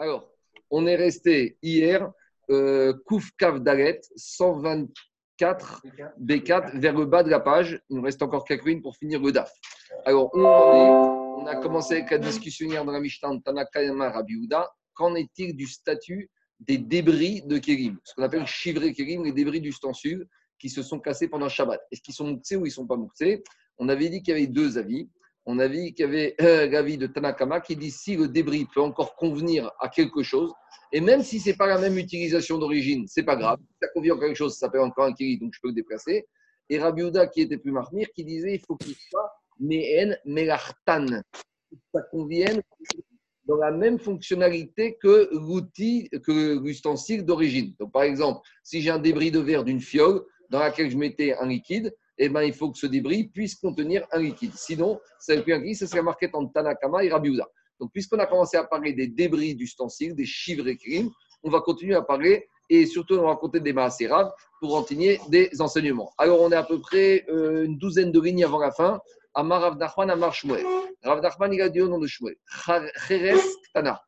[0.00, 0.32] Alors,
[0.70, 2.10] on est resté hier,
[2.48, 5.82] euh, Kouf Kav Dalet, 124
[6.18, 7.82] B4, vers le bas de la page.
[7.90, 9.52] Il nous reste encore quelques pour finir le DAF.
[10.06, 14.70] Alors, on, a commencé avec la discussion hier dans la Mishnah de Tanakayama Rabiouda.
[14.94, 16.30] Qu'en est-il du statut
[16.60, 17.98] des débris de Kérim?
[18.04, 20.26] Ce qu'on appelle chivré Kérim, les débris d'ustensiles
[20.58, 21.78] qui se sont cassés pendant Shabbat.
[21.92, 23.42] Est-ce qu'ils sont mouxés ou ils ne sont pas mouxés?
[23.76, 25.10] On avait dit qu'il y avait deux avis
[25.50, 28.66] on a vu qu'il y avait euh, l'avis de Tanakama qui dit si le débris
[28.72, 30.52] peut encore convenir à quelque chose,
[30.92, 33.58] et même si ce n'est pas la même utilisation d'origine, c'est pas grave.
[33.82, 36.26] Ça convient à quelque chose, ça s'appelle encore un kiri, donc je peux le déplacer.
[36.68, 41.06] Et Rabbi qui était plus marmire, qui disait il faut qu'il soit mehen melartan.
[41.92, 42.62] Ça convienne
[43.46, 47.74] dans la même fonctionnalité que l'outil, que l'ustensile d'origine.
[47.80, 51.34] Donc, par exemple, si j'ai un débris de verre d'une fiole dans laquelle je mettais
[51.34, 51.92] un liquide,
[52.22, 54.52] eh ben, il faut que ce débris puisse contenir un liquide.
[54.54, 57.46] Sinon, ça ne plus un liquide, ça serait marqué en Tanakama et Rabiuza.
[57.80, 61.10] Donc, puisqu'on a commencé à parler des débris d'ustensiles, des chivres et crimes,
[61.42, 65.18] on va continuer à parler et surtout on va raconter des rares pour en tenir
[65.28, 66.12] des enseignements.
[66.18, 69.00] Alors, on est à peu près euh, une douzaine de lignes avant la fin.
[69.34, 70.66] Amar Rav Nachman, Amar Shmuel.
[71.02, 72.36] Rav Nachman, il a dit au nom de Shmuel.
[73.06, 73.40] Cheres.
[73.70, 74.00] Ktana,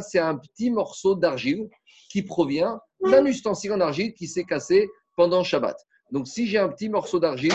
[0.00, 1.68] c'est un petit morceau d'argile
[2.10, 5.76] qui provient d'un ustensile en argile qui s'est cassé pendant Shabbat.
[6.12, 7.54] Donc, si j'ai un petit morceau d'argile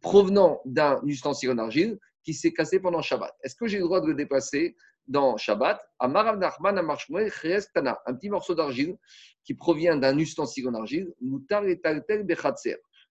[0.00, 4.02] provenant d'un ustensile en argile qui s'est cassé pendant Shabbat, est-ce que j'ai le droit
[4.02, 4.76] de le déplacer
[5.08, 5.80] dans Shabbat?
[5.98, 8.98] Un petit morceau d'argile
[9.44, 11.10] qui provient d'un ustensile en argile,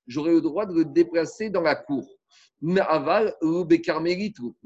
[0.08, 2.08] j'aurais le droit de le déplacer dans la cour.
[2.62, 2.82] Mais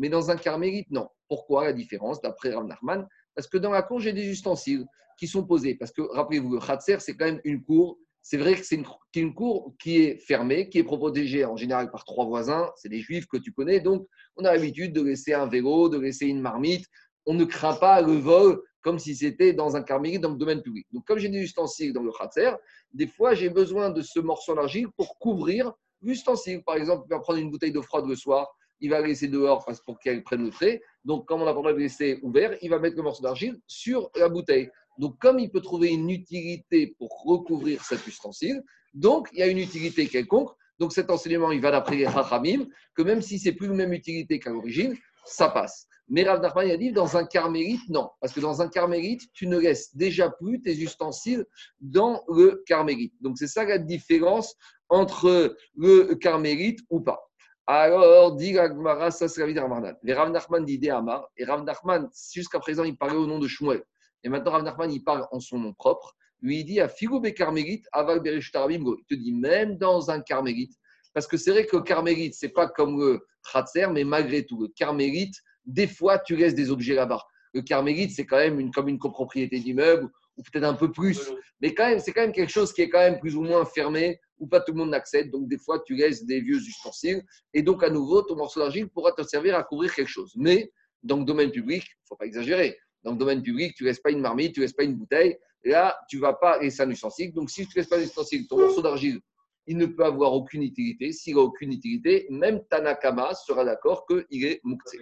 [0.09, 1.07] dans un carmélite, non.
[1.29, 3.07] Pourquoi la différence d'après Rav Nachman?
[3.35, 4.85] Parce que dans la cour, j'ai des ustensiles
[5.17, 5.75] qui sont posés.
[5.75, 8.81] Parce que rappelez-vous, le khatser, c'est quand même une cour c'est vrai que c'est
[9.15, 12.71] une, cour qui est fermée, qui est protégée en général par trois voisins.
[12.77, 13.81] C'est des juifs que tu connais.
[13.81, 14.07] Donc,
[14.37, 16.85] on a l'habitude de laisser un vélo, de laisser une marmite.
[17.25, 20.61] On ne craint pas le vol comme si c'était dans un carmélite dans le domaine
[20.61, 20.87] public.
[20.93, 22.51] Donc, comme j'ai des ustensiles dans le khatser,
[22.93, 26.63] des fois, j'ai besoin de ce morceau d'argile pour couvrir l'ustensile.
[26.63, 28.47] Par exemple, il va prendre une bouteille d'eau froide le soir,
[28.79, 30.81] il va la laisser dehors pour qu'elle prenne le trait.
[31.03, 34.09] Donc, comme on n'a pas le laisser ouvert, il va mettre le morceau d'argile sur
[34.15, 34.69] la bouteille.
[34.97, 39.47] Donc, comme il peut trouver une utilité pour recouvrir cet ustensile, donc il y a
[39.47, 40.51] une utilité quelconque.
[40.79, 42.65] Donc, cet enseignement, il va d'après les Chachamim,
[42.95, 44.95] que même si c'est plus la même utilité qu'à l'origine,
[45.25, 45.87] ça passe.
[46.09, 48.09] Mais Rav Nachman a dit dans un carmélite, non.
[48.19, 51.45] Parce que dans un carmélite, tu ne laisses déjà plus tes ustensiles
[51.79, 53.13] dans le carmélite.
[53.21, 54.55] Donc, c'est ça la différence
[54.89, 57.19] entre le carmélite ou pas.
[57.65, 61.29] Alors, dit Gagmara, ça c'est la vie de Rav Les Rav Nachman dit Amar.
[61.37, 63.83] Et Rav Nachman, jusqu'à présent, il parlait au nom de Shmuel.
[64.23, 66.15] Et maintenant, Rav Nachman, il parle en son nom propre.
[66.41, 70.73] Lui, il dit à Figo Carmélite, Aval Il te dit même dans un carmélite.
[71.13, 74.45] Parce que c'est vrai que le carmélite, ce n'est pas comme le Khatser, mais malgré
[74.45, 75.35] tout, le carmélite,
[75.65, 77.21] des fois, tu laisses des objets là-bas.
[77.53, 81.31] Le carmélite, c'est quand même une, comme une copropriété d'immeuble, ou peut-être un peu plus.
[81.61, 83.63] Mais quand même, c'est quand même quelque chose qui est quand même plus ou moins
[83.63, 85.29] fermé, où pas tout le monde n'accède.
[85.29, 87.23] Donc, des fois, tu laisses des vieux ustensiles.
[87.53, 90.33] Et donc, à nouveau, ton morceau d'argile pourra te servir à couvrir quelque chose.
[90.35, 90.71] Mais,
[91.03, 92.77] dans le domaine public, il ne faut pas exagérer.
[93.03, 94.95] Dans le domaine public, tu ne laisses pas une marmite, tu ne laisses pas une
[94.95, 95.37] bouteille.
[95.65, 97.33] Là, tu ne vas pas laisser un ustensile.
[97.33, 99.19] Donc, si tu ne laisses pas un ustensile, ton morceau d'argile,
[99.65, 101.11] il ne peut avoir aucune utilité.
[101.11, 104.99] S'il n'a aucune utilité, même Tanakama sera d'accord qu'il est muktzé.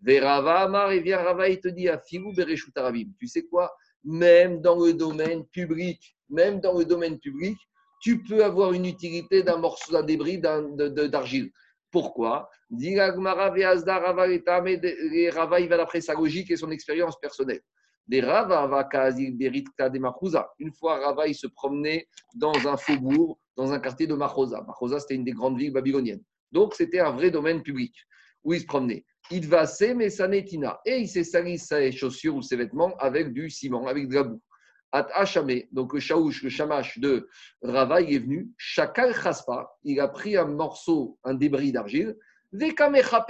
[0.00, 3.72] Verava Amar, et vient Rava, il te dit à Tu sais quoi?
[4.04, 7.56] Même dans le domaine public, même dans le domaine public,
[8.00, 11.52] tu peux avoir une utilité d'un morceau, d'un débris d'argile.
[11.92, 12.48] Pourquoi?
[15.30, 17.60] Rava, il va d'après sa logique et son expérience personnelle.
[18.08, 18.88] Des Rava,
[20.58, 24.64] Une fois, Rava, il se promenait dans un faubourg, dans un quartier de Machosa.
[24.66, 26.22] Machosa, c'était une des grandes villes babyloniennes.
[26.50, 27.94] Donc, c'était un vrai domaine public
[28.42, 29.04] où il se promenait.
[29.30, 30.80] Il va mais sanetina.
[30.84, 34.22] Et il s'est sali ses chaussures ou ses vêtements avec du ciment, avec de la
[34.24, 34.42] boue.
[34.94, 35.08] At
[35.72, 37.26] donc le chaouch, le chamash de
[37.62, 38.50] Rava, il est venu.
[38.58, 42.14] Chakal chaspa, il a pris un morceau, un débris d'argile.
[42.52, 43.26] Vekamecha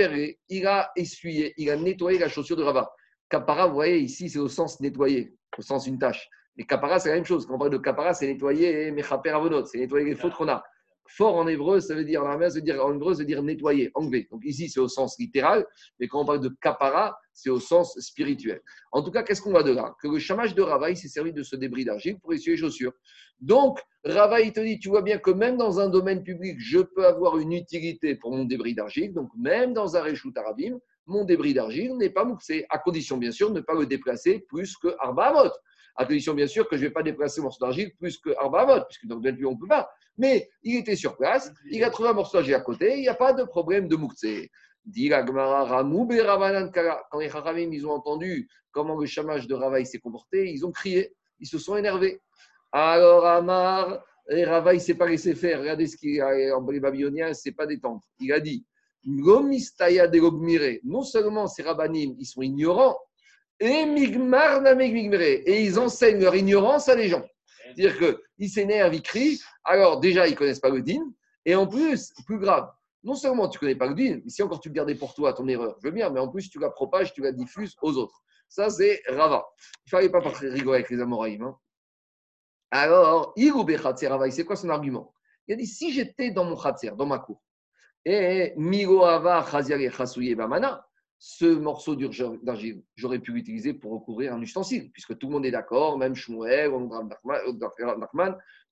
[0.49, 2.93] il a essuyé, il a nettoyé la chaussure de Rava.
[3.29, 6.29] Kapara, vous voyez, ici, c'est au sens nettoyer, au sens une tâche.
[6.57, 7.47] Mais kapara, c'est la même chose.
[7.47, 10.65] Quand on parle de kapara, c'est nettoyer mechaper avonot, c'est nettoyer les fautes qu'on a.
[11.07, 13.43] Fort en hébreu, ça veut dire, en ça veut dire, en hébreu, ça veut dire
[13.43, 14.29] nettoyer, enlever.
[14.31, 15.67] Donc ici, c'est au sens littéral,
[15.99, 18.61] mais quand on parle de kapara, c'est au sens spirituel.
[18.93, 19.95] En tout cas, qu'est-ce qu'on voit de là?
[20.01, 22.93] Que le chamage de Rava, s'est servi de ce débris d'argile pour essuyer les chaussures.
[23.41, 26.79] Donc, Rava, il te dit, tu vois bien que même dans un domaine public, je
[26.79, 29.13] peux avoir une utilité pour mon débris d'argile.
[29.13, 33.33] Donc, même dans un réchout arabim, mon débris d'argile n'est pas mouxé, à condition bien
[33.33, 35.53] sûr de ne pas le déplacer plus que Arba.
[35.97, 38.31] À condition bien sûr que je ne vais pas déplacer mon morceau d'argile plus que
[38.39, 39.91] Arba Amot, puisque dans le on ne peut pas.
[40.17, 43.09] Mais il était sur place, il a trouvé un morceau d'argile à côté, il n'y
[43.09, 44.51] a pas de problème de mouxé.
[44.85, 45.11] Dit.
[45.11, 45.33] Quand
[47.21, 51.15] les Haramim, ils ont entendu comment le chamage de Ravaï s'est comporté, ils ont crié,
[51.39, 52.21] ils se sont énervés.
[52.73, 55.61] Alors Amar, et Ravaï ne s'est pas laissé faire.
[55.61, 58.03] Regardez ce qu'il a en les Babyloniens, il ne s'est pas détendre.
[58.19, 58.67] Il a dit.
[59.05, 59.51] Non
[61.03, 62.97] seulement ces rabbinim, ils sont ignorants,
[63.63, 67.25] et ils enseignent leur ignorance à les gens.
[67.75, 70.83] C'est-à-dire qu'ils s'énervent, ils crient, alors déjà, ils ne connaissent pas le
[71.45, 72.71] et en plus, plus grave,
[73.03, 75.33] non seulement tu ne connais pas le mais si encore tu le gardais pour toi,
[75.33, 77.97] ton erreur, je veux bien, mais en plus, tu la propages, tu la diffuses aux
[77.97, 78.23] autres.
[78.49, 79.45] Ça, c'est Rava.
[79.59, 81.43] Il ne fallait pas rigoler avec les Amoraïm.
[81.43, 81.57] Hein.
[82.71, 85.13] Alors, Rava, c'est quoi son argument?
[85.49, 87.43] Il a dit si j'étais dans mon Khatser, dans ma cour,
[88.05, 89.45] et Migoava
[90.37, 90.87] Bamana,
[91.25, 95.53] ce morceau d'argile, j'aurais pu l'utiliser pour recouvrir un ustensile, puisque tout le monde est
[95.53, 96.73] d'accord, même Shmuel,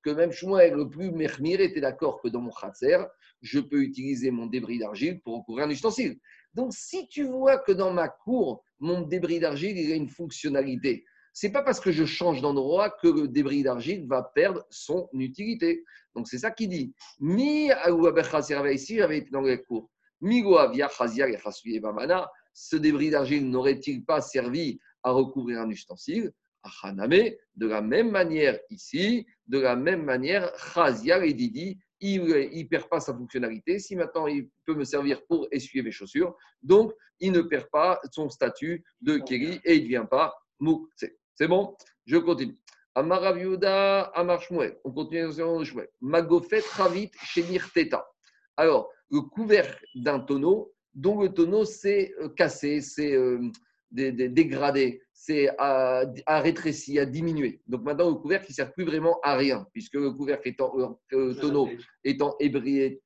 [0.03, 2.99] que même Shmuel, le plus mermir, était d'accord que dans mon khatser,
[3.41, 6.19] je peux utiliser mon débris d'argile pour recouvrir un ustensile.
[6.53, 11.05] Donc, si tu vois que dans ma cour, mon débris d'argile, il a une fonctionnalité,
[11.33, 15.85] c'est pas parce que je change d'endroit que le débris d'argile va perdre son utilité.
[16.17, 16.93] Donc, c'est ça qu'il dit.
[17.21, 17.71] Mi
[18.73, 19.89] ici, j'avais été dans les cours.
[20.21, 20.91] Migo avia
[21.29, 21.39] et
[22.53, 26.33] ce débris d'argile n'aurait-il pas servi à recouvrir un ustensile?
[27.57, 32.89] De la même manière ici, de la même manière, Chazia et Didi, il ne perd
[32.89, 33.79] pas sa fonctionnalité.
[33.79, 38.01] Si maintenant il peut me servir pour essuyer mes chaussures, donc il ne perd pas
[38.13, 41.07] son statut de Keri et il ne devient pas Moukse.
[41.35, 41.77] C'est bon?
[42.07, 42.57] Je continue.
[42.95, 44.43] Amaraviuda, Amar
[44.85, 48.05] On continue dans le Magofet Ravit Shenir Teta.
[48.57, 53.41] Alors, le couvercle d'un tonneau dont le tonneau s'est euh, cassé, s'est euh,
[53.91, 56.05] dégradé, s'est à,
[56.41, 57.61] rétréci, à diminué.
[57.67, 60.73] Donc maintenant, le couvercle ne sert plus vraiment à rien, puisque le couvercle étant,
[61.13, 61.69] euh, tonneau
[62.05, 63.03] étant ébréché,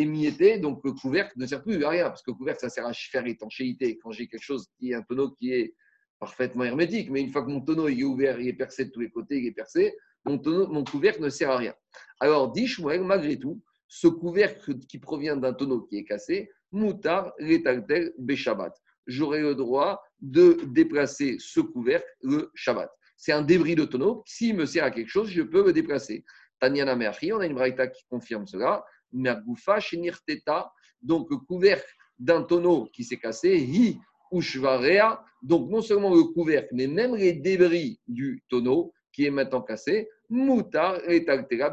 [0.00, 2.86] émietté, donc le couvercle ne sert plus à rien, parce que le couvercle, ça sert
[2.86, 3.98] à faire étanchéité.
[4.02, 5.74] Quand j'ai quelque chose qui est un tonneau qui est
[6.18, 9.00] parfaitement hermétique, mais une fois que mon tonneau est ouvert, il est percé de tous
[9.00, 9.94] les côtés, il est percé,
[10.24, 11.74] mon, tonneau, mon couvercle ne sert à rien.
[12.18, 12.68] Alors, dit
[13.02, 18.72] malgré tout, ce couvercle qui provient d'un tonneau qui est cassé, moutar retaltel beshabbat.
[19.06, 22.88] J'aurai le droit de déplacer ce couvercle le Shabbat.
[23.16, 24.22] C'est un débris de tonneau.
[24.26, 26.24] S'il me sert à quelque chose, je peux le déplacer.
[26.60, 28.84] Tanyana Merchi, on a une braïta qui confirme cela.
[29.12, 30.70] Mergoufa, Shenir Teta,
[31.02, 33.98] donc le couvercle d'un tonneau qui s'est cassé, Hi
[34.30, 39.62] Ushvarea, donc non seulement le couvercle, mais même les débris du tonneau qui est maintenant
[39.62, 41.26] cassé, Moutar et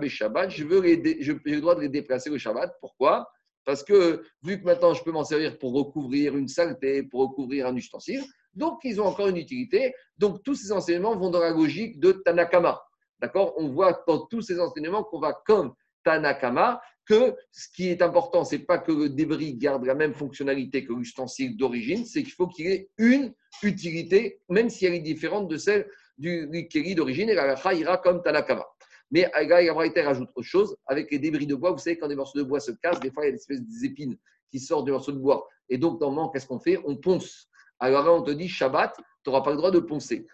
[0.09, 2.75] Shabbat, je veux j'ai le droit de les déplacer le Shabbat.
[2.81, 3.29] Pourquoi?
[3.63, 7.67] Parce que vu que maintenant je peux m'en servir pour recouvrir une saleté, pour recouvrir
[7.67, 8.23] un ustensile,
[8.53, 9.93] donc ils ont encore une utilité.
[10.17, 12.81] Donc tous ces enseignements vont dans la logique de Tanakama.
[13.19, 13.53] D'accord?
[13.57, 15.73] On voit dans tous ces enseignements qu'on va comme
[16.03, 20.83] Tanakama, que ce qui est important, c'est pas que le débris garde la même fonctionnalité
[20.83, 23.33] que l'ustensile d'origine, c'est qu'il faut qu'il ait une
[23.63, 28.21] utilité, même si elle est différente de celle du, du d'origine, et la ira comme
[28.21, 28.65] Tanakama.
[29.11, 32.39] Mais Agaï rajoute autre chose, avec les débris de bois, vous savez, quand des morceaux
[32.39, 34.17] de bois se cassent, des fois, il y a des espèces d'épines
[34.51, 35.47] qui sortent du morceau de bois.
[35.69, 36.79] Et donc, normalement, qu'est-ce qu'on fait?
[36.85, 37.47] On ponce.
[37.79, 38.97] Alors là, on te dit, Shabbat,
[39.27, 40.25] tu n'auras pas le droit de poncer.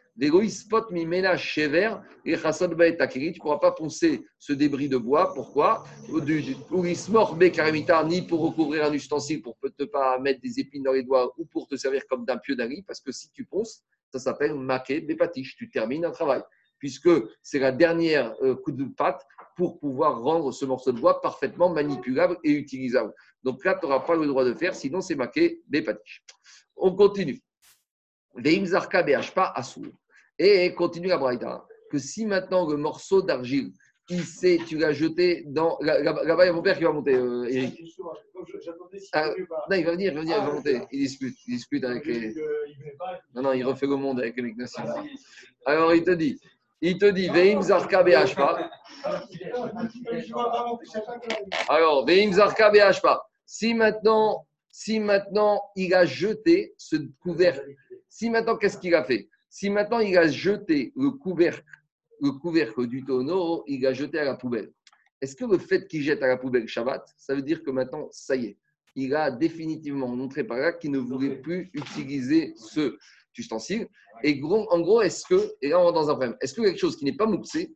[0.50, 1.96] spot mi ménage chever
[2.26, 5.34] et chasson tu ne pourras pas poncer ce débris de bois.
[5.34, 5.84] Pourquoi?
[8.06, 11.46] Ni pour recouvrir un ustensile pour ne pas mettre des épines dans les doigts ou
[11.46, 13.82] pour te servir comme d'un pieu d'ari, parce que si tu ponces,
[14.12, 15.56] ça s'appelle maquet des patiches.
[15.56, 16.44] Tu termines un travail,
[16.78, 17.10] puisque
[17.42, 19.26] c'est la dernière euh, coup de patte
[19.58, 23.12] pour pouvoir rendre ce morceau de bois parfaitement manipulable et utilisable.
[23.42, 26.24] Donc là, tu n'auras pas le droit de faire, sinon c'est maquet des patiches.
[26.76, 27.42] On continue.
[30.40, 33.72] Et continue la braïta, que si maintenant le morceau d'argile,
[34.10, 35.78] il sait, tu l'as jeté dans.
[35.80, 37.80] Là-bas, il y a mon père qui va monter, euh, Eric.
[39.14, 39.30] Ah,
[39.70, 40.82] non, il va venir, il va venir, il va monter.
[40.92, 42.34] Il dispute, il dispute avec les.
[43.34, 44.84] Non, non, il refait le monde avec les nations.
[45.66, 46.38] Alors, il te dit,
[46.82, 48.70] il te dit, Veim Zarka Behashpa.
[51.70, 53.26] Alors, Veim Zarka Behashpa.
[53.46, 57.76] Si maintenant, si maintenant il a jeté ce couvercle,
[58.14, 59.28] si maintenant, qu'est-ce qu'il a fait?
[59.50, 61.66] Si maintenant il a jeté le couvercle,
[62.22, 64.72] le couvercle du tonneau, il a jeté à la poubelle.
[65.20, 68.08] Est-ce que le fait qu'il jette à la poubelle Shabbat, ça veut dire que maintenant,
[68.12, 68.58] ça y est,
[68.96, 73.00] il a définitivement montré par là qu'il ne voulait plus utiliser ce
[73.36, 73.88] ustensile?
[74.24, 76.80] Et en gros, est-ce que, et là on va dans un problème, est-ce que quelque
[76.80, 77.74] chose qui n'est pas mouxé,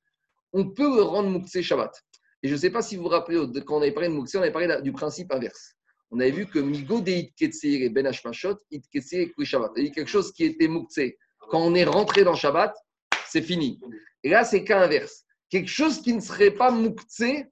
[0.53, 1.99] on peut le rendre mouxé Shabbat?
[2.43, 4.37] Et je ne sais pas si vous vous rappelez, quand on avait parlé de mouxé,
[4.37, 5.73] on avait parlé du principe inverse.
[6.11, 9.71] On avait vu que Migo de Itketseir et Ben Hashmashot, Itketseir et Shabbat.
[9.77, 11.17] A quelque chose qui était mouxé.
[11.49, 12.73] Quand on est rentré dans Shabbat,
[13.27, 13.79] c'est fini.
[14.23, 17.45] Et là, c'est cas inverse quelque chose qui ne serait pas mouktsé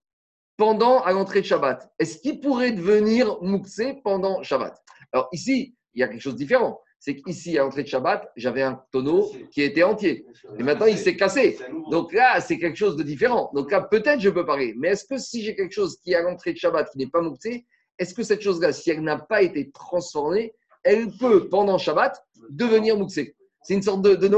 [0.57, 4.81] pendant à l'entrée de Shabbat, est-ce qu'il pourrait devenir Mouksé pendant Shabbat?
[5.11, 6.79] Alors ici, il y a quelque chose de différent.
[6.97, 10.25] C'est qu'ici, à l'entrée de Shabbat, j'avais un tonneau qui était entier.
[10.57, 11.59] Et maintenant, il s'est cassé.
[11.91, 13.51] Donc là, c'est quelque chose de différent.
[13.53, 14.73] Donc là, peut-être je peux parler.
[14.77, 17.09] Mais est-ce que si j'ai quelque chose qui est à l'entrée de Shabbat qui n'est
[17.09, 17.65] pas Mouksé,
[17.97, 22.97] est-ce que cette chose-là, si elle n'a pas été transformée, elle peut, pendant Shabbat, devenir
[22.97, 23.35] Mouksé
[23.65, 24.29] c'est une sorte de, de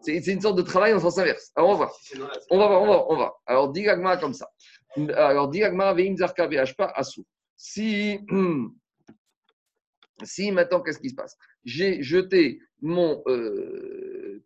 [0.00, 1.52] C'est une sorte de travail en sens inverse.
[1.54, 1.94] Alors, on va voir.
[2.50, 3.34] On va voir, on va, on va.
[3.44, 4.48] Alors, dit comme ça.
[5.14, 6.48] Alors, dit Veim Zarka
[6.94, 7.26] Asou.
[7.54, 8.18] Si,
[10.22, 11.36] si maintenant, qu'est-ce qui se passe?
[11.66, 14.01] J'ai jeté mon euh,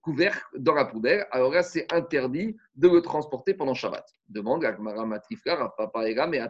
[0.07, 4.07] couvercle dans la poubelle, alors là, c'est interdit de le transporter pendant Shabbat.
[4.29, 6.41] Demande Agmara Matrifka, Papa Ega, mais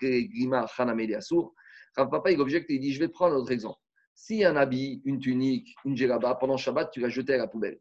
[0.00, 1.54] Grima Hanamedi Assour.
[1.94, 3.78] Papa, il objecte, il dit Je vais te prendre un autre exemple.
[4.16, 7.78] Si un habit, une tunique, une djellaba, pendant Shabbat, tu l'as jeté à la poubelle,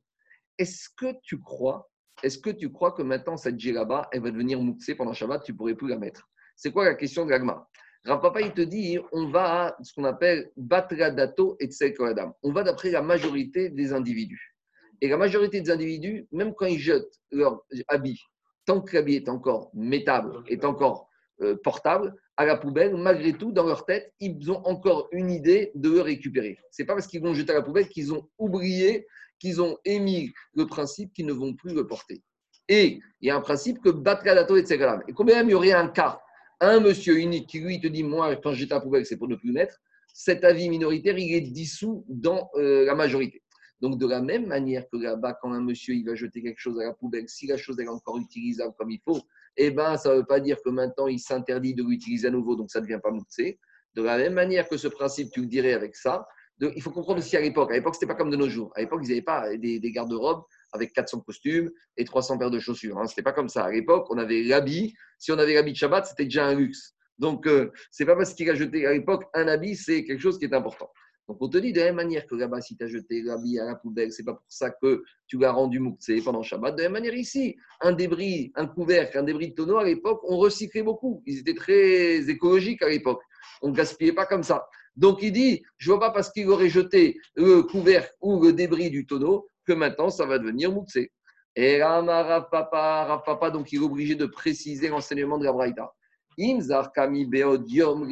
[0.60, 1.90] est-ce que tu crois
[2.24, 5.54] est-ce que tu crois que maintenant cette djellaba, elle va devenir mouxée pendant Shabbat, tu
[5.54, 6.28] pourrais plus la mettre?
[6.56, 7.68] C'est quoi la question de l'agma
[8.06, 12.34] Rav Papa, il te dit, on va à ce qu'on appelle Batradato et Tsekoradam.
[12.42, 14.57] On va d'après la majorité des individus.
[15.02, 18.20] Et la majorité des individus, même quand ils jettent leur habit,
[18.66, 21.10] tant que l'habit est encore métable, est encore
[21.42, 25.72] euh, portable, à la poubelle, malgré tout, dans leur tête, ils ont encore une idée
[25.76, 26.58] de le récupérer.
[26.72, 29.08] Ce n'est pas parce qu'ils vont jeter à la poubelle qu'ils ont oublié,
[29.40, 32.24] qu'ils ont émis le principe qu'ils ne vont plus le porter.
[32.70, 35.04] Et il y a un principe que Batradato et Tsegalam.
[35.08, 36.20] Et combien même il y aurait un cas,
[36.60, 39.18] un monsieur unique qui lui te dit Moi, quand je jette à la poubelle, c'est
[39.18, 39.80] pour ne plus le mettre,
[40.14, 43.44] cet avis minoritaire, il est dissous dans euh, la majorité.
[43.82, 46.80] Donc, de la même manière que là-bas, quand un monsieur il va jeter quelque chose
[46.80, 49.22] à la poubelle, si la chose est encore utilisable comme il faut,
[49.56, 52.56] eh ben, ça ne veut pas dire que maintenant il s'interdit de l'utiliser à nouveau,
[52.56, 53.60] donc ça ne devient pas moussé.
[53.96, 56.28] De la même manière que ce principe, tu le dirais avec ça,
[56.60, 57.72] il faut comprendre aussi à l'époque.
[57.72, 58.72] À l'époque, ce n'était pas comme de nos jours.
[58.76, 60.44] À l'époque, ils n'avaient pas des, garde-robes
[60.74, 62.98] avec 400 costumes et 300 paires de chaussures.
[62.98, 63.06] Hein.
[63.06, 63.66] Ce n'était pas comme ça.
[63.66, 64.96] À l'époque, on avait l'habit.
[65.20, 66.96] Si on avait l'habit de Shabbat, c'était déjà un luxe.
[67.20, 70.22] Donc, euh, ce n'est pas parce qu'il a jeté à l'époque un habit, c'est quelque
[70.22, 70.90] chose qui est important.
[71.28, 73.60] Donc, on te dit de la même manière que là-bas, si tu as jeté l'habit
[73.60, 76.76] à la poubelle, c'est pas pour ça que tu l'as rendu mouktsé pendant Shabbat.
[76.76, 80.22] De la même manière ici, un débris, un couvercle, un débris de tonneau, à l'époque,
[80.24, 81.22] on recyclait beaucoup.
[81.26, 83.22] Ils étaient très écologiques à l'époque.
[83.62, 84.68] On ne gaspillait pas comme ça.
[84.96, 88.90] Donc, il dit, je vois pas parce qu'il aurait jeté le couvercle ou le débris
[88.90, 91.12] du tonneau que maintenant, ça va devenir mouktsé.
[91.58, 95.92] Et Rav Papa, Papa, donc il est obligé de préciser l'enseignement de la Braïta.
[96.40, 98.08] Imzar kami beodium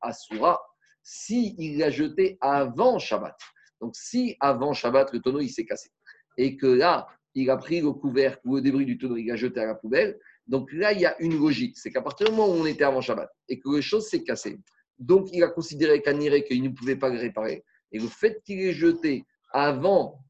[0.00, 0.58] asura
[1.02, 3.36] si il l'a jeté avant Shabbat.
[3.80, 5.90] Donc, si avant Shabbat, le tonneau il s'est cassé
[6.36, 9.36] et que là, il a pris le couvercle ou le débris du tonneau, il l'a
[9.36, 11.78] jeté à la poubelle, donc là, il y a une logique.
[11.78, 14.24] C'est qu'à partir du moment où on était avant Shabbat et que les choses s'est
[14.24, 14.58] cassé,
[14.98, 17.64] donc il a considéré qu'Aniré qu'il ne pouvait pas le réparer.
[17.92, 20.20] Et le fait qu'il ait jeté avant,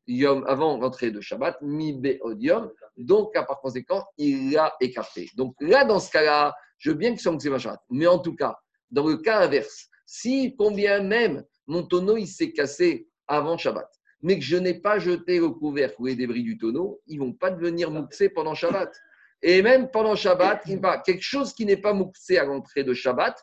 [0.46, 5.28] avant l'entrée de Shabbat, mi odium, donc par conséquent, il l'a écarté.
[5.36, 7.80] Donc là, dans ce cas-là, je veux bien que ce soit Shabbat.
[7.90, 8.56] Mais en tout cas,
[8.90, 13.88] dans le cas inverse, si combien même mon tonneau il s'est cassé avant Shabbat,
[14.22, 17.32] mais que je n'ai pas jeté le couvercle ou les débris du tonneau, ils vont
[17.32, 18.92] pas devenir mouxés pendant Shabbat.
[19.40, 20.64] Et même pendant Shabbat,
[21.04, 23.40] quelque chose qui n'est pas mouxé à l'entrée de Shabbat,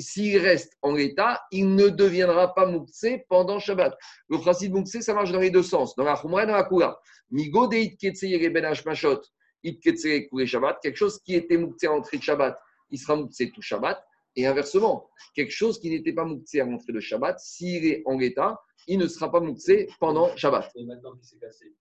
[0.00, 3.96] s'il reste en l'état, il ne deviendra pas mouxé pendant Shabbat.
[4.28, 6.64] Le principe mouxé, ça marche dans les deux sens, dans la Khumra et dans la
[6.64, 6.98] Kula.
[7.30, 7.94] Migo ben
[10.46, 12.58] Shabbat, quelque chose qui était mouxé à l'entrée de Shabbat,
[12.90, 14.04] il sera mouxé tout Shabbat.
[14.36, 18.16] Et inversement, quelque chose qui n'était pas mouxé à l'entrée de Shabbat, s'il est en
[18.16, 20.70] l'état, il ne sera pas mouxé pendant Shabbat.
[20.76, 21.74] Et maintenant qu'il s'est cassé,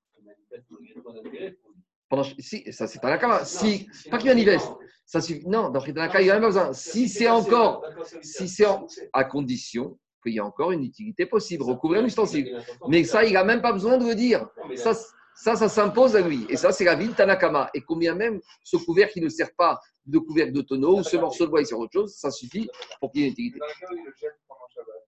[2.09, 3.45] pendant, si, ça c'est pas la.
[3.45, 4.71] Si, pas qu'il manifeste.
[5.05, 5.47] Ça suffit.
[5.47, 6.73] Non, dans il n'y a même pas besoin.
[6.73, 7.85] Si c'est encore,
[8.21, 8.65] si c'est
[9.13, 12.61] à condition qu'il y ait encore une utilité possible, recouvrir l'ustensile.
[12.87, 14.47] Mais ça, il n'a même pas besoin de le dire.
[14.75, 14.93] Ça,
[15.41, 16.45] ça, ça s'impose à lui.
[16.49, 17.69] Et ça, c'est la vie de Tanakama.
[17.73, 21.15] Et combien même ce couvert qui ne sert pas de couvercle de tonneau ou ce
[21.15, 22.69] morceau de bois, il sert autre chose, ça suffit
[22.99, 23.59] pour qu'il y ait une utilité.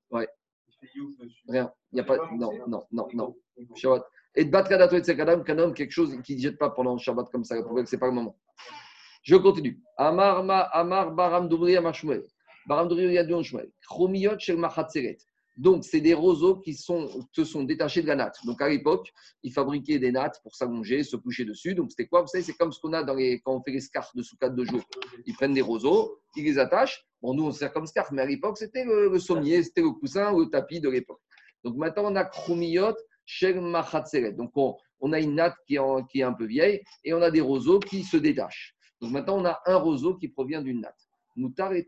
[0.09, 0.29] Ouais.
[1.49, 1.69] Rien.
[1.91, 2.17] Il n'y a pas.
[2.33, 3.35] Non, non, non, non.
[4.33, 4.69] Et de battre
[5.43, 7.99] qu'un homme, quelque chose qui ne jette pas pendant le Shabbat comme ça, ce n'est
[7.99, 8.37] pas le moment.
[9.23, 9.83] Je continue.
[9.97, 10.37] Amar,
[10.73, 12.23] Amar Baram Doubri, Amar Shmuel.
[12.67, 13.69] Baram Doubri, Yadon Shmuel.
[13.85, 15.17] Chromiot Shel Machatzeret.
[15.57, 18.37] Donc, c'est des roseaux qui se sont détachés de la natte.
[18.45, 19.11] Donc, à l'époque,
[19.43, 21.75] ils fabriquaient des nattes pour s'allonger, se coucher dessus.
[21.75, 23.71] Donc, c'était quoi Vous savez, c'est comme ce qu'on a dans les, quand on fait
[23.71, 24.81] les scarfs de sous de jour.
[25.25, 27.05] Ils prennent des roseaux, ils les attachent.
[27.21, 30.33] Bon, nous, on sert comme scarf, mais à l'époque, c'était le, sommier, c'était le coussin
[30.33, 31.21] ou le tapis de l'époque.
[31.63, 34.31] Donc, maintenant, on a chromiyot chez Machatzeret.
[34.31, 37.29] Donc, on, a une natte qui est, qui est un peu vieille et on a
[37.29, 38.73] des roseaux qui se détachent.
[39.01, 41.07] Donc, maintenant, on a un roseau qui provient d'une natte.
[41.35, 41.85] Moutar et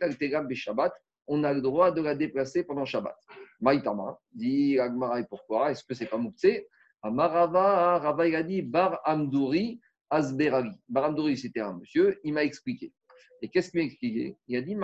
[0.53, 0.93] Shabbat
[1.27, 3.15] on a le droit de la déplacer pendant Shabbat.
[3.63, 5.71] Maïtama, dit Agmara, et pourquoi?
[5.71, 6.67] Est-ce que c'est pas Mouktsé
[7.01, 9.79] Amarava, Rava, il a dit Bar Amdouri
[10.09, 10.71] Asberali.
[10.89, 12.93] Bar Amdouri, c'était un monsieur, il m'a expliqué.
[13.41, 14.37] Et qu'est-ce qu'il m'a expliqué?
[14.47, 14.75] Il a dit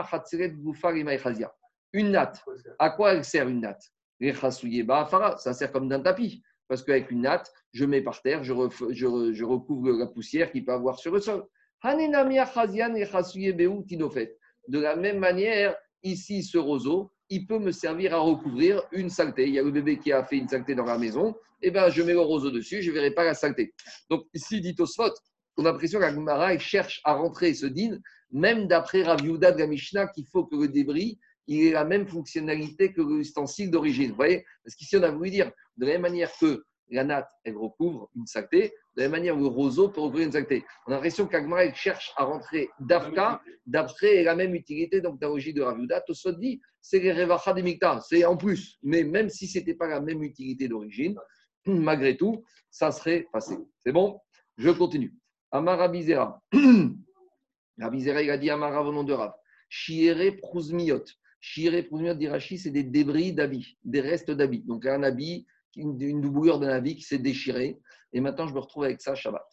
[1.93, 2.43] Une natte.
[2.77, 3.83] À quoi elle sert une natte?
[4.21, 6.43] Ça sert comme d'un tapis.
[6.67, 8.53] Parce qu'avec une natte, je mets par terre, je,
[8.91, 11.45] je, recouvre la poussière qu'il peut avoir sur le sol.
[14.67, 19.47] De la même manière, ici, ce roseau, il peut me servir à recouvrir une saleté.
[19.47, 21.71] Il y a le bébé qui a fait une saleté dans la maison, et eh
[21.71, 23.73] ben, je mets le roseau dessus, je ne verrai pas la saleté.
[24.09, 25.11] Donc ici, dit Osfot,
[25.57, 27.99] on a l'impression qu'Agmara cherche à rentrer ce din,
[28.31, 31.19] même d'après Rav de la Mishnah, qu'il faut que le débris
[31.49, 34.11] il ait la même fonctionnalité que l'ustensile d'origine.
[34.11, 34.45] Vous voyez?
[34.63, 38.09] Parce qu'ici, on a voulu dire, de la même manière que la natte, elle recouvre
[38.15, 40.65] une saleté, de la même manière où le roseau peut recouvrir une saleté.
[40.85, 45.61] On a l'impression qu'Agmara cherche à rentrer d'Afka d'après la même utilité, donc la de
[45.61, 46.01] Raviuda.
[46.01, 48.77] Tosot dit, c'est les Revacha des Mikta, c'est en plus.
[48.83, 51.15] Mais même si ce n'était pas la même utilité d'origine,
[51.65, 53.57] malgré tout, ça serait passé.
[53.77, 54.19] C'est bon?
[54.57, 55.13] Je continue.
[55.51, 56.41] Amara Bizera.
[57.79, 59.33] Rabizera, il a dit Amara au nom de Rav.
[59.69, 61.05] Chiere Prouzmiot.
[61.39, 64.63] Chiere Prouzmiot d'Irachi, c'est des débris d'habits, des restes d'habits.
[64.63, 65.45] Donc un habit,
[65.75, 67.79] une, une doublure d'un habit qui s'est déchiré.
[68.13, 69.45] Et maintenant, je me retrouve avec ça Shabbat.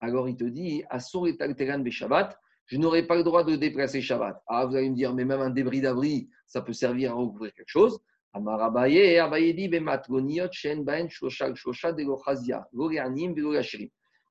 [0.00, 2.38] Alors il te dit Asur et Talteran Shabbat.
[2.66, 4.42] Je n'aurai pas le droit de déplacer Shabbat.
[4.46, 7.52] Ah, vous allez me dire, mais même un débris d'abri, ça peut servir à recouvrir
[7.54, 7.98] quelque chose.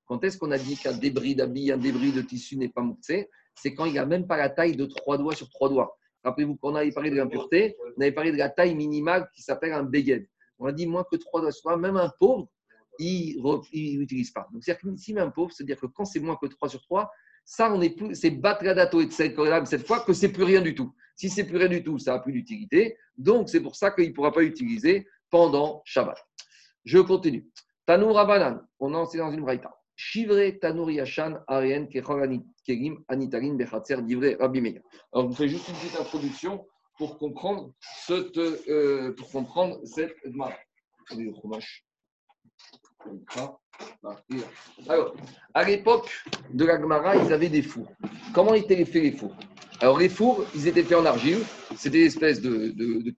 [0.06, 3.30] Quand est-ce qu'on a dit qu'un débris d'habit, un débris de tissu n'est pas mouxé?
[3.56, 5.96] C'est quand il n'a même pas la taille de trois doigts sur trois doigts.
[6.24, 9.74] Rappelez-vous qu'on avait parlé de l'impureté, on avait parlé de la taille minimale qui s'appelle
[9.74, 10.28] un beged.
[10.60, 12.48] On a dit moins que trois doigts sur trois, même un pauvre,
[13.00, 14.48] il n'utilise pas.
[14.52, 16.82] Donc, c'est-à-dire que si même un pauvre, c'est-à-dire que quand c'est moins que 3 sur
[16.82, 17.10] 3,
[17.46, 20.94] ça, on est plus, c'est dato et cette fois que c'est plus rien du tout.
[21.16, 22.98] Si c'est plus rien du tout, ça n'a plus d'utilité.
[23.18, 26.18] Donc, c'est pour ça qu'il ne pourra pas l'utiliser pendant Shabbat.
[26.86, 27.50] Je continue.
[27.86, 29.76] Tanour Abanan, on en dans une braïta.
[29.96, 34.82] Shivre Tanour Yashan Arien Kerim Anitarin Bechatzer Divre Rabbi Meir.
[35.12, 36.66] Alors, je vous fais juste une petite introduction
[36.98, 37.74] pour comprendre
[38.06, 40.16] cette, euh, pour comprendre cette
[44.88, 45.16] alors,
[45.54, 46.10] à l'époque
[46.54, 47.92] de la Gemara, ils avaient des fours.
[48.34, 49.36] Comment étaient faits les fours?
[49.80, 51.40] Alors, les fours, ils étaient faits en argile.
[51.76, 53.14] C'était des espèces de, de,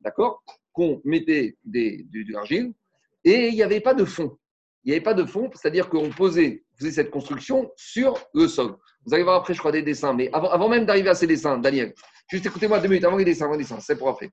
[0.00, 0.42] d'accord?
[0.72, 2.72] Qu'on mettait des, de, l'argile.
[3.24, 4.38] Et il n'y avait pas de fond.
[4.84, 8.76] Il n'y avait pas de fond, c'est-à-dire qu'on posait, faisait cette construction sur le sol.
[9.04, 10.14] Vous allez voir après, je crois, des dessins.
[10.14, 11.94] Mais avant, même d'arriver à ces dessins, Daniel,
[12.30, 14.30] juste écoutez-moi deux minutes avant les dessins, avant les dessins, c'est pour après.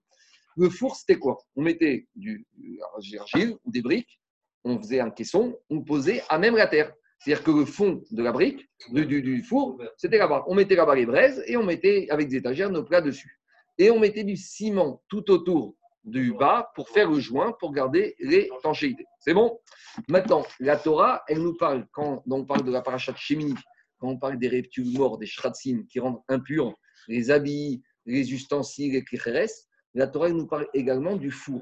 [0.57, 1.37] Le four, c'était quoi?
[1.55, 2.79] On mettait du, du
[3.19, 4.19] argile ou des briques
[4.65, 6.91] on faisait un caisson, on posait à même la terre.
[7.19, 10.43] C'est-à-dire que le fond de la brique, du, four, c'était là-bas.
[10.47, 13.39] On mettait là-bas les braises et on mettait avec des étagères nos plats dessus.
[13.77, 18.15] Et on mettait du ciment tout autour du bas pour faire le joint, pour garder
[18.19, 19.05] l'étanchéité.
[19.19, 19.59] C'est bon?
[20.07, 23.55] Maintenant, la Torah, elle nous parle, quand on parle de la parachat Shemini,
[23.97, 26.75] quand on parle des reptiles morts, des shratzim qui rendent impurs
[27.07, 29.49] les habits, les ustensiles, les klicheres,
[29.93, 31.61] la Torah elle nous parle également du four.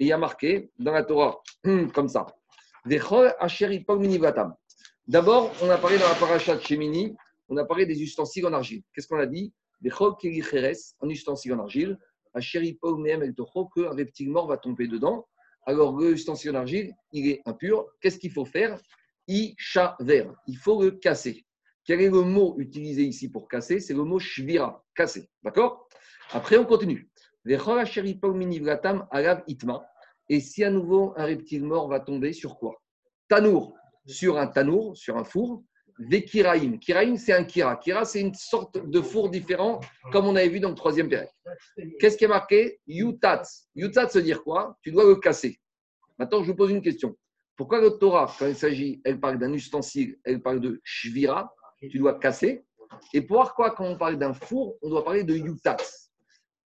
[0.00, 1.40] Et il y a marqué dans la Torah,
[1.94, 2.26] comme ça,
[5.06, 7.16] D'abord, on a parlé dans la paracha de Shemini,
[7.48, 8.82] on a parlé des ustensiles en argile.
[8.92, 9.52] Qu'est-ce qu'on a dit?
[9.84, 11.98] Un ustensile en argile,
[12.40, 15.26] qu'un reptile mort va tomber dedans.
[15.66, 17.86] Alors, l'ustensile en argile, il est impur.
[18.00, 18.80] Qu'est-ce qu'il faut faire?
[19.26, 19.56] Il
[20.60, 21.44] faut le casser.
[21.84, 23.80] Quel est le mot utilisé ici pour casser?
[23.80, 25.28] C'est le mot shvira, casser.
[25.42, 25.88] D'accord?
[26.30, 27.10] Après, on continue.
[27.46, 27.58] Et
[30.40, 32.82] si à nouveau un reptile mort va tomber sur quoi?
[33.28, 33.74] Tanour,
[34.06, 35.62] sur un tanour, sur un four.
[35.98, 36.78] Des kiraïm.
[36.78, 37.76] Kiraïm, c'est un kira.
[37.76, 39.80] Kira, c'est une sorte de four différent,
[40.12, 41.28] comme on avait vu dans le troisième période.
[41.98, 42.78] Qu'est-ce qui est marqué?
[42.86, 43.42] Yutat.
[43.74, 44.76] Yutat, veut dire quoi?
[44.82, 45.58] Tu dois le casser.
[46.18, 47.16] Maintenant, je vous pose une question.
[47.56, 51.98] Pourquoi le Torah, quand il s'agit, elle parle d'un ustensile, elle parle de shvira, tu
[51.98, 52.64] dois casser?
[53.12, 55.76] Et pourquoi, quand on parle d'un four, on doit parler de yutat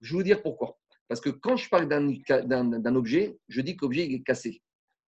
[0.02, 0.78] Je vais vous dire pourquoi.
[1.08, 4.62] Parce que quand je parle d'un objet, je dis que l'objet est cassé.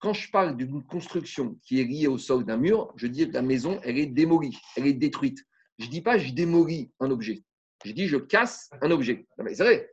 [0.04, 3.32] Quand je parle d'une construction qui est liée au sol d'un mur, je dis que
[3.32, 5.38] la maison, elle est démolie, elle est détruite.
[5.78, 7.42] Je ne dis pas je démolis un objet.
[7.86, 9.26] Je dis je casse un objet.
[9.38, 9.90] C'est vrai.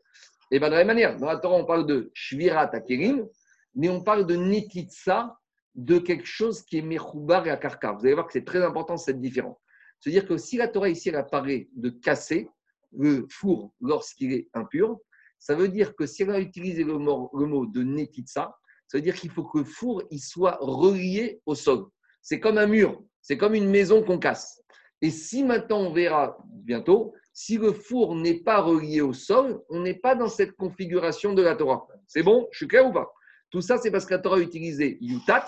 [0.52, 3.26] Et bien de la même manière, dans la Torah, on parle de shvirat akerim,
[3.74, 5.40] mais on parle de netitsa,
[5.76, 7.94] de quelque chose qui est mechoubar et akarka.
[7.94, 9.60] Vous allez voir que c'est très important cette différence.
[10.02, 12.50] C'est-à-dire que si la Torah ici, elle apparaît de casser
[12.92, 15.00] le four lorsqu'il est impur,
[15.40, 18.58] ça veut dire que si on a utilisé le mot, le mot de netitsa,
[18.92, 21.86] ça veut dire qu'il faut que le four il soit relié au sol.
[22.22, 24.62] C'est comme un mur, c'est comme une maison qu'on casse.
[25.02, 29.80] Et si maintenant on verra bientôt, si le four n'est pas relié au sol, on
[29.80, 31.88] n'est pas dans cette configuration de la Torah.
[32.06, 32.50] C'est bon?
[32.52, 33.10] Je suis clair ou pas?
[33.50, 35.48] Tout ça, c'est parce que la Torah a utilisé yutats,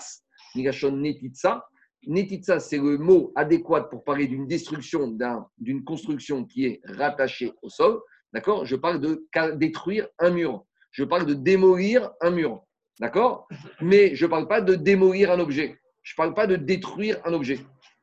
[0.54, 1.66] nigashon netitsa,
[2.06, 5.18] Netitsa, c'est le mot adéquat pour parler d'une destruction
[5.58, 8.00] d'une construction qui est rattachée au sol.
[8.32, 8.64] D'accord?
[8.64, 9.26] Je parle de
[9.56, 10.64] détruire un mur.
[10.92, 12.62] Je parle de démolir un mur.
[13.00, 13.48] D'accord?
[13.80, 15.78] Mais je ne parle pas de démolir un objet.
[16.02, 17.58] Je ne parle pas de détruire un objet.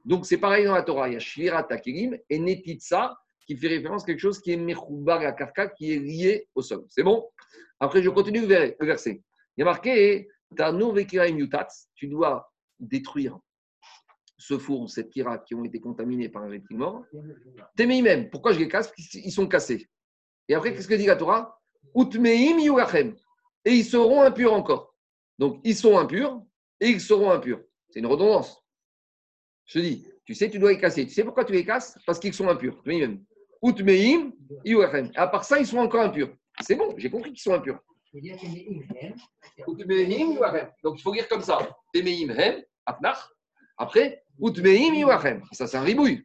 [0.06, 1.08] Donc, c'est pareil dans la Torah.
[1.08, 4.58] Il y a Shvira Takirim et Netitsa qui fait référence à quelque chose qui est
[4.58, 6.86] Mechoubar à Kafka, qui est lié au sol.
[6.90, 7.30] C'est bon?
[7.80, 9.22] Après, je continue le verset.
[9.58, 10.28] Il y a marqué
[11.96, 13.40] tu dois détruire
[14.38, 17.06] ce four ou cette kira qui ont été contaminés par un reptile mort.
[17.76, 18.30] T'es même.
[18.30, 19.88] Pourquoi je les casse Parce qu'ils sont cassés.
[20.48, 21.58] Et après, qu'est-ce que dit la Torah?
[23.66, 24.96] Et ils seront impurs encore.
[25.38, 26.42] Donc, ils sont impurs
[26.80, 27.62] et ils seront impurs.
[27.90, 28.64] C'est une redondance.
[29.66, 31.06] Je te dis, tu sais, tu dois les casser.
[31.06, 31.98] Tu sais pourquoi tu les casses?
[32.06, 32.82] Parce qu'ils sont impurs.
[32.86, 33.24] même.
[33.64, 34.34] Utmeim,
[35.16, 36.34] À part ça, ils sont encore impurs.
[36.62, 37.80] C'est bon, j'ai compris qu'ils sont impurs.
[40.84, 41.60] Donc il faut lire comme ça.
[43.78, 44.24] Après,
[45.52, 46.24] ça c'est un ribouille.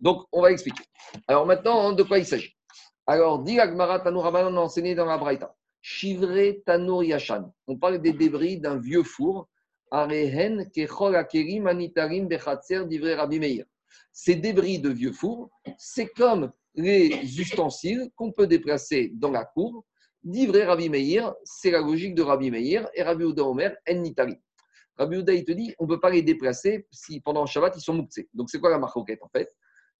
[0.00, 0.84] Donc on va expliquer.
[1.26, 2.54] Alors maintenant, de quoi il s'agit?
[3.06, 5.54] Alors, dit Agmara Tanouraman, on enseigné dans la Braïta.
[5.82, 7.02] Chivre Tanur.
[7.66, 9.48] On parle des débris d'un vieux four.
[9.90, 13.66] Arehen Kechol Akerim Anitarim Bechatzer Divre Rabbi Meir.
[14.12, 19.84] Ces débris de vieux four, c'est comme les ustensiles qu'on peut déplacer dans la cour.
[20.22, 24.36] D'ivrer Rabbi Meir, c'est la logique de Rabbi Meir et Rabbi Ouda Omer, en Nitari.
[24.96, 27.80] Rabbi Ouda, il te dit, on ne peut pas les déplacer si pendant Shabbat, ils
[27.80, 28.28] sont mouktsés.
[28.32, 29.48] Donc, c'est quoi la marcoquette en fait?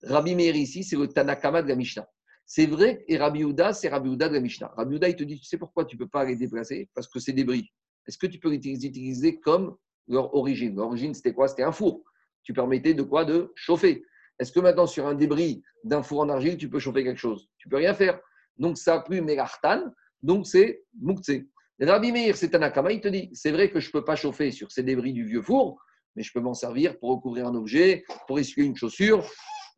[0.02, 2.08] Rabbi Meir ici, c'est le Tanakama de la Mishnah.
[2.54, 4.74] C'est vrai, et Rabbi Ouda, c'est Rabbi Ouda de la Mishnah.
[4.76, 6.90] Rabbi Ouda, il te dit, tu sais pourquoi tu ne peux pas les déplacer?
[6.94, 7.72] Parce que c'est débris.
[8.06, 9.74] Est-ce que tu peux les utiliser comme
[10.06, 10.76] leur origine?
[10.76, 11.48] L'origine, c'était quoi?
[11.48, 12.04] C'était un four.
[12.42, 13.24] Tu permettais de quoi?
[13.24, 14.04] De chauffer.
[14.38, 17.48] Est-ce que maintenant, sur un débris d'un four en argile, tu peux chauffer quelque chose?
[17.56, 18.20] Tu peux rien faire.
[18.58, 19.90] Donc, ça n'a plus Melartan,
[20.22, 21.48] donc c'est Mouktsé.
[21.80, 24.50] Rabbi Meir, c'est Tanakama, il te dit c'est vrai que je ne peux pas chauffer
[24.50, 25.82] sur ces débris du vieux four,
[26.16, 29.26] mais je peux m'en servir pour recouvrir un objet, pour essuyer une chaussure.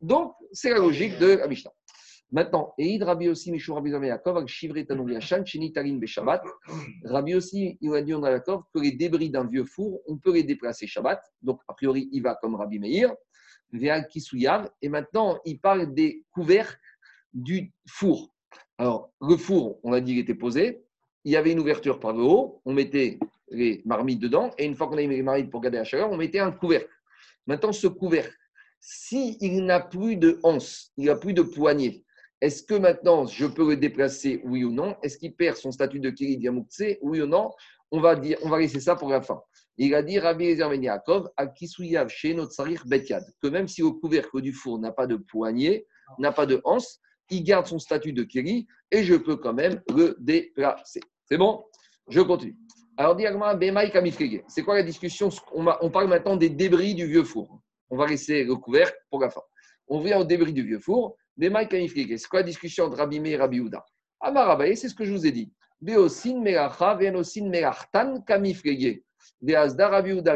[0.01, 1.71] Donc, c'est la logique de la Mishnah.
[2.35, 6.43] Maintenant, Eid Rabbi aussi, Mishou Rabbi Yaakov, Beshabbat.
[7.05, 10.33] Rabbi aussi, il a dit on a que les débris d'un vieux four, on peut
[10.33, 11.21] les déplacer Shabbat.
[11.41, 13.15] Donc, a priori, il va comme Rabbi Meir.
[13.71, 16.75] Et maintenant, il parle des couverts
[17.33, 18.35] du four.
[18.77, 20.83] Alors, le four, on a dit, il était posé.
[21.23, 22.61] Il y avait une ouverture par le haut.
[22.65, 23.17] On mettait
[23.49, 24.51] les marmites dedans.
[24.57, 26.51] Et une fois qu'on a mis les marmites pour garder la chaleur, on mettait un
[26.51, 26.91] couvercle.
[27.47, 28.35] Maintenant, ce couvercle,
[28.81, 32.04] s'il n'a plus de hanse, il n'a plus de poignée,
[32.41, 34.95] est-ce que maintenant je peux le déplacer, oui ou non?
[35.03, 37.51] Est-ce qu'il perd son statut de Kiri Diamoukse, oui ou non?
[37.91, 39.41] On va, dire, on va laisser ça pour la fin.
[39.77, 41.47] Il a dit Rabbi Ezer ben Yaakov, à
[42.07, 42.53] chez notre
[43.41, 45.85] que même si le couvercle du four n'a pas de poignée,
[46.17, 49.81] n'a pas de hanse, il garde son statut de Kiri et je peux quand même
[49.95, 51.01] le déplacer.
[51.25, 51.63] C'est bon?
[52.09, 52.57] Je continue.
[52.97, 53.17] Alors,
[54.47, 55.29] c'est quoi la discussion?
[55.53, 57.59] On, parle maintenant des débris du vieux four.
[57.89, 59.41] On va laisser le couvercle pour la fin.
[59.87, 61.17] On vient aux débris du vieux four.
[61.37, 63.85] C'est quoi la discussion entre Rabbi et Rabbi Houda?
[64.75, 65.51] C'est ce que je vous ai dit.
[65.81, 69.01] Beosin melacha, venosin melachtan kamifrege.
[69.45, 70.35] Rabbi Houda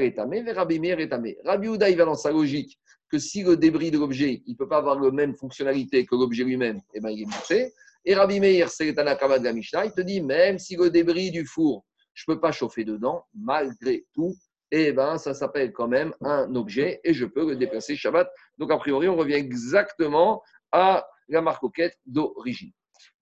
[0.55, 0.97] Rabbi Meir
[1.45, 2.77] Rabbi Houda, il va dans sa logique
[3.09, 6.15] que si le débris de l'objet, il ne peut pas avoir la même fonctionnalité que
[6.15, 7.73] l'objet lui-même, eh ben, il est moussé.
[8.05, 11.31] Et Rabbi Meir, c'est le de la Mishnah, il te dit, même si le débris
[11.31, 14.35] du four, je ne peux pas chauffer dedans, malgré tout,
[14.71, 18.29] eh ben, ça s'appelle quand même un objet et je peux le déplacer Shabbat.
[18.57, 22.71] Donc, a priori, on revient exactement à la marcoquette d'origine.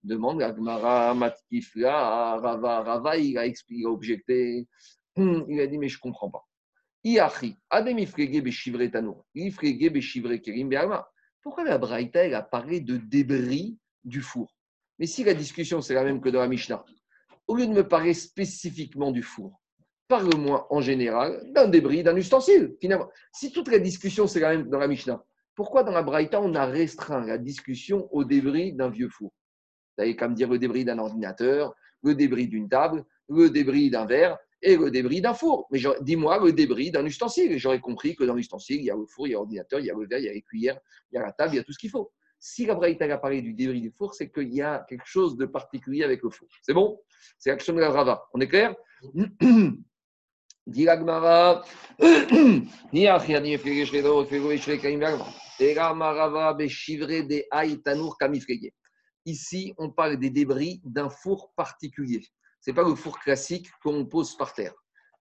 [0.02, 4.66] Demande à Gmara, Matkifla, Rava, Rava, il a expliqué, objecté.
[5.16, 6.44] Hmm, il a dit, mais je ne comprends pas.
[11.42, 14.54] Pourquoi la Braïta, elle a parlé de débris du four?
[14.98, 16.84] Mais si la discussion, c'est la même que dans la Mishnah,
[17.46, 19.60] au lieu de me parler spécifiquement du four,
[20.08, 22.76] parle-moi en général d'un débris, d'un ustensile.
[22.80, 25.22] Finalement, si toute la discussion, c'est la même que dans la Mishnah,
[25.58, 29.32] pourquoi dans la Braïta, on a restreint la discussion au débris d'un vieux four?
[29.96, 33.90] Vous avez qu'à me dire le débris d'un ordinateur, le débris d'une table, le débris
[33.90, 35.66] d'un verre et le débris d'un four.
[35.72, 37.58] Mais dis-moi le débris d'un ustensile.
[37.58, 39.86] J'aurais compris que dans l'ustensile, il y a le four, il y a l'ordinateur, il
[39.86, 40.78] y a le verre, il y a les cuillères,
[41.10, 42.12] il y a la table, il y a tout ce qu'il faut.
[42.38, 45.36] Si la Braïta a parlé du débris du four, c'est qu'il y a quelque chose
[45.36, 46.46] de particulier avec le four.
[46.62, 47.00] C'est bon?
[47.36, 48.28] C'est l'action de la Rava.
[48.32, 48.76] On est clair?
[59.24, 62.20] Ici, on parle des débris d'un four particulier.
[62.60, 64.74] Ce n'est pas le four classique qu'on pose par terre.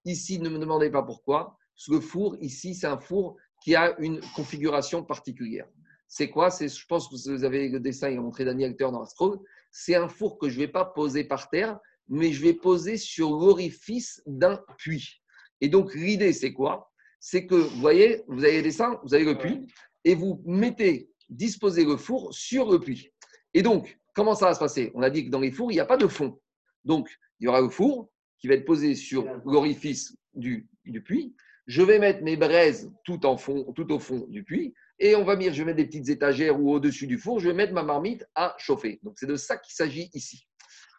[0.04, 1.58] Ici, ne me demandez pas pourquoi.
[1.88, 5.68] Le four, ici, c'est un four qui a une configuration particulière.
[6.10, 6.50] C'est quoi?
[6.50, 9.40] Je pense que vous avez le dessin, il a montré Daniel Acteur dans la scroll.
[9.72, 11.80] C'est un four que je ne vais pas poser par terre,
[12.10, 15.22] mais je vais poser sur l'orifice d'un puits.
[15.62, 16.92] Et donc, l'idée, c'est quoi?
[17.20, 19.68] C'est que, vous voyez, vous avez des seins, vous avez le puits,
[20.04, 23.12] et vous mettez, disposez le four sur le puits.
[23.54, 24.92] Et donc, comment ça va se passer?
[24.94, 26.40] On a dit que dans les fours, il n'y a pas de fond.
[26.84, 31.36] Donc, il y aura le four qui va être posé sur l'orifice du, du puits.
[31.66, 34.74] Je vais mettre mes braises tout, en fond, tout au fond du puits.
[35.00, 37.50] Et on va venir, je vais mettre des petites étagères ou au-dessus du four, je
[37.50, 39.00] vais mettre ma marmite à chauffer.
[39.04, 40.48] Donc, c'est de ça qu'il s'agit ici.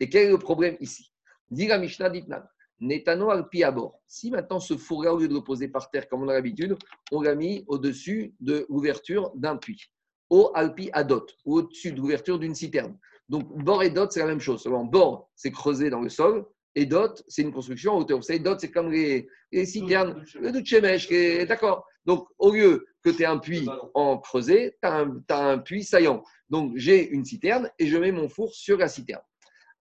[0.00, 1.12] Et quel est le problème ici?
[1.50, 2.42] Dit la Mishnah Ditnan.
[2.80, 4.00] Netano alpi à bord.
[4.06, 6.76] Si maintenant ce four-là, au lieu de le poser par terre comme on a l'habitude,
[7.12, 9.90] on l'a mis au-dessus de l'ouverture d'un puits.
[10.30, 12.96] Au alpi adot, ou au-dessus de l'ouverture d'une citerne.
[13.28, 14.62] Donc, bord et dot, c'est la même chose.
[14.62, 18.18] Seulement, bord, c'est creusé dans le sol, et dot, c'est une construction en hauteur.
[18.18, 21.08] Vous savez, dot, c'est comme les, les citernes, le douchemèche,
[21.46, 25.58] d'accord Donc, au lieu que tu aies un puits en creusé, tu as, as, un
[25.58, 26.22] puits saillant.
[26.50, 29.22] Donc, j'ai une citerne et je mets mon four sur la citerne.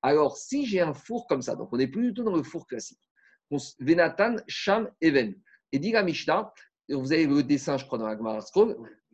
[0.02, 2.44] Alors, si j'ai un four comme ça, donc on n'est plus du tout dans le
[2.44, 3.00] four classique,
[3.80, 5.36] Venatan, Sham, Even.
[5.72, 5.94] Et dit
[6.90, 8.42] vous avez le dessin, je crois, dans la Gemara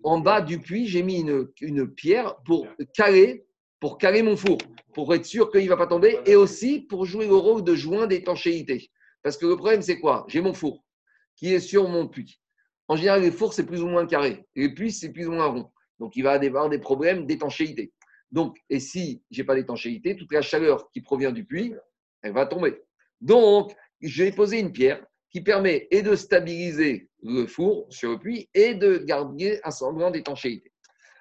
[0.04, 1.22] en bas du puits, j'ai mis
[1.62, 3.46] une, pierre pour caler,
[3.80, 4.58] pour caler mon four,
[4.94, 7.74] pour être sûr qu'il ne va pas tomber, et aussi pour jouer le rôle de
[7.74, 8.92] joint d'étanchéité.
[9.22, 10.26] Parce que le problème, c'est quoi?
[10.28, 10.84] J'ai mon four
[11.36, 12.40] qui est sur mon puits.
[12.88, 14.46] En général, les fours, c'est plus ou moins carré.
[14.56, 15.72] Et le puits, c'est plus ou moins rond.
[16.00, 17.94] Donc, il va y avoir des problèmes d'étanchéité.
[18.34, 21.76] Donc, et si je n'ai pas d'étanchéité, toute la chaleur qui provient du puits,
[22.24, 22.82] elle va tomber.
[23.22, 28.50] Donc, j'ai posé une pierre qui permet et de stabiliser le four sur le puits
[28.56, 30.72] et de garder un semblant d'étanchéité.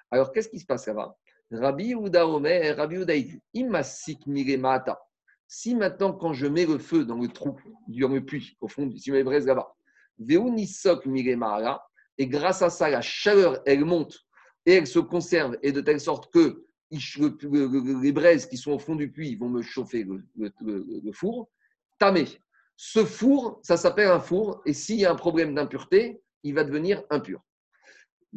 [0.09, 1.15] Alors, qu'est-ce qui se passe là-bas?
[1.51, 3.13] Rabbi Ouda Omer, Rabbi Ouda
[3.53, 4.21] Imasik.
[5.47, 7.55] Si maintenant, quand je mets le feu dans le trou,
[7.87, 9.71] dans le puits, au fond, si je mets là-bas,
[10.17, 11.05] Veunisok
[12.17, 14.17] et grâce à ça, la chaleur, elle monte
[14.65, 18.95] et elle se conserve, et de telle sorte que les braises qui sont au fond
[18.95, 21.49] du puits vont me chauffer le, four.
[21.99, 22.25] Tamé.
[22.75, 26.63] Ce four, ça s'appelle un four, et s'il y a un problème d'impureté, il va
[26.63, 27.41] devenir impur.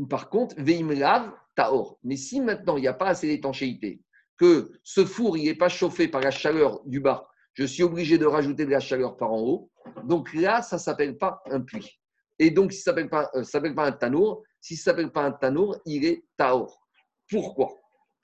[0.08, 1.98] Par contre, veimlav taor.
[2.04, 4.02] Mais si maintenant il n'y a pas assez d'étanchéité,
[4.36, 8.26] que ce four n'est pas chauffé par la chaleur du bas, je suis obligé de
[8.26, 9.70] rajouter de la chaleur par en haut.
[10.04, 11.98] Donc là, ça ne s'appelle pas un puits.
[12.38, 15.22] Et donc, si ça ne euh, s'appelle pas, un tanour, si ça ne s'appelle pas
[15.22, 16.86] un tanour, il est taor.
[17.30, 17.74] Pourquoi?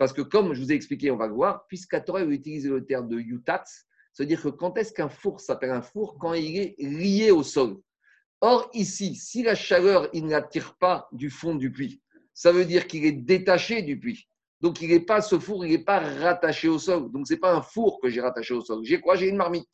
[0.03, 2.85] Parce que comme je vous ai expliqué, on va le voir, puisque Torah utilise le
[2.85, 3.63] terme de yutat,
[4.13, 7.77] c'est-à-dire que quand est-ce qu'un four s'appelle un four Quand il est lié au sol?
[8.41, 12.03] Or, ici, si la chaleur, il n'attire pas du fond du puits,
[12.35, 14.29] ça veut dire qu'il est détaché du puits.
[14.61, 17.13] Donc, il n'est pas ce four, il n'est pas rattaché au sol.
[17.13, 18.83] Donc, ce n'est pas un four que j'ai rattaché au sol.
[18.83, 19.15] J'ai quoi?
[19.15, 19.71] J'ai une marmite,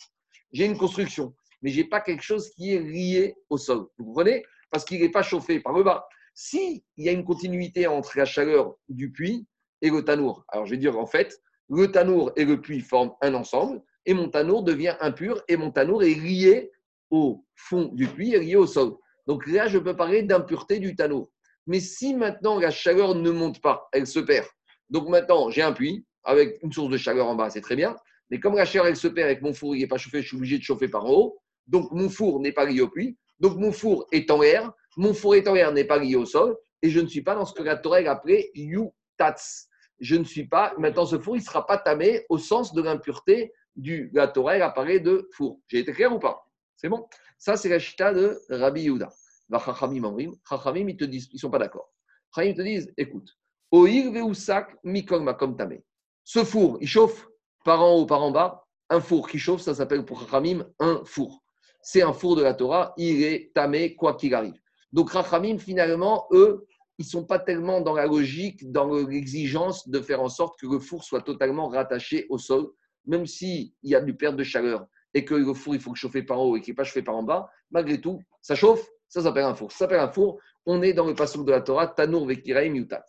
[0.53, 3.87] j'ai une construction, mais je n'ai pas quelque chose qui est lié au sol.
[3.97, 4.45] Vous comprenez?
[4.71, 6.07] Parce qu'il n'est pas chauffé par le bas.
[6.35, 9.47] S'il y a une continuité entre la chaleur du puits
[9.83, 10.45] et le tanour.
[10.49, 14.15] Alors, je vais dire, en fait, le tanour et le puits forment un ensemble, et
[14.15, 16.71] mon tanour devient impur, et mon tanour est lié
[17.11, 18.95] au fond du puits, est lié au sol.
[19.27, 21.31] Donc là, je peux parler d'impureté du tanour.
[21.67, 24.47] Mais si maintenant la chaleur ne monte pas, elle se perd.
[24.89, 27.95] Donc maintenant, j'ai un puits avec une source de chaleur en bas, c'est très bien.
[28.31, 30.29] Mais comme la chaleur, elle se perd et que mon four n'est pas chauffé, je
[30.29, 31.39] suis obligé de chauffer par en haut.
[31.67, 33.19] Donc mon four n'est pas lié au puits.
[33.41, 34.73] Donc mon four est en air.
[34.97, 36.57] Mon four est en air, n'est pas lié au sol.
[36.81, 39.68] Et je ne suis pas dans ce que la Torah a appelé yutats
[40.01, 42.83] je ne suis pas, maintenant ce four, il ne sera pas tamé au sens de
[42.83, 45.61] l'impureté du la Torah, apparaît de four.
[45.69, 46.45] J'ai été clair ou pas?
[46.77, 47.07] C'est bon?
[47.39, 49.09] Ça, c'est la chita de Rabbi Yehuda.
[49.51, 51.93] Chachamim, ils te disent, ils ne sont pas d'accord.
[52.35, 53.31] Chachamim te disent, écoute,
[53.71, 55.85] Oir veusak mikol makom tamé.
[56.25, 57.29] Ce four, il chauffe
[57.65, 58.65] par en haut, par en bas.
[58.91, 61.43] Un four qui chauffe, ça s'appelle pour Chachamim un four.
[61.83, 64.59] C'est un four de la Torah, il est tamé quoi qu'il arrive.
[64.93, 66.67] Donc Chachamim, finalement, eux,
[66.99, 70.67] ils ne sont pas tellement dans la logique, dans l'exigence de faire en sorte que
[70.67, 72.71] le four soit totalement rattaché au sol,
[73.07, 76.23] même s'il y a du perte de chaleur et que le four, il faut chauffer
[76.23, 79.23] par haut et qu'il n'est pas chauffé par en bas, malgré tout, ça chauffe, ça
[79.23, 79.73] s'appelle un four.
[79.73, 83.05] Ça s'appelle un four, on est dans le passage de la Torah, Tanour Vekiraim Yutat.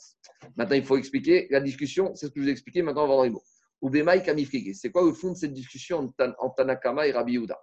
[0.56, 3.17] Maintenant, il faut expliquer la discussion, c'est ce que je vous ai expliqué, maintenant on
[3.17, 3.43] va les mots.
[4.73, 7.58] C'est quoi le fond de cette discussion en Tanakama et Rabbi Yehuda?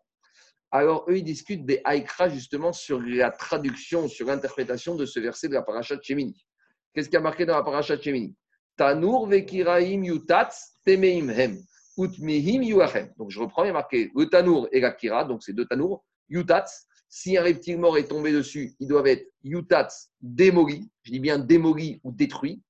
[0.73, 5.49] Alors, eux, ils discutent des Haïkra justement sur la traduction, sur l'interprétation de ce verset
[5.49, 6.45] de la paracha de Shemini.
[6.93, 8.35] Qu'est-ce qui a marqué dans la paracha de Shemini?
[8.77, 11.59] Tanur vekiraim yutatz temeim hem,
[11.97, 13.13] utmehim yuachem.
[13.17, 16.05] Donc, je reprends, il y a marqué le Tanour et la donc c'est deux Tanour,
[16.29, 16.87] yutatz.
[17.09, 21.39] Si un reptile mort est tombé dessus, ils doivent être yutatz démolis, je dis bien
[21.39, 22.61] démolis ou détruits.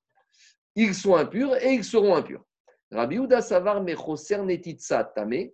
[0.74, 2.44] Ils sont impurs et ils seront impurs.
[2.92, 5.50] Rabbi Uda Savar mechoser netitza tame,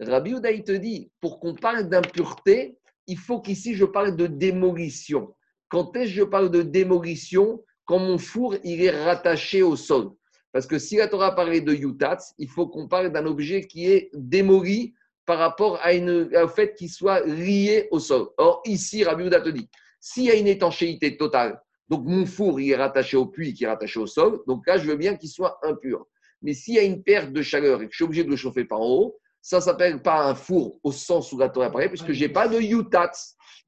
[0.00, 5.34] Rabbi Uday te dit, pour qu'on parle d'impureté, il faut qu'ici je parle de démolition.
[5.68, 7.62] Quand est-ce que je parle de démolition?
[7.84, 10.10] Quand mon four il est rattaché au sol.
[10.52, 13.86] Parce que si la Torah parlait de yutats, il faut qu'on parle d'un objet qui
[13.86, 14.94] est démoli
[15.26, 18.28] par rapport à une, au fait qu'il soit lié au sol.
[18.36, 19.68] Or, ici, Rabbi Houda te dit,
[20.00, 23.64] s'il y a une étanchéité totale, donc mon four il est rattaché au puits qui
[23.64, 26.06] est rattaché au sol, donc là, je veux bien qu'il soit impur.
[26.42, 28.36] Mais s'il y a une perte de chaleur et que je suis obligé de le
[28.36, 31.88] chauffer par en haut, ça s'appelle pas un four au sens où la Torah apparaît,
[31.88, 33.12] puisque je n'ai pas de yutat.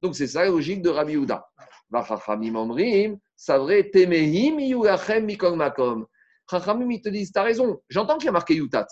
[0.02, 1.16] Donc, c'est ça la logique de Rabbi
[5.56, 6.06] makom.
[6.50, 8.86] Chachamim, ils te disent, tu as raison, j'entends qu'il y a marqué yutat.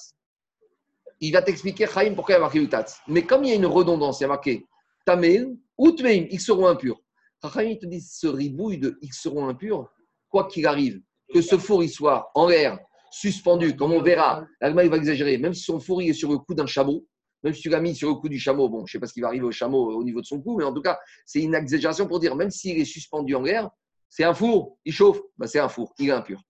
[1.21, 2.87] Il va t'expliquer, Chaim, pourquoi il y a marqué yutat.
[3.09, 4.67] Mais comme il y a une redondance, il y a marqué
[5.05, 7.01] tamel ou tmeim, ils seront impurs.
[7.43, 9.91] Chachamim, ils te disent, ce ribouille de ils seront impurs,
[10.29, 11.01] quoi qu'il arrive,
[11.33, 12.79] que ce four il soit en l'air,
[13.11, 16.55] suspendu, comme on verra, l'Allemagne va exagérer, même si son four est sur le cou
[16.55, 17.07] d'un chameau,
[17.43, 19.07] même si tu l'as mis sur le cou du chameau, bon, je ne sais pas
[19.07, 20.99] ce qui va arriver au chameau au niveau de son cou, mais en tout cas,
[21.25, 23.71] c'est une exagération pour dire, même s'il est suspendu en l'air,
[24.09, 26.43] c'est un four, il chauffe, ben, c'est un four, il est impur.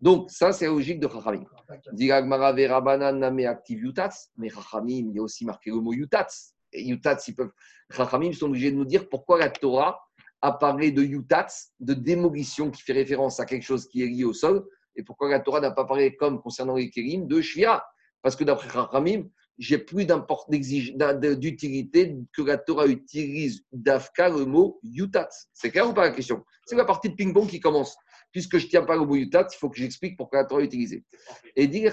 [0.00, 1.44] Donc, ça, c'est la logique de Chachamim.
[4.36, 6.26] Mais Chachamim, il y a aussi marqué le mot Yutats.
[6.72, 7.52] Et Yutats, ils peuvent.
[7.90, 9.98] Chachamim sont obligés de nous dire pourquoi la Torah
[10.42, 11.46] a parlé de Yutats,
[11.80, 15.28] de démolition qui fait référence à quelque chose qui est lié au sol, et pourquoi
[15.28, 17.84] la Torah n'a pas parlé, comme concernant les Kérim, de Shvira?
[18.22, 19.28] Parce que d'après Chachamim,
[19.58, 25.28] j'ai plus d'utilité que la Torah utilise d'Afka le mot Yutat.
[25.52, 26.44] C'est clair ou pas la question?
[26.66, 27.96] C'est la partie de ping-pong qui commence.
[28.32, 30.62] Puisque je ne tiens pas le mot Yutat, il faut que j'explique pourquoi la Torah
[30.62, 31.04] est utilisée.
[31.54, 31.86] Et dit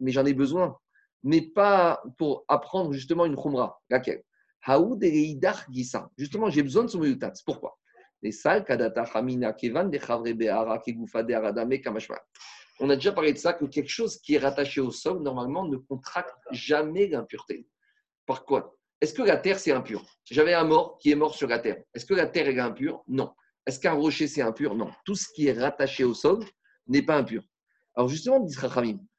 [0.00, 0.76] mais j'en ai besoin,
[1.22, 3.80] mais pas pour apprendre justement une khumra.
[3.90, 4.22] Laquelle?
[4.66, 5.38] Haoud et
[5.70, 6.10] Gisa.
[6.16, 7.32] Justement, j'ai besoin de ce mot Yutat.
[7.44, 7.78] Pourquoi?
[8.22, 8.32] Les
[9.58, 9.90] Kevan,
[12.82, 15.66] on a déjà parlé de ça, que quelque chose qui est rattaché au sol, normalement,
[15.66, 17.66] ne contracte jamais l'impureté.
[18.26, 18.76] Par quoi?
[19.00, 20.04] Est-ce que la terre, c'est impur?
[20.24, 21.82] J'avais un mort qui est mort sur la terre.
[21.94, 23.02] Est-ce que la terre est impure?
[23.08, 23.32] Non.
[23.66, 24.74] Est-ce qu'un rocher, c'est impur?
[24.74, 24.90] Non.
[25.04, 26.44] Tout ce qui est rattaché au sol
[26.86, 27.42] n'est pas impur.
[27.94, 28.56] Alors justement, dit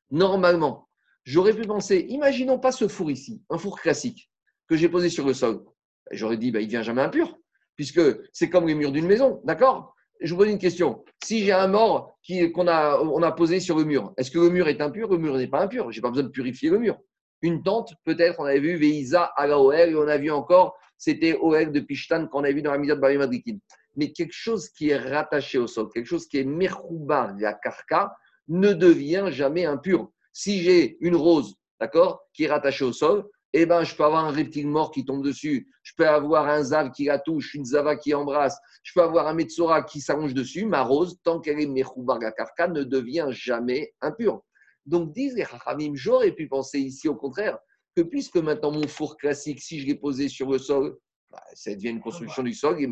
[0.09, 0.87] normalement,
[1.23, 4.31] j'aurais pu penser, imaginons pas ce four ici, un four classique
[4.67, 5.65] que j'ai posé sur le sol.
[6.11, 7.37] J'aurais dit, bah, il ne devient jamais impur,
[7.75, 8.01] puisque
[8.33, 9.95] c'est comme les murs d'une maison, d'accord?
[10.21, 11.03] Je vous pose une question.
[11.23, 12.17] Si j'ai un mort
[12.53, 15.09] qu'on a, on a posé sur le mur, est-ce que le mur est impur?
[15.09, 15.91] Le mur n'est pas impur.
[15.91, 16.97] Je n'ai pas besoin de purifier le mur.
[17.41, 20.77] Une tente, peut-être, on avait vu Veïza à la OL et on a vu encore,
[20.97, 23.57] c'était OL de Pishtan qu'on a vu dans la misère de Bari Madrikin.
[23.95, 28.13] Mais quelque chose qui est rattaché au sol, quelque chose qui est Merkouba, la karka,
[28.47, 30.11] ne devient jamais impur.
[30.31, 34.25] Si j'ai une rose, d'accord, qui est rattachée au sol, eh ben, je peux avoir
[34.25, 37.65] un reptile mort qui tombe dessus, je peux avoir un zav qui la touche, une
[37.65, 41.59] zava qui embrasse, je peux avoir un metsora qui s'allonge dessus, ma rose, tant qu'elle
[41.59, 44.41] est mechoubargakarka, ne devient jamais impure.
[44.85, 47.57] Donc, disent les chachamim, j'aurais pu penser ici au contraire,
[47.95, 50.97] que puisque maintenant mon four classique, si je l'ai posé sur le sol,
[51.29, 52.89] bah, ça devient une construction du sol, et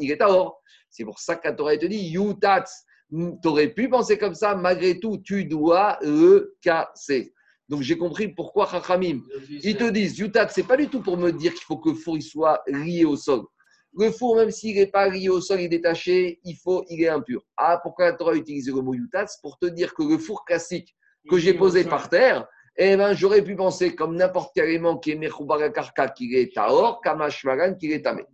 [0.00, 0.60] il est à or.
[0.88, 2.64] C'est pour ça que Torah te dit, yutat,
[3.10, 7.32] tu aurais pu penser comme ça, malgré tout, tu dois le casser.
[7.68, 11.32] Donc j'ai compris pourquoi Chachamim, ils te disent, Yutat, c'est pas du tout pour me
[11.32, 13.42] dire qu'il faut que le four il soit lié au sol.
[13.98, 17.02] Le four, même s'il n'est pas lié au sol, il est détaché, il faut, il
[17.02, 17.42] est impur.
[17.56, 19.26] Ah, pourquoi la Torah a utilisé le mot Yutat?
[19.42, 20.94] Pour te dire que le four classique
[21.28, 25.12] que j'ai posé par terre, eh ben, j'aurais pu penser, comme n'importe quel élément qui
[25.12, 28.24] est Mechubarakarka, qu'il est Taor, Kamashmaran, qu'il est Tamé.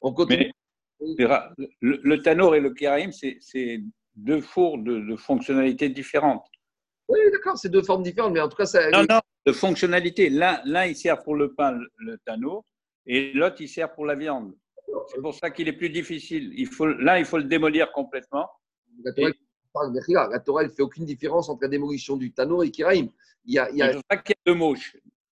[0.00, 0.50] On continue.
[1.00, 3.80] le, Tanor et le Kiraim, c'est
[4.16, 6.44] deux fours de, de fonctionnalités différentes.
[7.08, 8.90] Oui, d'accord, c'est deux formes différentes, mais en tout cas, ça.
[8.90, 10.30] Non, non, de fonctionnalité.
[10.30, 12.64] L'un, il sert pour le pain, le tanneau,
[13.06, 14.54] et l'autre, il sert pour la viande.
[15.08, 16.52] C'est pour ça qu'il est plus difficile.
[16.54, 18.48] Il faut, l'un, il faut le démolir complètement.
[19.04, 19.12] La
[20.40, 23.08] Torah, ne fait aucune différence entre la démolition du tanneau et Kiraïm.
[23.44, 23.92] Il y a, il y a...
[23.92, 24.76] qu'il y a deux mots.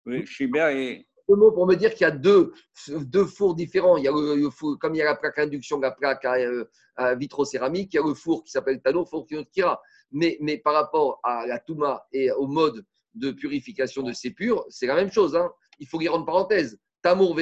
[0.07, 1.07] Oui, et.
[1.29, 2.53] Deux mots pour me dire qu'il y a deux,
[2.88, 3.96] deux fours différents.
[3.96, 6.35] Il y a le, four, comme il y a la plaque induction, la plaque à,
[6.35, 6.64] euh,
[6.96, 9.81] à vitrocéramique, il y a le four qui s'appelle tanneau, le four qui est Kira.
[10.12, 14.64] Mais, mais par rapport à la Touma et au mode de purification de ces purs,
[14.68, 15.37] c'est la même chose.
[15.37, 15.51] Hein.
[15.79, 16.79] Il faut y rendre parenthèse.
[17.03, 17.37] Tanour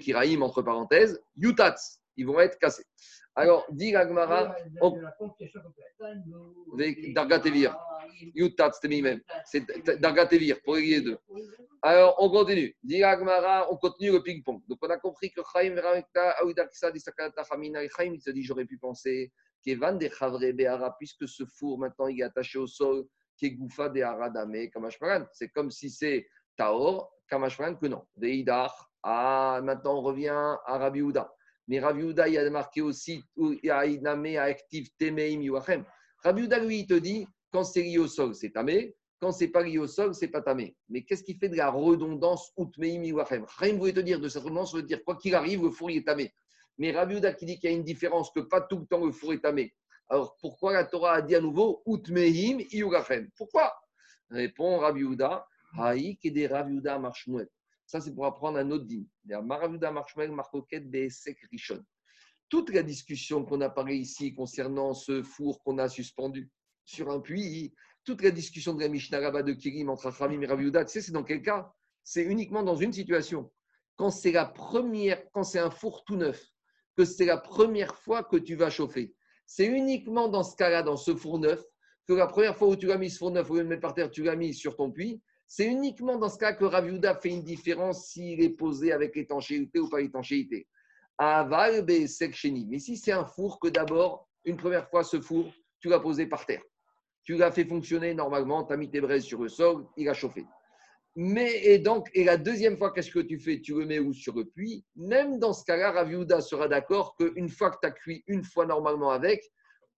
[0.00, 1.76] Kiraim, entre parenthèses, Yutats,
[2.16, 2.84] ils vont être cassés.
[3.34, 4.54] Alors, dit Gagmara,
[7.14, 7.76] Dargatevir,
[8.34, 9.20] Yutats, c'était même.
[9.46, 9.64] C'est
[10.00, 11.16] Dargatevir pour les deux.
[11.80, 12.76] Alors, on continue.
[12.82, 14.60] Dit on continue le ping-pong.
[14.68, 15.76] Donc, on a compris que Chaim,
[17.96, 19.32] Chaim, il se dit, j'aurais pu penser
[19.64, 23.04] Kevan de Chavre Be'ara, puisque ce four maintenant il est attaché au sol,
[23.40, 25.24] Kegoufa de Aradame, Kamashmaran.
[25.32, 28.04] C'est comme si c'est Taor, Kamashmaran, que non.
[28.16, 30.28] Deidar, ah, maintenant on revient
[30.66, 31.32] à Rabbi Houda.
[31.68, 33.22] Mais Rabbi Houda, il a marqué aussi
[33.68, 35.84] Aïname, Active Temeim Yuachem.
[36.22, 38.94] Rabbi Houda, lui, il te dit, quand c'est lié au sol, c'est Tamé.
[39.20, 40.74] Quand c'est pas lié au sol, c'est pas tamé.
[40.88, 43.44] Mais qu'est-ce qui fait de la redondance Utmeim Yuachem?
[43.58, 45.98] Rien voulait te dire de cette redondance, veut dire quoi qu'il arrive, le four il
[45.98, 46.32] est tamé.
[46.80, 49.12] Mais Rabbi qui dit qu'il y a une différence, que pas tout le temps le
[49.12, 49.74] four est tamé.
[50.08, 52.64] Alors pourquoi la Torah a dit à nouveau Utmehim
[53.36, 53.78] Pourquoi?
[54.30, 55.46] Répond Rabbi Uda
[55.78, 56.80] Haïk et des Rabbi
[57.84, 59.06] Ça, c'est pour apprendre un autre dîme.
[61.52, 61.84] Rishon.
[62.48, 66.50] Toute la discussion qu'on a parlé ici concernant ce four qu'on a suspendu
[66.86, 67.74] sur un puits,
[68.04, 71.02] toute la discussion de la Mishnah Rabba de Kirim entre Achamim et Raviuda, tu sais,
[71.02, 71.74] c'est dans quel cas?
[72.02, 73.52] C'est uniquement dans une situation.
[73.96, 76.42] Quand c'est la première, quand c'est un four tout neuf,
[77.00, 79.14] que c'est la première fois que tu vas chauffer.
[79.46, 81.64] C'est uniquement dans ce cas-là, dans ce four neuf,
[82.06, 83.80] que la première fois où tu l'as mis ce four neuf, au lieu de mettre
[83.80, 87.14] par terre, tu l'as mis sur ton puits, c'est uniquement dans ce cas que Raviuda
[87.14, 90.68] fait une différence s'il est posé avec l'étanchéité ou pas l'étanchéité.
[91.16, 96.00] Aval, Mais si c'est un four que d'abord, une première fois, ce four, tu l'as
[96.00, 96.62] posé par terre.
[97.22, 100.12] Tu l'as fait fonctionner normalement, tu as mis tes braises sur le sol, il a
[100.12, 100.44] chauffé.
[101.22, 103.60] Mais, et donc, et la deuxième fois, qu'est-ce que tu fais?
[103.60, 104.14] Tu le mets où?
[104.14, 104.86] Sur le puits.
[104.96, 108.64] Même dans ce cas-là, Raviuda sera d'accord qu'une fois que tu as cuit une fois
[108.64, 109.44] normalement avec,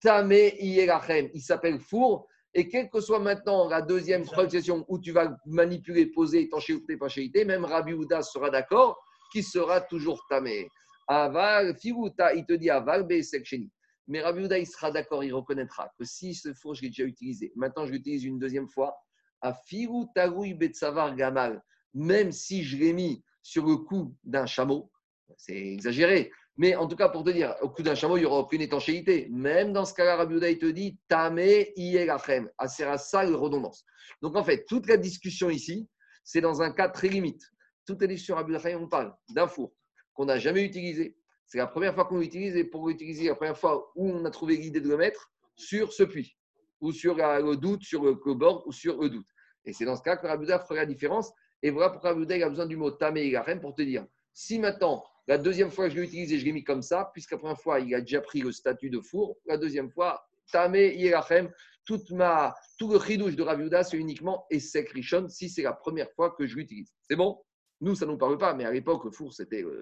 [0.00, 5.12] Tamé Iyerachem, il s'appelle four, et quelle que soit maintenant la deuxième session où tu
[5.12, 8.98] vas manipuler, poser étanchéité, étanchéité, même Rabbi Houda sera d'accord
[9.30, 10.68] qui sera toujours tamé.
[11.06, 13.70] Aval, Firuta, il te dit aval, seksheni.
[14.08, 17.04] Mais Rabbi Houda, il sera d'accord, il reconnaîtra que si ce four, je l'ai déjà
[17.04, 18.96] utilisé, maintenant je l'utilise une deuxième fois,
[19.43, 21.62] à Firuta Betsavar Gamal,
[21.95, 24.90] même si je l'ai mis sur le cou d'un chameau,
[25.36, 28.26] c'est exagéré, mais en tout cas, pour te dire, au coup d'un chameau, il n'y
[28.26, 29.28] aura aucune étanchéité.
[29.30, 32.51] Même dans ce cas-là, Rabbi te dit Tamé Iyelachem.
[32.59, 33.84] à ça la redondance.
[34.20, 35.88] Donc en fait, toute la discussion ici,
[36.24, 37.43] c'est dans un cas très limite.
[37.86, 39.72] Toute la discussion, Rabbi on parle d'un four
[40.14, 41.16] qu'on n'a jamais utilisé.
[41.47, 44.30] C'est la première fois qu'on l'utilise et pour l'utiliser, la première fois où on a
[44.30, 46.36] trouvé l'idée de le mettre sur ce puits,
[46.82, 49.26] ou sur le doute, sur le bord, ou sur le doute.
[49.64, 51.32] Et c'est dans ce cas que Rabbi fera la différence.
[51.62, 54.04] Et voilà pourquoi Rabbi a besoin du mot Tamé Iyelachem pour te dire
[54.34, 57.30] si maintenant la deuxième fois que je l'ai utilisé, je l'ai mis comme ça, puisque
[57.30, 59.36] la première fois, il a déjà pris le statut de four.
[59.46, 61.52] La deuxième fois, Tamé Yerachem,
[61.84, 66.10] toute ma, tout le chidouche de Raviuda, c'est uniquement Essek Rishon, si c'est la première
[66.12, 66.92] fois que je l'utilise.
[67.08, 67.40] C'est bon?
[67.80, 69.62] Nous, ça ne nous parle pas, mais à l'époque, le four, c'était.
[69.62, 69.80] Euh,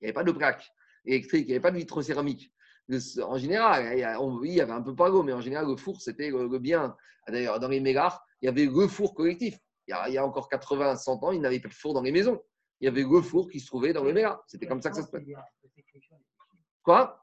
[0.00, 0.68] il n'y avait pas de plaque
[1.04, 1.78] électrique, il n'y avait pas de
[3.22, 6.58] En général, il y avait un peu pas mais en général, le four, c'était le,
[6.58, 6.96] bien.
[7.28, 9.56] D'ailleurs, dans les mégars, il y avait le four collectif.
[9.86, 11.94] Il y a, il y a encore 80, 100 ans, il n'avait pas de four
[11.94, 12.40] dans les maisons
[12.82, 14.42] il y avait le four qui se trouvait dans le Méla.
[14.48, 15.22] C'était comme ça que ça se passe.
[16.82, 17.21] Quoi?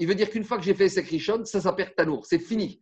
[0.00, 2.26] Il veut dire qu'une fois que j'ai fait Sekrishon, ça s'appelle Tanour.
[2.26, 2.80] C'est fini.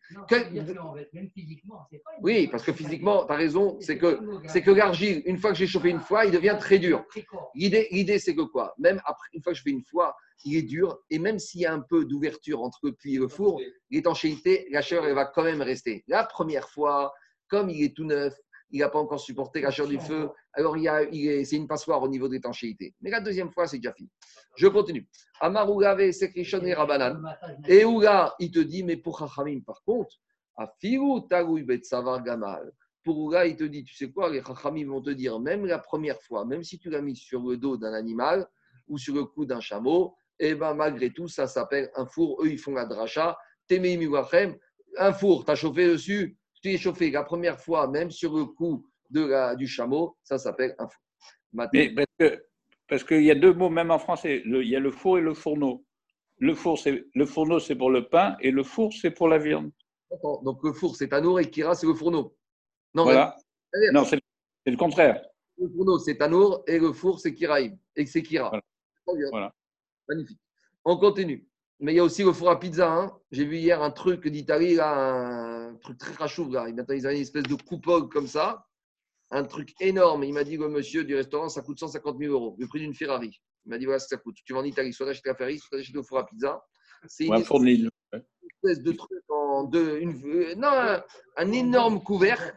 [2.20, 5.56] Oui, parce que physiquement, tu as raison, c'est que, c'est que l'argile, une fois que
[5.56, 7.04] j'ai chauffé une fois, il devient très dur.
[7.54, 8.74] L'idée, l'idée c'est que quoi?
[8.78, 10.98] Même après, une fois que je fais une fois, il est dur.
[11.10, 14.66] Et même s'il y a un peu d'ouverture entre le puits et le four, l'étanchéité,
[14.70, 16.04] la chaleur, elle va quand même rester.
[16.08, 17.12] La première fois,
[17.48, 18.34] comme il est tout neuf,
[18.72, 22.02] il n'a pas encore supporté la chaleur du feu, alors il, il c'est une passoire
[22.02, 22.94] au niveau d'étanchéité.
[23.00, 24.10] Mais la deuxième fois, c'est déjà fini.
[24.56, 25.06] Je continue.
[25.40, 27.22] Amarougave, Sekrishon et Rabanan.
[27.68, 30.16] Et Ouga, il te dit, mais pour Chachamim, par contre,
[30.56, 32.72] Afiru Tagoui Betsavar Gamal.
[33.04, 35.78] Pour Ouga, il te dit, tu sais quoi, les Chachamim vont te dire, même la
[35.78, 38.48] première fois, même si tu l'as mis sur le dos d'un animal
[38.88, 42.42] ou sur le cou d'un chameau, eh ben, malgré tout, ça s'appelle un four.
[42.42, 43.38] Eux, ils font la dracha.
[44.98, 48.44] Un four, tu as chauffé dessus, tu es chauffé la première fois, même sur le
[48.44, 51.02] cou de la, du chameau, ça s'appelle un four.
[51.72, 51.94] Mais
[52.88, 55.20] parce qu'il y a deux mots, même en français, il y a le four et
[55.20, 55.84] le fourneau.
[56.38, 59.70] Le, four, le fourneau, c'est pour le pain et le four, c'est pour la viande.
[60.44, 62.36] Donc le four, c'est Tanour et Kira, c'est le fourneau.
[62.94, 63.36] Non, voilà.
[63.92, 64.20] non c'est
[64.66, 65.24] le contraire.
[65.58, 67.78] Le fourneau, c'est Tanour et le four, c'est Kiraïm.
[67.96, 68.52] Et c'est Kira.
[69.30, 69.54] Voilà.
[70.08, 70.40] Magnifique.
[70.84, 71.46] On continue.
[71.82, 72.92] Mais il y a aussi le four à pizza.
[72.92, 73.12] Hein.
[73.32, 76.48] J'ai vu hier un truc d'Italie, un truc très rachou.
[76.48, 76.68] Là.
[76.68, 78.68] Ils avaient une espèce de coupole comme ça,
[79.32, 80.22] un truc énorme.
[80.22, 82.94] Il m'a dit, le monsieur du restaurant, ça coûte 150 000 euros, le prix d'une
[82.94, 83.36] Ferrari.
[83.66, 84.36] Il m'a dit, voilà ce que ça coûte.
[84.44, 86.62] Tu vas en Italie, soit acheter la Ferrari, soit acheter le four à pizza.
[87.08, 87.90] C'est une, une,
[88.62, 89.98] espèce de truc en deux.
[89.98, 91.02] Une, non,
[91.36, 92.56] un, énorme couvercle,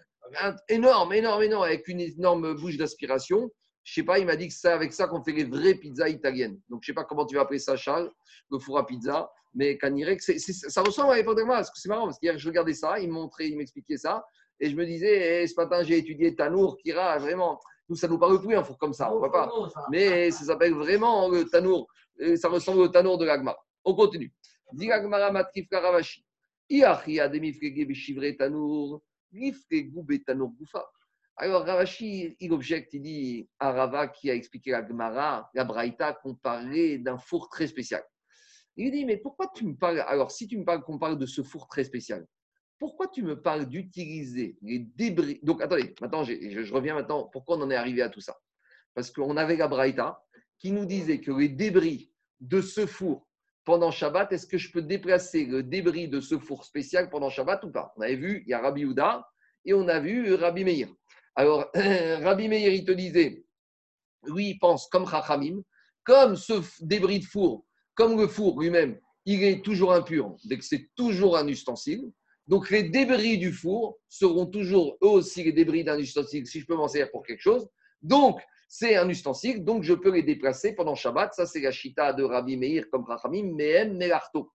[0.70, 3.50] énorme, énorme, énorme, avec une énorme bouche d'aspiration.
[3.86, 6.10] Je sais pas, il m'a dit que c'est avec ça qu'on fait les vraies pizzas
[6.10, 6.60] italiennes.
[6.70, 8.12] Donc, je sais pas comment tu vas appeler ça, Charles,
[8.50, 9.32] le four à pizza.
[9.54, 11.64] Mais Canirek, ça ressemble à l'époque de moi.
[11.64, 14.26] C'est marrant, parce qu'hier, je regardais ça, il me montrait, il m'expliquait ça.
[14.60, 17.60] Et je me disais, eh, ce matin, j'ai étudié Tanour, Kira, vraiment.
[17.88, 19.52] Nous, ça nous parle plus un four comme ça, on voit pas.
[19.92, 21.88] Mais ça s'appelle vraiment le Tanour.
[22.38, 23.56] Ça ressemble au Tanour de l'Agma.
[23.84, 24.34] On continue.
[24.74, 26.26] Dit l'Agmara Matrif Karavashi.
[26.68, 30.84] Iachia demifrege Tanour, gifre goube Tanour Goufa.
[31.38, 36.14] Alors, Ravashi, il objecte, il dit à Rava qui a expliqué la Gemara, la Braïta,
[36.14, 38.04] qu'on parlait d'un four très spécial.
[38.78, 41.26] Il dit, mais pourquoi tu me parles, alors si tu me parles qu'on parle de
[41.26, 42.26] ce four très spécial,
[42.80, 47.62] pourquoi tu me parles d'utiliser les débris Donc, attendez, maintenant, je, reviens maintenant, pourquoi on
[47.62, 48.38] en est arrivé à tout ça?
[48.94, 50.22] Parce qu'on avait la Braïta
[50.58, 53.28] qui nous disait que les débris de ce four
[53.66, 57.64] pendant Shabbat, est-ce que je peux déplacer le débris de ce four spécial pendant Shabbat
[57.64, 57.94] ou pas?
[57.98, 59.28] On avait vu, il y a Rabbi Houda
[59.66, 60.90] et on a vu Rabbi Meir.
[61.36, 63.44] Alors, Rabbi Meir, il te disait,
[64.26, 65.62] lui, il pense comme Chachamim,
[66.04, 70.66] comme ce débris de four, comme le four lui-même, il est toujours impur, dès que
[70.66, 72.12] c'est toujours un ustensile.
[72.48, 76.66] Donc les débris du four seront toujours eux aussi les débris d'un ustensile, si je
[76.66, 77.68] peux m'en servir pour quelque chose.
[78.04, 81.34] Donc c'est un ustensile, donc je peux les déplacer pendant Shabbat.
[81.34, 84.52] Ça, c'est la chita de Rabbi Meir comme Rachamim, Mehem Melarto.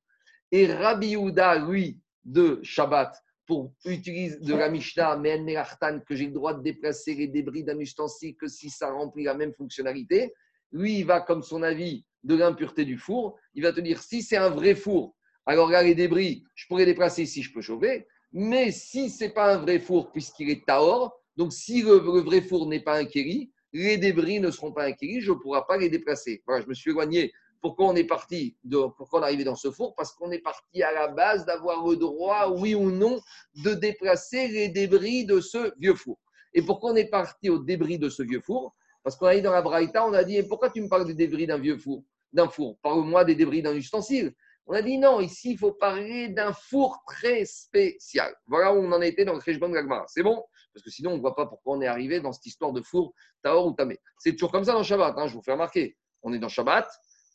[0.52, 3.12] Et Rabbi Houda, lui, de Shabbat,
[3.50, 7.64] pour utiliser de la Mishnah, Mehem Melartan, que j'ai le droit de déplacer les débris
[7.64, 10.32] d'un ustensile que si ça remplit la même fonctionnalité,
[10.70, 13.36] lui, il va comme son avis de l'impureté du four.
[13.54, 16.84] Il va te dire si c'est un vrai four, alors là, les débris, je pourrais
[16.84, 18.06] les déplacer si je peux chauffer.
[18.32, 22.42] Mais si ce n'est pas un vrai four, puisqu'il est taor, donc si le, vrai
[22.42, 25.76] four n'est pas un kéri, les débris ne seront pas un je ne pourrai pas
[25.76, 26.40] les déplacer.
[26.46, 27.32] Voilà, je me suis éloigné.
[27.60, 28.56] Pourquoi on est parti
[28.96, 29.94] Pourquoi on est arrivé dans ce four?
[29.94, 33.20] Parce qu'on est parti à la base d'avoir le droit, oui ou non,
[33.64, 36.18] de déplacer les débris de ce vieux four.
[36.54, 38.74] Et pourquoi on est parti aux débris de ce vieux four?
[39.02, 41.14] Parce qu'on a dit dans la Braïta, on a dit pourquoi tu me parles des
[41.14, 42.02] débris d'un vieux four
[42.32, 42.78] D'un four?
[42.82, 44.34] Parle-moi des débris d'un ustensile.
[44.66, 48.32] On a dit non, ici, il faut parler d'un four très spécial.
[48.46, 50.04] Voilà où on en était dans le Khejban Gagmara.
[50.06, 50.42] C'est bon?
[50.72, 52.80] Parce que sinon, on ne voit pas pourquoi on est arrivé dans cette histoire de
[52.80, 53.98] four Taor ou Tamé.
[54.18, 55.96] C'est toujours comme ça dans Shabbat, hein, je vous fais remarquer.
[56.22, 56.88] On est dans Shabbat,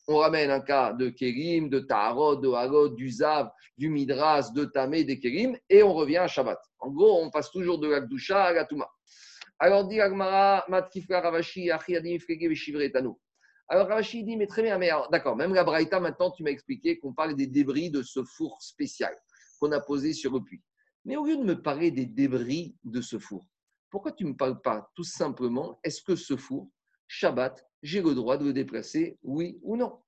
[0.08, 4.66] on ramène un cas de Kérim, de Taharot, de Harod, du Zav, du Midras, de
[4.66, 6.60] Tamé, des Kérim, et on revient à Shabbat.
[6.80, 8.88] En gros, on passe toujours de l'Akdusha à la Touma.
[9.58, 13.20] Alors, dit Agmara, Matkifra Ravashi, Achiadim, Frege, Tano.
[13.68, 17.00] Alors Ravashi dit, mais très bien, mais d'accord, même la Braïta, maintenant, tu m'as expliqué
[17.00, 19.16] qu'on parle des débris de ce four spécial
[19.60, 20.62] qu'on a posé sur le puits.
[21.04, 23.48] Mais au lieu de me parler des débris de ce four,
[23.90, 26.70] pourquoi tu ne me parles pas tout simplement, est-ce que ce four,
[27.08, 30.00] Shabbat, j'ai le droit de le déplacer, oui ou non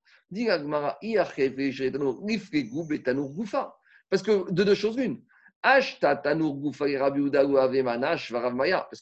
[4.09, 5.21] parce que de deux choses l'une.
[5.61, 6.05] Parce que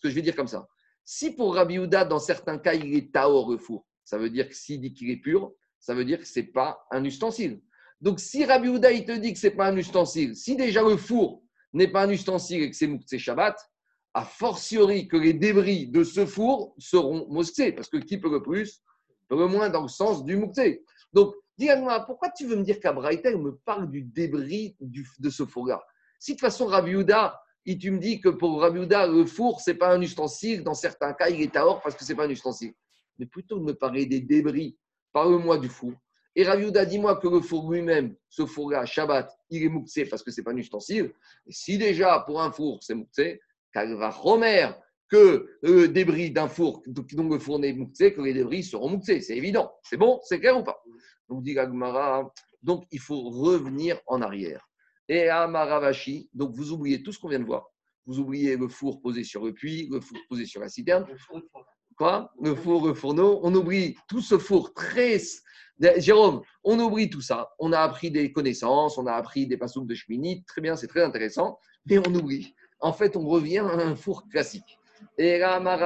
[0.03, 0.67] je vais dire comme ça.
[1.03, 4.55] Si pour Rabbi dans certains cas, il est taor le four, ça veut dire que
[4.55, 7.61] s'il dit qu'il est pur, ça veut dire que ce n'est pas un ustensile.
[8.01, 10.83] Donc si Rabbi Houda, il te dit que ce n'est pas un ustensile, si déjà
[10.83, 11.41] le four
[11.73, 13.57] n'est pas un ustensile et que c'est Shabbat,
[14.15, 18.41] a fortiori que les débris de ce four seront mosqués, parce que qui peut le
[18.41, 18.81] plus
[19.27, 20.83] peut le moins dans le sens du mouktsé.
[21.13, 25.83] Donc, dis-moi, pourquoi tu veux me dire qu'Abraïta me parle du débris de ce four-là?
[26.19, 26.71] Si de toute façon,
[27.67, 30.63] et tu me dis que pour Rabbi Houda, le four, ce n'est pas un ustensile,
[30.63, 32.73] dans certains cas, il est à or parce que ce n'est pas un ustensile
[33.17, 34.77] mais plutôt de me parler des débris.
[35.11, 35.93] Parle-moi du four.
[36.35, 40.31] Et Raviuda, dis-moi que le four lui-même, ce four-là, Shabbat, il est mouxé parce que
[40.31, 41.13] ce n'est pas un ustensile.
[41.47, 43.39] Et si déjà pour un four, c'est mouxé,
[43.75, 44.69] Romer
[45.09, 49.21] que le débris d'un four, donc le four n'est mouxé, que les débris seront mouxés.
[49.21, 49.71] C'est évident.
[49.83, 50.81] C'est bon C'est clair ou pas?
[51.29, 54.67] Donc, dit Gagmara, donc il faut revenir en arrière.
[55.07, 57.67] Et à Maravashi, donc vous oubliez tout ce qu'on vient de voir.
[58.05, 61.05] Vous oubliez le four posé sur le puits, le four posé sur la citerne.
[61.97, 62.31] Quoi?
[62.41, 63.39] Le four, le fourneau.
[63.43, 65.19] On oublie tout ce four très.
[65.97, 67.49] Jérôme, on oublie tout ça.
[67.59, 70.43] On a appris des connaissances, on a appris des passouk de cheminée.
[70.47, 71.59] Très bien, c'est très intéressant.
[71.85, 72.55] Mais on oublie.
[72.85, 74.77] En fait, on revient à un four classique.
[75.17, 75.79] Et là, Donc,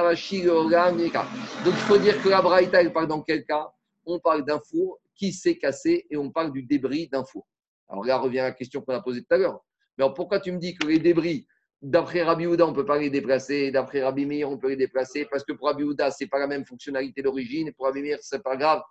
[1.64, 3.70] il faut dire que la Braïta, elle parle dans quel cas?
[4.04, 7.46] On parle d'un four qui s'est cassé et on parle du débris d'un four.
[7.88, 9.64] Alors là, revient la question qu'on a posée tout à l'heure.
[9.96, 11.46] Mais pourquoi tu me dis que les débris
[11.80, 13.70] D'après Rabbi Houda, on ne peut pas les déplacer.
[13.70, 15.24] D'après Rabbi Meir, on peut les déplacer?
[15.24, 17.68] Parce que pour Rabbi Houda, ce n'est pas la même fonctionnalité d'origine.
[17.68, 18.82] Et pour Rabbi Meir, ce n'est pas grave.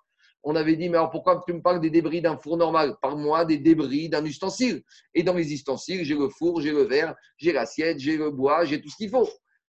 [0.43, 2.97] On avait dit, mais alors pourquoi tu me parles des débris d'un four normal?
[3.01, 4.83] Par moi, des débris d'un ustensile.
[5.13, 8.65] Et dans les ustensiles, j'ai le four, j'ai le verre, j'ai l'assiette, j'ai le bois,
[8.65, 9.27] j'ai tout ce qu'il faut.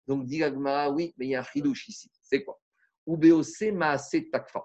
[0.08, 2.12] Donc, dit oui, mais il y a un chidouche ici.
[2.22, 2.60] C'est quoi?
[4.32, 4.64] Takfa.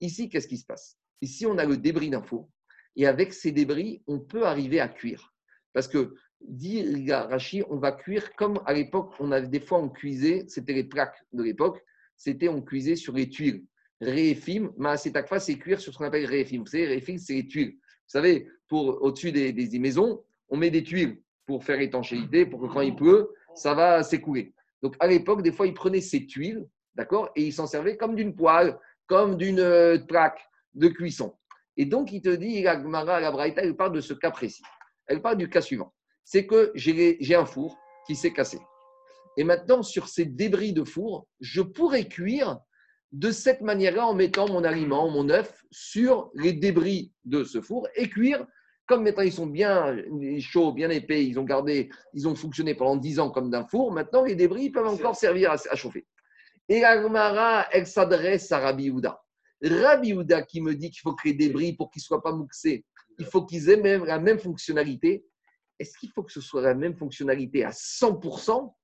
[0.00, 0.98] Ici, qu'est-ce qui se passe?
[1.20, 2.48] Ici, on a le débris d'un four.
[2.96, 5.32] Et avec ces débris, on peut arriver à cuire.
[5.72, 9.88] Parce que dit Rashi, on va cuire comme à l'époque, on avait des fois on
[9.88, 11.82] cuisait, c'était les plaques de l'époque,
[12.16, 13.64] c'était on cuisait sur les tuiles.
[14.00, 16.60] Réfim, Maasetakfa, c'est cuire sur ce qu'on appelle réfim.
[16.60, 17.72] Vous savez, réfim, c'est les tuiles.
[17.72, 22.66] Vous savez, pour au-dessus des, maisons, on met des tuiles pour faire étanchéité, pour que
[22.66, 24.54] quand il pleut, ça va s'écouler.
[24.82, 28.14] Donc à l'époque, des fois, ils prenaient ces tuiles, d'accord, et ils s'en servaient comme
[28.14, 30.40] d'une poêle, comme d'une euh, plaque
[30.74, 31.34] de cuisson.
[31.76, 34.62] Et donc, il te dit, la Gemara, la Braïta, elle parle de ce cas précis.
[35.06, 35.92] Elle parle du cas suivant
[36.28, 38.58] c'est que j'ai un four qui s'est cassé.
[39.38, 42.58] Et maintenant, sur ces débris de four, je pourrais cuire
[43.12, 47.88] de cette manière-là en mettant mon aliment, mon œuf, sur les débris de ce four
[47.94, 48.46] et cuire.
[48.86, 49.96] Comme maintenant ils sont bien
[50.40, 53.92] chauds, bien épais, ils ont gardé, ils ont fonctionné pendant 10 ans comme d'un four,
[53.92, 56.06] maintenant les débris peuvent encore servir à, chauffer.
[56.70, 59.20] Et la elle s'adresse à Rabbi Houda.
[59.62, 62.32] Rabbi Houda qui me dit qu'il faut créer des débris pour qu'ils ne soient pas
[62.32, 62.86] mouxés,
[63.18, 65.24] il faut qu'ils aient même la même fonctionnalité
[65.78, 68.74] est-ce qu'il faut que ce soit la même fonctionnalité à 100%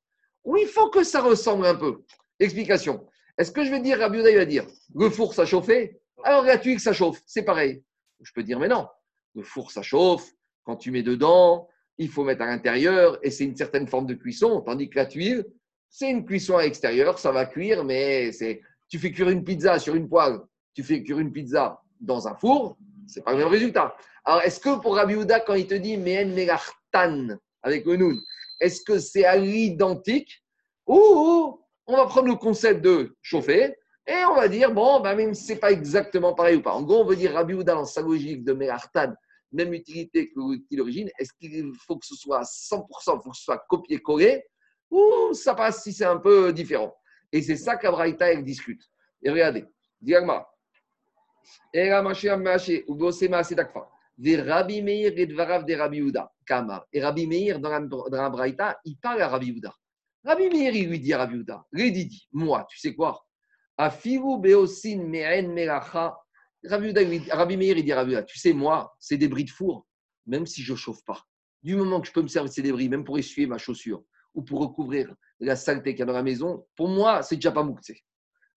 [0.44, 2.02] ou il faut que ça ressemble un peu
[2.38, 3.06] Explication.
[3.38, 6.00] Est-ce que je vais dire, Rabbi il va dire, le four, ça chauffait?
[6.22, 7.20] Alors la tuile, ça chauffe.
[7.26, 7.82] C'est pareil.
[8.20, 8.86] Je peux dire, mais non.
[9.34, 10.30] Le four, ça chauffe.
[10.64, 11.68] Quand tu mets dedans,
[11.98, 14.60] il faut mettre à l'intérieur et c'est une certaine forme de cuisson.
[14.62, 15.44] Tandis que la tuile,
[15.90, 17.18] c'est une cuisson à l'extérieur.
[17.18, 20.38] Ça va cuire, mais c'est tu fais cuire une pizza sur une poêle,
[20.74, 22.76] tu fais cuire une pizza dans un four,
[23.06, 23.96] c'est pas le même résultat.
[24.24, 25.16] Alors, est-ce que pour Rabbi
[25.46, 28.20] quand il te dit Mehen Melartan avec le Noun,
[28.60, 30.44] est-ce que c'est à l'identique
[30.86, 33.74] ou on va prendre le concept de chauffer
[34.06, 36.72] et on va dire, bon, bah, même si ce n'est pas exactement pareil ou pas.
[36.72, 39.14] En gros, on veut dire Rabbi dans sa logique de Melartan,
[39.52, 40.40] même utilité que
[40.72, 42.84] l'origine, est-ce qu'il faut que ce soit à 100%,
[43.18, 44.44] il faut que ce soit copié-collé
[44.90, 46.94] ou ça passe si c'est un peu différent?
[47.32, 48.82] Et c'est ça qu'Abraïta, discute.
[49.22, 49.64] Et regardez,
[50.00, 50.46] Diagma.
[51.72, 51.90] Et
[54.36, 56.30] Rabbi Meir et Dvarav de Rabbi Uda.
[56.46, 56.86] Kamar.
[56.92, 58.44] Et Rabbi Meir, dans dans
[58.84, 59.74] il parle à Rabbi Uda.
[60.24, 63.26] Rabbi Meir, lui dit à Rabbi Uda, dit, moi, tu sais quoi?
[63.76, 66.16] Afiru beosin me'en melacha.
[66.64, 69.86] Rabbi Meir, il dit à Rabbi tu sais, moi, c'est des bris de four,
[70.26, 71.22] même si je ne chauffe pas.
[71.62, 74.02] Du moment que je peux me servir de ces débris, même pour essuyer ma chaussure
[74.34, 77.52] ou pour recouvrir la saleté qu'il y a dans la maison, pour moi, c'est déjà
[77.52, 78.02] pas mouktsé.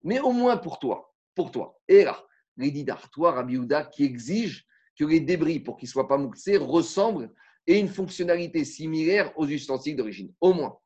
[0.03, 1.77] Mais au moins pour toi, pour toi.
[1.87, 2.23] Et là,
[2.55, 4.65] les didar, toi, Rabbi Uda, qui exige
[4.97, 7.31] que les débris, pour qu'ils ne soient pas mouxés, ressemblent
[7.65, 10.33] et une fonctionnalité similaire aux ustensiles d'origine.
[10.39, 10.77] Au moins.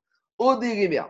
[0.43, 0.59] Au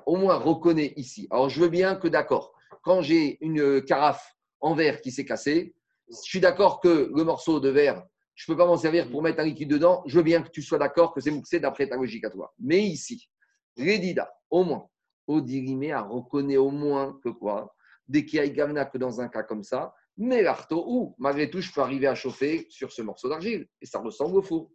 [0.08, 1.30] au moins reconnaît ici.
[1.32, 2.52] Alors je veux bien que d'accord,
[2.84, 5.74] quand j'ai une carafe en verre qui s'est cassée,
[6.10, 8.04] je suis d'accord que le morceau de verre,
[8.36, 10.04] je ne peux pas m'en servir pour mettre un liquide dedans.
[10.06, 12.54] Je veux bien que tu sois d'accord que c'est mouxé d'après ta logique à toi.
[12.60, 13.30] Mais ici,
[13.78, 14.90] Redida, au moins,
[15.28, 17.74] Odirimea reconnaît au moins que quoi?
[18.10, 21.62] Dès qu'il y a que dans un cas comme ça, mais l'arto ou malgré tout,
[21.62, 24.70] je peux arriver à chauffer sur ce morceau d'argile et ça ressemble au four.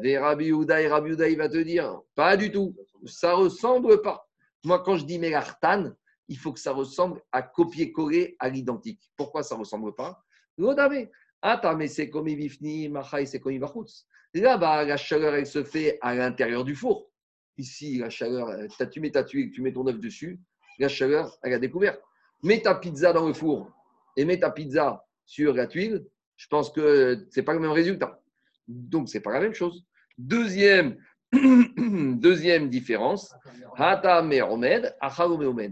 [0.00, 2.74] Des Rabbi Ouda et Rabbi il va te dire pas du tout,
[3.06, 4.28] ça ressemble pas.
[4.64, 5.92] Moi, quand je dis Melartan,
[6.28, 9.00] il faut que ça ressemble à copier-coller à l'identique.
[9.16, 10.22] Pourquoi ça ressemble pas?
[11.42, 12.28] Attends, mais c'est comme
[12.90, 13.58] Machai, c'est comme
[14.34, 17.10] Là-bas, la chaleur, elle se fait à l'intérieur du four.
[17.56, 18.48] Ici, la chaleur,
[18.90, 20.40] tu mets ta tuile, tu mets ton œuf dessus,
[20.78, 21.96] la chaleur, elle a découvert.
[22.42, 23.70] Mets ta pizza dans le four
[24.16, 26.04] et mets ta pizza sur la tuile,
[26.36, 28.20] je pense que ce n'est pas le même résultat.
[28.68, 29.84] Donc, ce n'est pas la même chose.
[30.18, 30.96] Deuxième,
[31.32, 33.34] deuxième différence,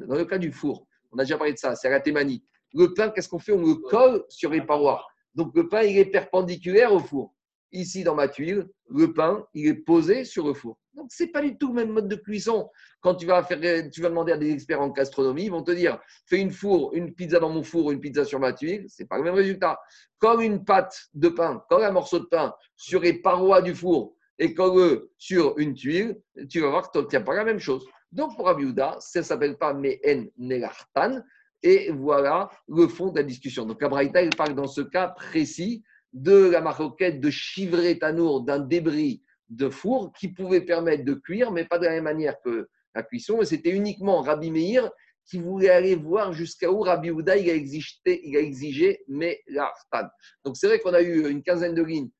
[0.06, 2.44] Dans le cas du four, on a déjà parlé de ça, c'est la thémanie.
[2.74, 3.52] Le pain, qu'est-ce qu'on fait?
[3.52, 5.06] On le colle sur les parois.
[5.34, 7.34] Donc, le pain, il est perpendiculaire au four.
[7.72, 10.78] Ici, dans ma tuile, le pain, il est posé sur le four.
[10.94, 12.68] Donc, ce n'est pas du tout le même mode de cuisson.
[13.00, 13.58] Quand tu vas, faire,
[13.90, 16.92] tu vas demander à des experts en gastronomie, ils vont te dire fais une four,
[16.94, 19.34] une pizza dans mon four, une pizza sur ma tuile, ce n'est pas le même
[19.34, 19.80] résultat.
[20.18, 24.14] Comme une pâte de pain, comme un morceau de pain sur les parois du four
[24.38, 26.20] et colle sur une tuile,
[26.50, 27.86] tu vas voir que tu n'obtiens pas la même chose.
[28.12, 31.22] Donc, pour Abiouda, ça ne s'appelle pas Mehen Nelartan.
[31.62, 33.64] Et voilà le fond de la discussion.
[33.64, 38.58] Donc, Abraïta, il parle dans ce cas précis de la maroquette de chivrer tanour d'un
[38.58, 42.68] débris de four qui pouvait permettre de cuire, mais pas de la même manière que
[42.94, 43.42] la cuisson.
[43.44, 44.90] c'était uniquement Rabbi Meir
[45.24, 50.08] qui voulait aller voir jusqu'à où Rabbi Houda a exigé, il a exigé mais l'artan.
[50.44, 52.10] Donc c'est vrai qu'on a eu une quinzaine de lignes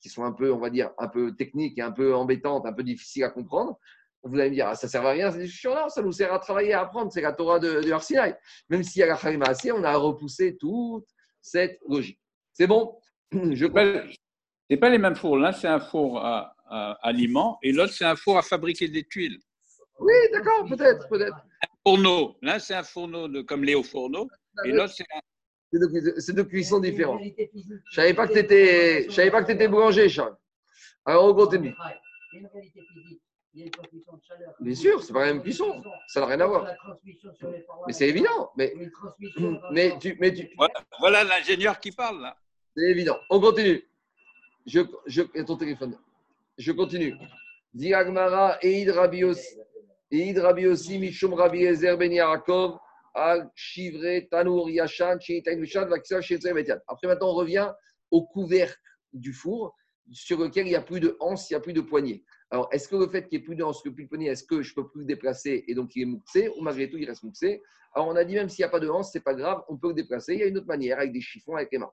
[0.00, 2.72] qui sont un peu, on va dire, un peu techniques et un peu embêtantes, un
[2.72, 3.78] peu difficiles à comprendre.
[4.22, 5.30] Vous allez me dire, ah, ça ne sert à rien
[5.88, 8.34] ça nous sert à travailler, à apprendre, c'est la Torah de, de
[8.68, 11.06] Même s'il y a la Kharima assez, on a repoussé toute
[11.40, 12.20] cette logique.
[12.52, 12.96] C'est bon?
[13.54, 13.66] Je...
[14.70, 15.36] C'est pas les mêmes fours.
[15.36, 16.54] L'un, c'est un four à,
[17.02, 19.38] aliments et l'autre, c'est un four à fabriquer des tuiles.
[20.00, 21.36] Oui, d'accord, peut-être, peut-être.
[21.36, 22.36] Un fourneau.
[22.42, 24.28] L'un, c'est un fourneau de, comme Léo Fourneau
[24.64, 25.20] et l'autre, c'est un.
[26.18, 27.18] C'est deux, cuissons différents.
[27.18, 30.36] Je ne savais pas que tu étais, savais pas que étais boulanger, Charles.
[31.04, 31.74] Alors, on continue.
[34.60, 35.82] Bien sûr, c'est pas la même cuisson.
[36.08, 36.66] Ça n'a rien à voir.
[37.86, 38.52] Mais c'est évident.
[38.56, 38.72] Mais,
[39.72, 40.48] mais tu, mais tu...
[41.00, 42.36] Voilà, l'ingénieur qui parle là.
[42.76, 43.18] C'est évident.
[43.30, 43.84] On continue.
[44.66, 45.96] Je, je, ton téléphone.
[46.58, 47.14] Je continue.
[47.72, 49.38] Diagmara Rabios.
[50.10, 50.64] Eid Rabi
[51.98, 52.78] Ben.
[53.16, 55.18] Al Shivre Tanour Yashan
[56.88, 57.72] Après, maintenant, on revient
[58.10, 58.76] au couvercle
[59.12, 59.76] du four
[60.10, 62.24] sur lequel il n'y a plus de hanse, il n'y a plus de poignée.
[62.50, 64.44] Alors, est-ce que le fait qu'il n'y ait plus de hanse, plus de poignée, est-ce
[64.44, 66.98] que je ne peux plus le déplacer et donc il est mouxé ou malgré tout
[66.98, 67.62] il reste mouxé?
[67.94, 69.62] Alors, on a dit même s'il n'y a pas de hanse, ce n'est pas grave,
[69.68, 70.34] on peut le déplacer.
[70.34, 71.92] Il y a une autre manière avec des chiffons, avec les mains.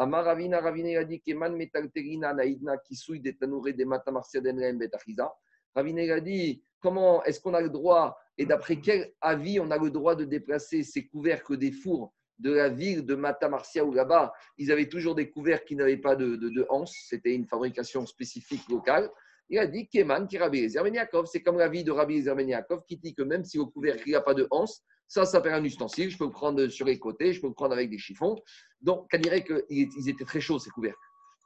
[0.00, 5.30] Amar Ravina a dit Keman Metalterina Naïdna Kisui de Tanouré de Matamarsia Denrem Betachiza.
[5.74, 9.76] Ravina a dit comment est-ce qu'on a le droit et d'après quel avis on a
[9.76, 14.32] le droit de déplacer ces couvercles des fours de la ville de Matamarsia où là-bas,
[14.56, 18.66] ils avaient toujours des couvercles qui n'avaient pas de, de, de c'était une fabrication spécifique
[18.70, 19.10] locale.
[19.50, 21.26] Il a dit Keman qui Rabbi Zermeniakov.
[21.26, 24.12] C'est comme la vie de Rabbi Zermeniakov qui dit que même si au couvercle il
[24.12, 26.08] n'y a pas de hanse, ça, ça s'appelle un ustensile.
[26.08, 28.36] Je peux le prendre sur les côtés, je peux le prendre avec des chiffons.
[28.80, 30.96] Donc, on dirait qu'ils étaient très chauds, ces couvercles.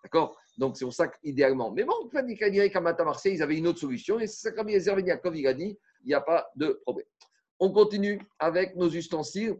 [0.03, 0.37] D'accord?
[0.59, 1.73] Donc, c'est pour ça qu'idéalement.
[1.73, 4.21] Mais bon, on dirait qu'à Mata Marseille, ils avaient une autre solution.
[4.21, 7.07] Et c'est ça que Rabbi Zermeniakov, il a dit il n'y a pas de problème.
[7.59, 9.59] On continue avec nos ustensiles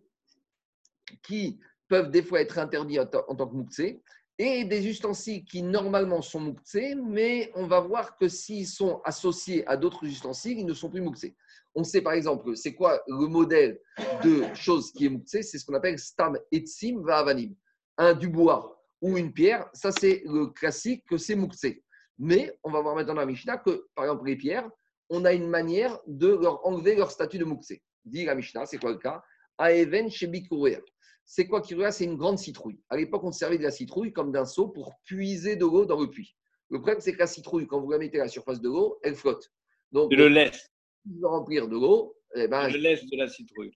[1.23, 4.03] qui peuvent des fois être interdits en tant que mouktsé
[4.39, 9.67] et des ustensiles qui normalement sont mouktsés, mais on va voir que s'ils sont associés
[9.67, 11.37] à d'autres ustensiles, ils ne sont plus mouktsés.
[11.75, 13.81] On sait par exemple, c'est quoi le modèle
[14.25, 17.55] de chose qui est mouktsé C'est ce qu'on appelle stam etzim va'avanim.
[17.97, 21.85] Un du bois ou une pierre, ça c'est le classique que c'est mouktsé.
[22.19, 24.69] Mais on va voir maintenant dans la Mishnah que, par exemple, les pierres,
[25.11, 27.83] on a une manière de leur enlever leur statut de mouktsé.
[28.05, 29.23] Dit la Mishnah, c'est quoi le cas?
[29.59, 30.11] Aeven
[31.27, 32.81] c'est quoi qui C'est une grande citrouille.
[32.89, 36.01] À l'époque, on servait de la citrouille comme d'un seau pour puiser de l'eau dans
[36.01, 36.37] le puits.
[36.71, 38.99] Le problème, c'est que la citrouille, quand vous la mettez à la surface de l'eau,
[39.03, 39.53] elle flotte.
[39.93, 40.71] Donc, le laisse.
[41.23, 43.71] remplir de l'eau, eh ben, je laisse de la citrouille.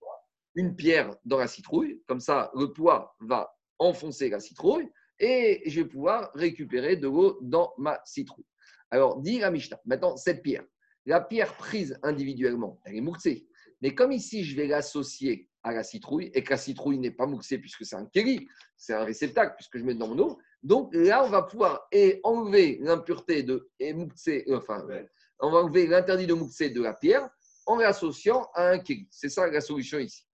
[0.54, 4.88] Une pierre dans la citrouille, comme ça, le poids va enfoncer la citrouille
[5.20, 8.46] et je vais pouvoir récupérer de l'eau dans ma citrouille.
[8.90, 10.64] Alors, dit la Mishnah, maintenant, cette pierre,
[11.06, 13.46] la pierre prise individuellement, elle est mouxée.
[13.80, 17.26] Mais comme ici, je vais l'associer à la citrouille et que la citrouille n'est pas
[17.26, 20.38] mouxée puisque c'est un kéli, c'est un réceptacle puisque je mets dans mon eau.
[20.62, 24.86] Donc là, on va pouvoir et enlever l'impureté de et euh, enfin,
[25.40, 27.28] on va enlever l'interdit de mouxer de la pierre
[27.66, 29.08] en l'associant à un kéli.
[29.10, 30.24] C'est ça la solution ici.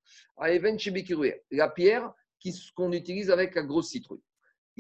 [1.51, 2.13] La pierre
[2.77, 4.23] qu'on utilise avec la grosse citrouille.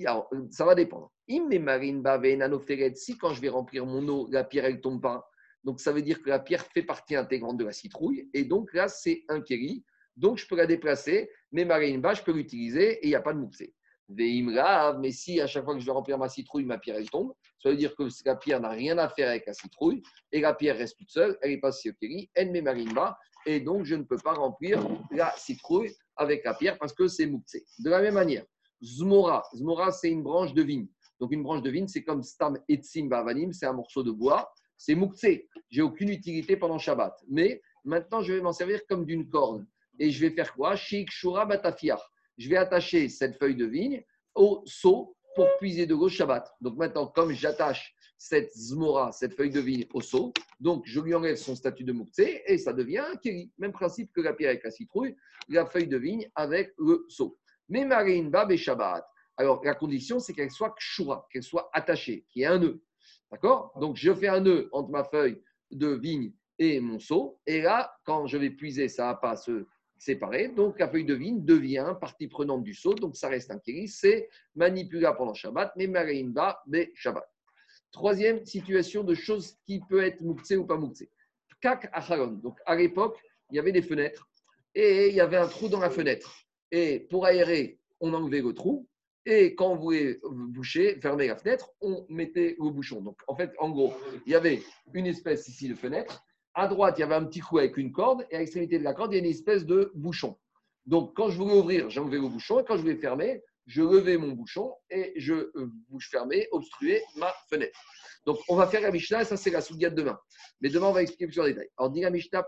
[0.05, 1.12] Alors, ça va dépendre.
[1.28, 5.30] Si quand je vais remplir mon eau, la pierre elle tombe pas,
[5.62, 8.72] donc ça veut dire que la pierre fait partie intégrante de la citrouille et donc
[8.74, 9.84] là c'est un kéli
[10.17, 13.33] donc, je peux la déplacer, mais ma je peux l'utiliser et il n'y a pas
[13.33, 13.75] de mouxé.
[14.09, 17.71] Mais si à chaque fois que je vais remplir ma citrouille, ma pierre tombe, ça
[17.71, 20.77] veut dire que la pierre n'a rien à faire avec la citrouille et la pierre
[20.77, 24.03] reste toute seule, elle est passée au kéli, elle met marimba et donc je ne
[24.03, 27.65] peux pas remplir la citrouille avec la pierre parce que c'est mouxé.
[27.79, 28.45] De la même manière,
[28.83, 30.89] zmora, zmora c'est une branche de vigne.
[31.19, 34.53] Donc une branche de vigne, c'est comme stam etzim bavanim, c'est un morceau de bois,
[34.77, 35.49] c'est mouxé.
[35.71, 39.65] J'ai aucune utilité pendant Shabbat, mais maintenant je vais m'en servir comme d'une corde
[39.99, 40.74] et je vais faire quoi?
[40.76, 42.01] Shura Batafiar.
[42.38, 46.49] Je vais attacher cette feuille de vigne au seau pour puiser de l'eau Shabbat.
[46.61, 51.14] Donc maintenant, comme j'attache cette zmora, cette feuille de vigne au seau, donc je lui
[51.14, 53.20] enlève son statut de mouktsé et ça devient un.
[53.59, 55.16] Même principe que la pierre avec la citrouille,
[55.49, 57.38] la feuille de vigne avec le seau.
[57.68, 59.05] Mais Marine Bab et Shabbat.
[59.36, 62.82] Alors la condition, c'est qu'elle soit kshura, qu'elle soit attachée, qu'il y ait un nœud.
[63.30, 63.72] D'accord?
[63.80, 67.40] Donc je fais un nœud entre ma feuille de vigne et mon seau.
[67.47, 69.66] Et là, quand je vais puiser, ça va pas se
[69.99, 70.49] séparé.
[70.49, 72.95] Donc la feuille de vigne devient partie prenante du seau.
[72.95, 73.88] Donc ça reste un kéli.
[73.88, 77.28] C'est manipulable pendant Shabbat, mais Mareimba des Shabbat.
[77.90, 81.11] Troisième situation de choses qui peut être mouktsé ou pas mouktsé.
[81.61, 82.32] Kak acharon.
[82.42, 83.18] Donc à l'époque,
[83.51, 84.28] il y avait des fenêtres
[84.74, 86.45] et il y avait un trou dans la fenêtre.
[86.70, 88.88] Et pour aérer, on enlevait le trou.
[89.26, 93.01] Et quand on voulait boucher, fermer la fenêtre, on mettait le bouchon.
[93.01, 93.95] Donc, en fait, en gros,
[94.26, 96.22] il y avait une espèce ici de fenêtre
[96.55, 98.84] à droite, il y avait un petit trou avec une corde, et à l'extrémité de
[98.84, 100.38] la corde, il y a une espèce de bouchon.
[100.86, 104.18] Donc, quand je voulais ouvrir, j'enlevais le bouchon, et quand je voulais fermer, je levais
[104.18, 107.78] mon bouchon et je euh, bouche fermée, obstruais ma fenêtre.
[108.26, 110.18] Donc, on va faire la Mishnah, et ça, c'est la de demain.
[110.61, 111.68] Mais demain, on va expliquer plus en détail.
[111.78, 112.46] Alors, dit la Mishnah,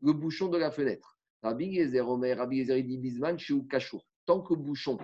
[0.00, 1.18] le bouchon de la fenêtre.
[1.42, 4.04] Rabbi Yezer, Omer, Rabbi Yezer, dit Bisman, chez Kachour.
[4.26, 4.96] Tant que bouchon,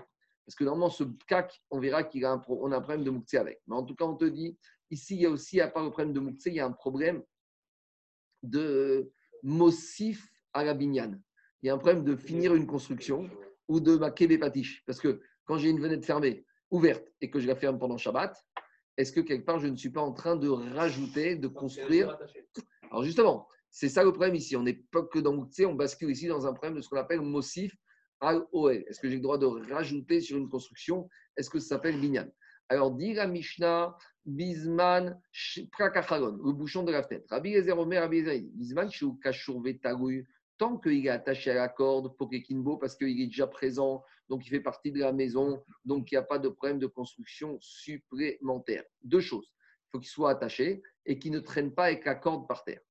[0.51, 3.61] parce que normalement, ce kak, on verra qu'il a a un problème de mouktsé avec.
[3.68, 4.59] Mais en tout cas, on te dit,
[4.90, 6.72] ici, il y a aussi, à part le problème de mouktsé, il y a un
[6.72, 7.22] problème
[8.43, 9.12] de
[9.43, 11.18] mossif à la binyan.
[11.62, 13.28] Il y a un problème de finir une construction
[13.68, 14.82] ou de ma patiche.
[14.86, 18.36] Parce que quand j'ai une fenêtre fermée, ouverte, et que je la ferme pendant Shabbat,
[18.97, 22.18] est-ce que quelque part je ne suis pas en train de rajouter, de construire
[22.91, 24.57] Alors justement, c'est ça le problème ici.
[24.57, 26.97] On n'est pas que dans Mouktsé, on bascule ici dans un problème de ce qu'on
[26.97, 27.74] appelle mossif
[28.20, 28.45] al.
[28.86, 31.09] Est-ce que j'ai le droit de rajouter sur une construction?
[31.36, 32.28] Est-ce que ça s'appelle binyan
[32.71, 35.21] Alors, dit la Mishnah, Bisman
[35.73, 37.27] Prakachalon, le bouchon de la fenêtre.
[37.29, 38.89] Rabbi Ezer Omer, Rabbi Ezer, Bisman
[40.57, 44.51] tant qu'il est attaché à la corde, Pokekinbo, parce qu'il est déjà présent, donc il
[44.51, 48.85] fait partie de la maison, donc il n'y a pas de problème de construction supplémentaire.
[49.03, 49.51] Deux choses.
[49.51, 52.83] Il faut qu'il soit attaché et qu'il ne traîne pas avec la corde par terre.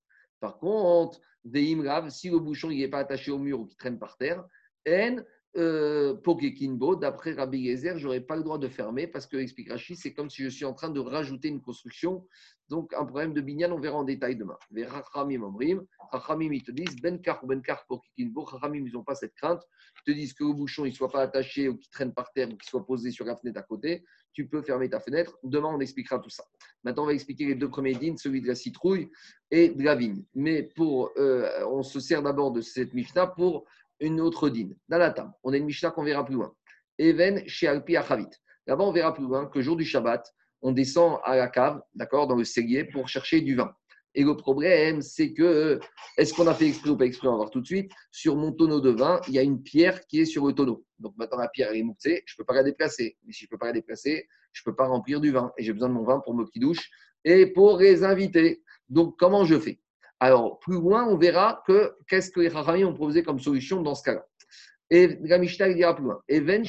[0.41, 3.99] Par contre, des imrav, si le bouchon n'est pas attaché au mur ou qu'il traîne
[3.99, 4.43] par terre,
[4.83, 5.23] N,
[5.57, 9.69] euh, Pokekinbo, d'après Rabbi Gezer, je n'aurais pas le droit de fermer parce que, explique
[9.69, 12.27] Rachid, c'est comme si je suis en train de rajouter une construction.
[12.69, 14.57] Donc, un problème de binyan, on verra en détail demain.
[14.69, 18.43] Les Rachamim Omrim, Rachamim, ils te disent Benkar ou Benkar Pokekinbo.
[18.43, 19.63] Rachamim, ils n'ont pas cette crainte.
[20.05, 22.47] Ils te disent que le bouchon ne soit pas attaché ou qu'il traîne par terre
[22.47, 24.05] ou qu'il soit posé sur la fenêtre à côté.
[24.33, 25.39] Tu peux fermer ta fenêtre.
[25.41, 26.43] Demain, on expliquera tout ça.
[26.83, 29.09] Maintenant, on va expliquer les deux premiers dînes, celui de la citrouille
[29.49, 30.23] et de la vigne.
[30.35, 33.65] Mais pour, euh, on se sert d'abord de cette Mishnah pour
[33.99, 34.75] une autre dîne.
[34.87, 36.53] Dans la table, on a une Mishnah qu'on verra plus loin.
[36.97, 38.29] Even chez Alpi Achavit.
[38.67, 40.31] Là-bas, on verra plus loin que jour du Shabbat,
[40.61, 43.73] on descend à la cave, d'accord, dans le cellier pour chercher du vin.
[44.15, 45.79] Et le problème, c'est que,
[46.17, 47.91] est-ce qu'on a fait exprès ou pas exprès On va voir tout de suite.
[48.11, 50.83] Sur mon tonneau de vin, il y a une pierre qui est sur le tonneau.
[50.97, 53.17] Donc maintenant, la pierre, est mouxée, je ne peux pas la déplacer.
[53.25, 55.51] Mais si je ne peux pas la déplacer, je ne peux pas remplir du vin.
[55.57, 56.89] Et j'ai besoin de mon vin pour me petit douche
[57.23, 58.63] et pour les invités.
[58.89, 59.79] Donc, comment je fais?
[60.19, 63.95] Alors, plus loin, on verra que qu'est-ce que les Chachamim ont proposé comme solution dans
[63.95, 64.25] ce cas-là.
[64.89, 66.21] Et la dira plus loin.
[66.27, 66.65] Even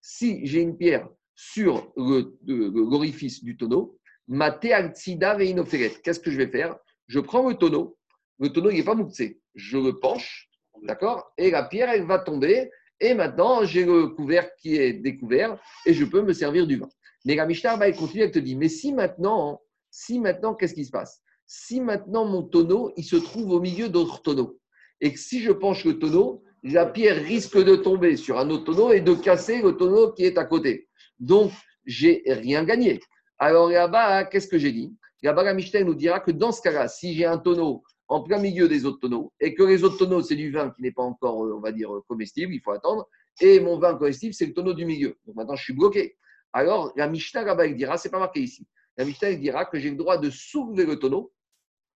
[0.00, 6.76] Si j'ai une pierre sur l'orifice du tonneau, Qu'est-ce que je vais faire?
[7.08, 7.98] Je prends le tonneau.
[8.38, 9.40] Le tonneau, n'est pas mouxé.
[9.56, 10.48] Je le penche,
[10.84, 11.32] d'accord?
[11.36, 12.70] Et la pierre, elle va tomber.
[13.00, 16.88] Et maintenant, j'ai le couvercle qui est découvert et je peux me servir du vin.
[17.24, 19.60] Mais la Mishnah, elle continue, elle te dit, mais si maintenant,
[19.90, 21.22] si maintenant, qu'est-ce qui se passe?
[21.52, 24.60] Si maintenant mon tonneau, il se trouve au milieu d'autres tonneaux,
[25.00, 28.66] et que si je penche le tonneau, la pierre risque de tomber sur un autre
[28.66, 30.88] tonneau et de casser le tonneau qui est à côté.
[31.18, 31.50] Donc,
[31.84, 33.00] j'ai rien gagné.
[33.40, 34.94] Alors là-bas, qu'est-ce que j'ai dit?
[35.24, 38.38] Là-bas, la Mishnah nous dira que dans ce cas-là, si j'ai un tonneau en plein
[38.38, 41.02] milieu des autres tonneaux et que les autres tonneaux, c'est du vin qui n'est pas
[41.02, 43.08] encore, euh, on va dire, comestible, il faut attendre,
[43.40, 45.16] et mon vin comestible, c'est le tonneau du milieu.
[45.26, 46.16] Donc maintenant, je suis bloqué.
[46.52, 48.68] Alors, la Mishnah là-bas, elle dira, c'est pas marqué ici.
[48.96, 51.32] La Mishnah, elle dira que j'ai le droit de soulever le tonneau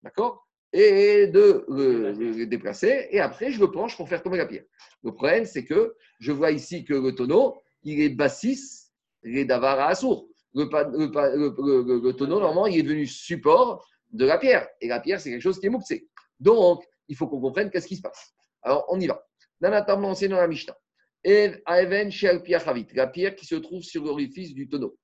[0.03, 0.47] D'accord?
[0.73, 3.09] Et de le, déplacer.
[3.11, 4.65] Et après, je le penche pour faire tomber la pierre.
[5.03, 8.91] Le problème, c'est que je vois ici que le tonneau, il est bassis,
[9.25, 10.29] il est d'avara à sourd.
[10.55, 14.69] Le, le, tonneau, normalement, il est devenu support de la pierre.
[14.81, 16.09] Et la pierre, c'est quelque chose qui est mouxé.
[16.39, 18.33] Donc, il faut qu'on comprenne qu'est-ce qui se passe.
[18.63, 19.25] Alors, on y va.
[19.61, 20.77] Dans la table dans la Mishnah.
[21.25, 24.97] La pierre qui se trouve sur l'orifice du tonneau.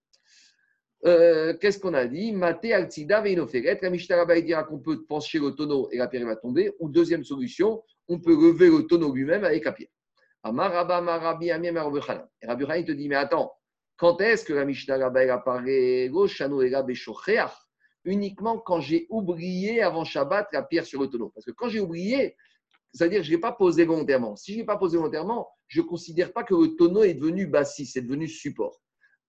[1.05, 2.33] Euh, qu'est-ce qu'on a dit?
[2.33, 3.79] Maté altida veinoferet.
[3.83, 6.73] La Mishnah dira qu'on peut pencher le tonneau et la pierre va tomber.
[6.79, 9.91] Ou deuxième solution, on peut lever le tonneau lui-même avec la pierre.
[10.43, 13.53] Amaraba marabi amiem Et Rabbi te dit, mais attends,
[13.97, 16.11] quand est-ce que la Mishnah Rabbi apparaît
[18.05, 21.31] Uniquement quand j'ai oublié avant Shabbat la pierre sur le tonneau.
[21.31, 22.37] Parce que quand j'ai oublié,
[22.93, 24.37] c'est-à-dire que je ne l'ai pas posé volontairement.
[24.37, 27.15] Si je ne l'ai pas posé volontairement, je ne considère pas que le tonneau est
[27.15, 28.81] devenu bassis, c'est devenu support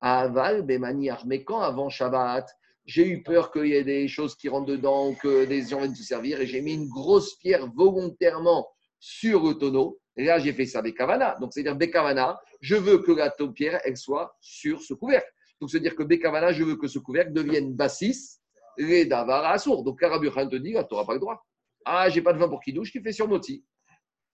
[0.01, 1.25] à Aval, Bémaniar.
[1.25, 2.47] Mais quand avant Shabbat,
[2.85, 5.95] j'ai eu peur qu'il y ait des choses qui rentrent dedans, que des gens viennent
[5.95, 8.67] se servir, et j'ai mis une grosse pierre volontairement
[8.99, 9.99] sur le tonneau.
[10.15, 11.35] Et là, j'ai fait ça avec Kavana.
[11.39, 15.31] Donc, c'est-à-dire Bekavana, je veux que la pierre, elle soit sur ce couvercle.
[15.59, 18.39] Donc, c'est-à-dire que Bekavana, je veux que ce couvercle devienne bassis,
[18.77, 19.83] les davara sourd.
[19.83, 21.45] Donc, Karabu te dit, ah, tu n'auras pas le droit.
[21.85, 23.63] Ah, j'ai pas de vin pour qui douche, tu fais sur Moti.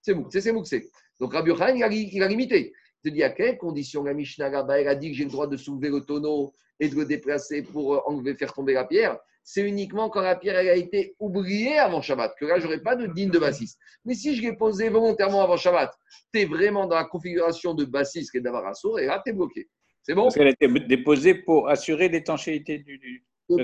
[0.01, 0.89] C'est mou, c'est mou, c'est.
[1.20, 4.87] Donc, Rabbi il il a limité te dis à quelles conditions la Mishnah là elle
[4.87, 7.95] a dit que j'ai le droit de soulever le tonneau et de le déplacer pour
[7.95, 9.17] euh, enlever, faire tomber la pierre?
[9.43, 12.81] C'est uniquement quand la pierre elle a été oubliée avant Shabbat, que là, je n'aurai
[12.81, 13.77] pas de digne de bassiste.
[14.05, 15.93] Mais si je l'ai posé volontairement avant Shabbat,
[16.33, 19.31] tu es vraiment dans la configuration de bassiste qui est d'avoir un et là, tu
[19.31, 19.69] es bloqué.
[20.01, 20.23] C'est bon?
[20.23, 23.25] Parce qu'elle a été déposée pour assurer l'étanchéité du.
[23.49, 23.57] En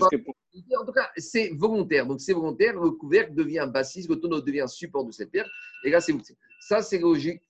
[0.85, 2.05] tout cas, c'est volontaire.
[2.05, 2.73] Donc, c'est volontaire.
[2.75, 5.49] Le couvercle devient bassiste, le tonneau devient support de cette pierre.
[5.85, 6.13] Et là, c'est
[6.59, 7.41] Ça, c'est logique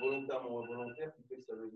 [0.00, 1.12] volontairement ou involontaire,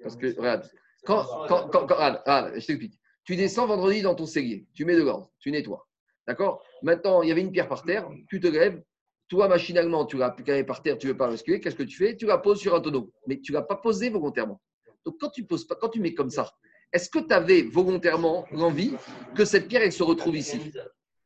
[0.02, 0.70] Parce que, regarde,
[1.04, 2.98] quand, quand, quand, regarde, je t'explique.
[3.24, 5.86] Tu descends vendredi dans ton cellier, tu mets de l'ordre, tu nettoies.
[6.26, 6.62] D'accord?
[6.82, 8.82] Maintenant, il y avait une pierre par terre, tu te lèves,
[9.28, 11.96] toi, machinalement, tu l'as plus par terre, tu ne veux pas rescuer, qu'est-ce que tu
[11.96, 12.16] fais?
[12.16, 14.60] Tu la poses sur un tonneau, mais tu ne l'as pas posé volontairement.
[15.04, 16.52] Donc, quand tu, poses pas, quand tu mets comme ça,
[16.92, 18.94] est-ce que tu avais volontairement l'envie
[19.34, 20.72] que cette pierre elle se retrouve ici?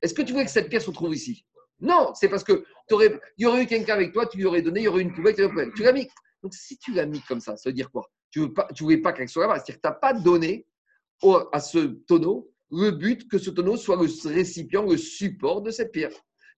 [0.01, 1.45] Est-ce que tu voulais que cette pierre se retrouve ici?
[1.81, 4.81] Non, c'est parce que il y aurait eu quelqu'un avec toi, tu lui aurais donné,
[4.81, 6.09] il y aurait eu une poubelle, tu l'as mis.
[6.43, 8.11] Donc, si tu l'as mis comme ça, ça veut dire quoi?
[8.31, 9.57] Tu ne voulais pas qu'elle soit là-bas.
[9.57, 10.67] C'est-à-dire que tu n'as pas donné
[11.53, 15.93] à ce tonneau le but que ce tonneau soit le récipient, le support de cette
[15.93, 16.13] pierre.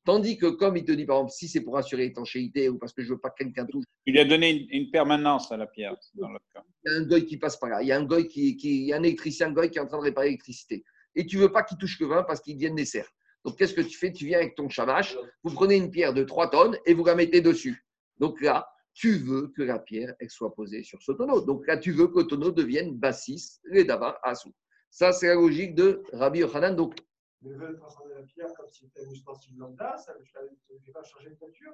[0.05, 2.93] Tandis que, comme il te dit, par exemple, si c'est pour assurer l'étanchéité ou parce
[2.93, 3.85] que je ne veux pas que quelqu'un touche.
[4.05, 6.65] Il a donné une, permanence à la pierre, dans cas.
[6.85, 7.83] Il y a un goy qui passe par là.
[7.83, 9.81] Il y a un goy qui, il y a un électricien, un goy qui est
[9.81, 10.85] en train de réparer l'électricité.
[11.15, 13.09] Et tu ne veux pas qu'il touche le vin parce qu'il vienne des serres.
[13.45, 14.13] Donc, qu'est-ce que tu fais?
[14.13, 17.15] Tu viens avec ton chamache, vous prenez une pierre de 3 tonnes et vous la
[17.15, 17.85] mettez dessus.
[18.19, 21.41] Donc là, tu veux que la pierre elle soit posée sur ce tonneau.
[21.41, 24.53] Donc là, tu veux que le tonneau devienne bassis, les dava asou.
[24.91, 26.77] Ça, c'est la logique de Rabbi Yochanan.
[26.77, 26.95] Donc,
[27.41, 31.03] mais veulent transformer la pierre comme si c'était un ustensile lambda, ça ne vais pas
[31.03, 31.73] changer de nature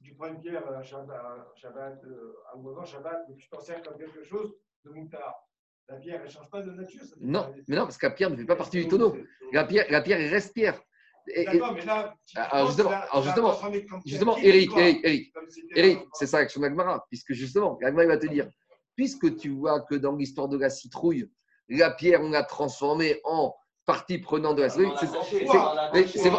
[0.00, 1.18] si tu prends une pierre à Shabbat,
[1.56, 4.54] Shabbat euh, à un Shabbat, que tu t'en sers comme quelque chose
[4.84, 5.46] de moutar,
[5.88, 8.30] la pierre, elle ne change pas de nature Non, mais non, parce que la pierre
[8.30, 9.16] ne fait pas partie du tonneau.
[9.52, 10.80] La pierre, la pierre elle reste pierre.
[11.26, 13.58] D'accord, mais là, alors justement, alors justement,
[14.04, 15.32] justement Eric, Eric, Eric,
[15.74, 18.48] Eric, c'est ça l'action d'Agmara, puisque justement, Agmara va te dire,
[18.96, 21.28] puisque tu vois que dans l'histoire de la citrouille,
[21.68, 23.54] la pierre, on l'a transformée en
[23.86, 24.92] partie prenante de la citrouille.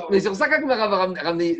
[0.09, 1.59] Mais c'est pour ça qu'Agmara va ramener.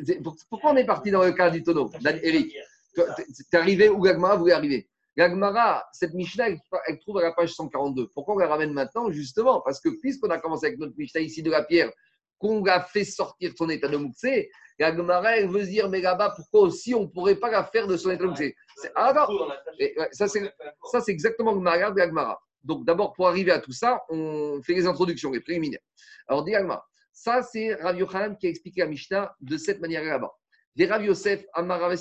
[0.50, 1.90] Pourquoi on est parti dans le cas du tonneau
[2.24, 2.56] Eric,
[2.96, 4.90] tu es arrivé où Agmara voulait arriver?
[5.18, 6.50] L'Agmara, cette Mishnah,
[6.88, 8.08] elle, trouve à la page 142.
[8.14, 11.44] Pourquoi on la ramène maintenant Justement, parce que puisqu'on a commencé avec notre Mishnah ici
[11.44, 11.92] de la pierre,
[12.42, 16.62] qu'on a fait sortir son état de Mouxé, l'Agmara, elle veut dire, mais là-bas, pourquoi
[16.62, 18.56] aussi on ne pourrait pas la faire de son état de Mouxé
[18.96, 19.28] ah,
[20.12, 22.42] Ça, c'est exactement le mariage de l'Agmara.
[22.64, 25.80] Donc, d'abord, pour arriver à tout ça, on fait les introductions, les préliminaires.
[26.28, 26.54] Alors, dit
[27.14, 30.32] ça, c'est Rav Yochanan qui a expliqué la Mishnah de cette manière là-bas.
[30.76, 31.92] Des Rav Yosef, Amar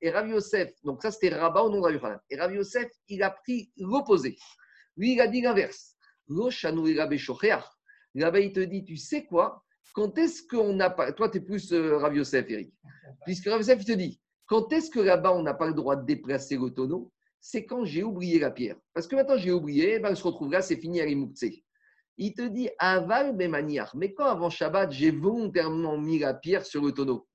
[0.00, 2.20] Et Rav Yosef, donc ça c'était Rabat au nom de Rav Yochanan.
[2.30, 4.36] Et Rav Yosef, il a pris l'opposé.
[4.96, 5.94] Lui, il a dit l'inverse.
[8.14, 9.64] Là-bas, il te dit, tu sais quoi?
[9.94, 11.12] Quand est-ce qu'on n'a pas.
[11.12, 12.72] Toi, tu es plus euh, Rav Yosef, Eric.
[13.24, 15.96] Puisque Rav Yosef, il te dit, quand est-ce que là-bas, on n'a pas le droit
[15.96, 18.76] de déplacer le tonneau C'est quand j'ai oublié la pierre.
[18.94, 21.44] Parce que maintenant, j'ai oublié, eh ben, on se retrouve là, c'est fini à l'imoukse.
[22.16, 23.92] Il te dit, aval manières.
[23.94, 27.28] Mais quand avant Shabbat, j'ai volontairement mis la pierre sur le tonneau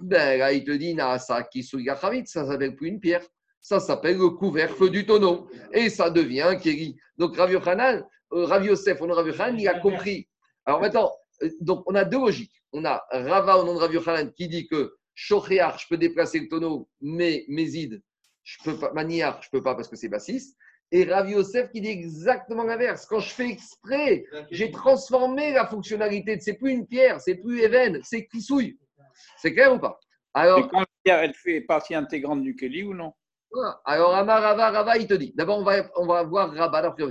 [0.00, 3.22] ben, là, il te dit, ça qui ça s'appelle plus une pierre,
[3.60, 5.48] ça s'appelle le couvercle du tonneau.
[5.72, 6.96] Et ça devient un kéri.
[7.16, 10.28] Donc, Rav Yochanan, euh, Rav Yosef, on Rav Yochanan, il a compris.
[10.64, 11.12] Alors maintenant,
[11.60, 12.62] donc on a deux logiques.
[12.72, 16.40] On a Rava au nom de Rav Yochanan qui dit que Shochéar, je peux déplacer
[16.40, 18.02] le tonneau, mais Mézid,
[18.44, 20.56] je peux pas, Maniar, je peux pas parce que c'est bassiste.
[20.90, 23.06] Et Rav Yosef qui dit exactement l'inverse.
[23.06, 26.38] Quand je fais exprès, j'ai transformé la fonctionnalité.
[26.40, 28.78] C'est plus une pierre, c'est plus Even, c'est Kisouille.
[29.38, 29.98] C'est clair ou pas?
[30.34, 33.12] Alors, quand elle fait partie intégrante du Kelly ou non?
[33.84, 35.32] Alors, Amar Rava, Rava, il te dit.
[35.34, 37.04] D'abord, on va, on va voir Rava, d'après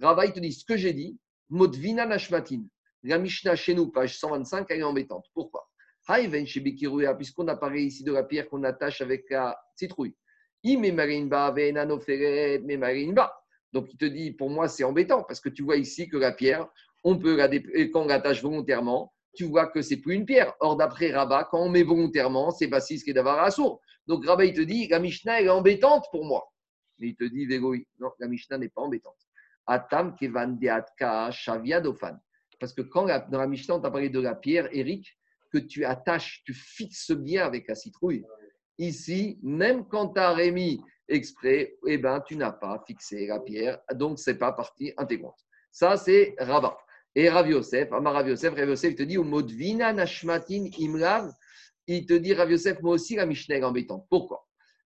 [0.00, 1.18] Rava, il te dit ce que j'ai dit,
[1.50, 2.64] Modvina Nashmatin.
[3.06, 5.26] La Mishnah chez nous, page 125, elle est embêtante.
[5.34, 5.68] Pourquoi?
[7.18, 10.16] Puisqu'on a parlé ici de la pierre qu'on attache avec la citrouille.
[10.62, 10.78] Donc,
[13.90, 16.66] il te dit, pour moi, c'est embêtant parce que tu vois ici que la pierre,
[17.02, 17.48] on peut la
[17.88, 20.54] quand on l'attache volontairement, tu vois que c'est plus une pierre.
[20.60, 23.82] Or, d'après Rabat, quand on met volontairement, c'est Bassis qui est d'avoir sourd.
[24.06, 26.50] Donc, Rabat, il te dit, la Mishnah, est embêtante pour moi.
[26.98, 29.18] Mais il te dit, Végoï, non, la Mishnah n'est pas embêtante.
[29.66, 31.30] Atam kevan deatka.
[32.60, 35.16] Parce que quand dans la Mishnah, on t'a parlé de la pierre, Eric,
[35.52, 38.24] que tu attaches, tu fixes bien avec la citrouille.
[38.78, 43.78] Ici, même quand tu as remis exprès, eh ben, tu n'as pas fixé la pierre,
[43.94, 45.38] donc ce n'est pas partie intégrante.
[45.70, 46.76] Ça, c'est Rabat.
[47.14, 51.32] Et Rav Yosef, Amar Rav Yosef, Rav Yosef te dit, au Modvina Nashmatin Imrav,
[51.86, 54.06] il te dit, Rav Yosef, moi aussi, la Mishnah est embêtante.
[54.10, 54.44] Pourquoi?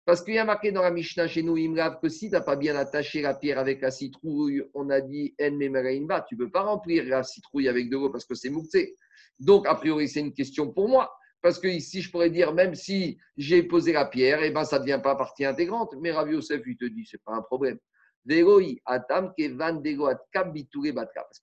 [0.08, 2.40] Parce qu'il y a marqué dans la Mishnah chez nous, Imrav, que si tu n'as
[2.40, 6.50] pas bien attaché la pierre avec la citrouille, on a dit En tu ne peux
[6.50, 8.96] pas remplir la citrouille avec de l'eau parce que c'est mouktsé.
[9.38, 11.14] Donc, a priori, c'est une question pour moi.
[11.42, 14.78] Parce que ici, je pourrais dire, même si j'ai posé la pierre, eh ben, ça
[14.80, 15.94] ne devient pas partie intégrante.
[16.00, 17.78] Mais Rav Yosef, il te dit, ce n'est pas un problème.
[18.26, 18.48] Parce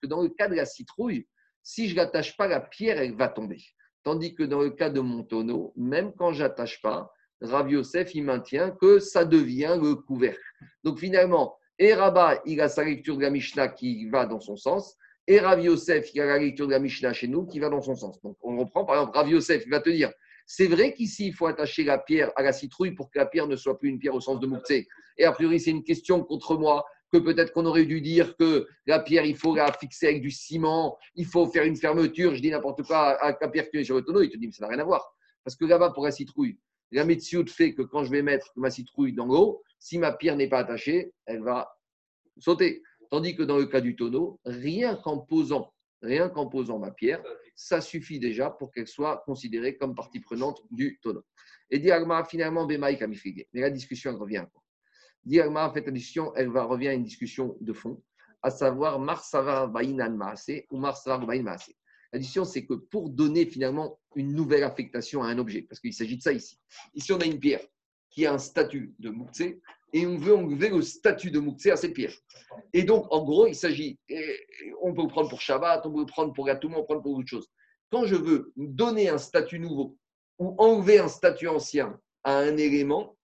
[0.01, 1.27] que dans le cas de la citrouille,
[1.61, 3.61] si je n'attache pas la pierre, elle va tomber.
[4.01, 7.11] Tandis que dans le cas de mon tonneau, même quand je n'attache pas,
[7.41, 10.39] Rav Yosef, il maintient que ça devient le couvercle.
[10.83, 14.55] Donc finalement, et Rabat, il a sa lecture de la Mishnah qui va dans son
[14.55, 14.95] sens,
[15.27, 17.81] et Rav Yosef, il a la lecture de la Mishnah chez nous qui va dans
[17.81, 18.21] son sens.
[18.21, 20.11] Donc on reprend, par exemple, Rav Yosef, il va te dire,
[20.45, 23.47] c'est vrai qu'ici, il faut attacher la pierre à la citrouille pour que la pierre
[23.47, 24.87] ne soit plus une pierre au sens de Mouktsé.
[25.17, 28.67] Et a priori, c'est une question contre moi, que peut-être qu'on aurait dû dire que
[28.85, 32.35] la pierre, il faut la fixer avec du ciment, il faut faire une fermeture.
[32.35, 34.21] Je dis n'importe quoi à la pierre qui est sur le tonneau.
[34.21, 35.15] Il te dit, mais ça n'a rien à voir.
[35.43, 36.57] Parce que là-bas, pour la citrouille,
[36.91, 40.35] la médecine fait que quand je vais mettre ma citrouille dans l'eau, si ma pierre
[40.35, 41.69] n'est pas attachée, elle va
[42.37, 42.81] sauter.
[43.09, 47.23] Tandis que dans le cas du tonneau, rien qu'en posant, rien qu'en posant ma pierre,
[47.55, 51.23] ça suffit déjà pour qu'elle soit considérée comme partie prenante du tonneau.
[51.69, 53.47] Et Diagma, finalement, Bemaï Kamifrigué.
[53.53, 54.63] Mais la discussion revient encore.
[55.23, 58.03] Diagma, en fait, la discussion, elle va revient à une discussion de fond,
[58.41, 61.73] à savoir Marsava Bainan Maase ou Marsava Bain Maase.
[62.15, 66.15] La c'est que pour donner finalement une nouvelle affectation à un objet, parce qu'il s'agit
[66.15, 66.57] de ça ici.
[66.93, 67.59] Ici, on a une pierre
[68.09, 69.41] qui a un statut de Moukse
[69.91, 72.13] et on veut enlever le statut de Moukse à cette pierre.
[72.71, 73.99] Et donc, en gros, il s'agit,
[74.81, 77.27] on peut prendre pour Shabbat, on peut prendre pour Gatoum, on peut prendre pour autre
[77.27, 77.49] chose.
[77.91, 79.97] Quand je veux donner un statut nouveau
[80.39, 83.17] ou enlever un statut ancien à un élément,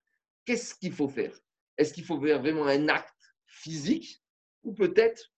[0.43, 1.39] qu'est-ce qu'il faut faire?
[1.77, 3.15] Est-ce qu'il faut faire vraiment un acte
[3.45, 4.21] physique
[4.63, 5.31] ou peut-être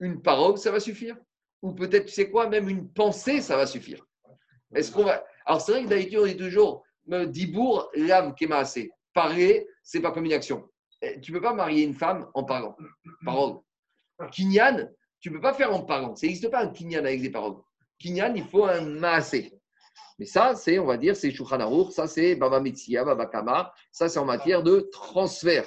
[0.00, 1.16] une parole, ça va suffire?
[1.62, 4.06] Ou peut-être, tu sais quoi, même une pensée, ça va suffire
[4.74, 6.84] Est-ce qu'on va Alors, c'est vrai que d'habitude, on dit toujours
[7.26, 8.90] dibour, l'âme qui m'a assez.
[9.14, 10.68] Parler, c'est pas comme une action.
[11.02, 12.76] Eh, Tu peux pas marier une femme en parlant.
[13.24, 13.60] Parole.
[14.32, 14.88] Kinyan,
[15.20, 16.14] tu peux pas faire en parlant.
[16.16, 17.56] Ça n'existe pas un kinyan avec des paroles.
[17.98, 19.52] Kinyan, il faut un maasé.
[20.18, 24.08] Mais ça, c'est, on va dire, c'est Shulchan ça c'est Baba Metzia, Baba Kama, ça
[24.08, 25.66] c'est en matière de transfert.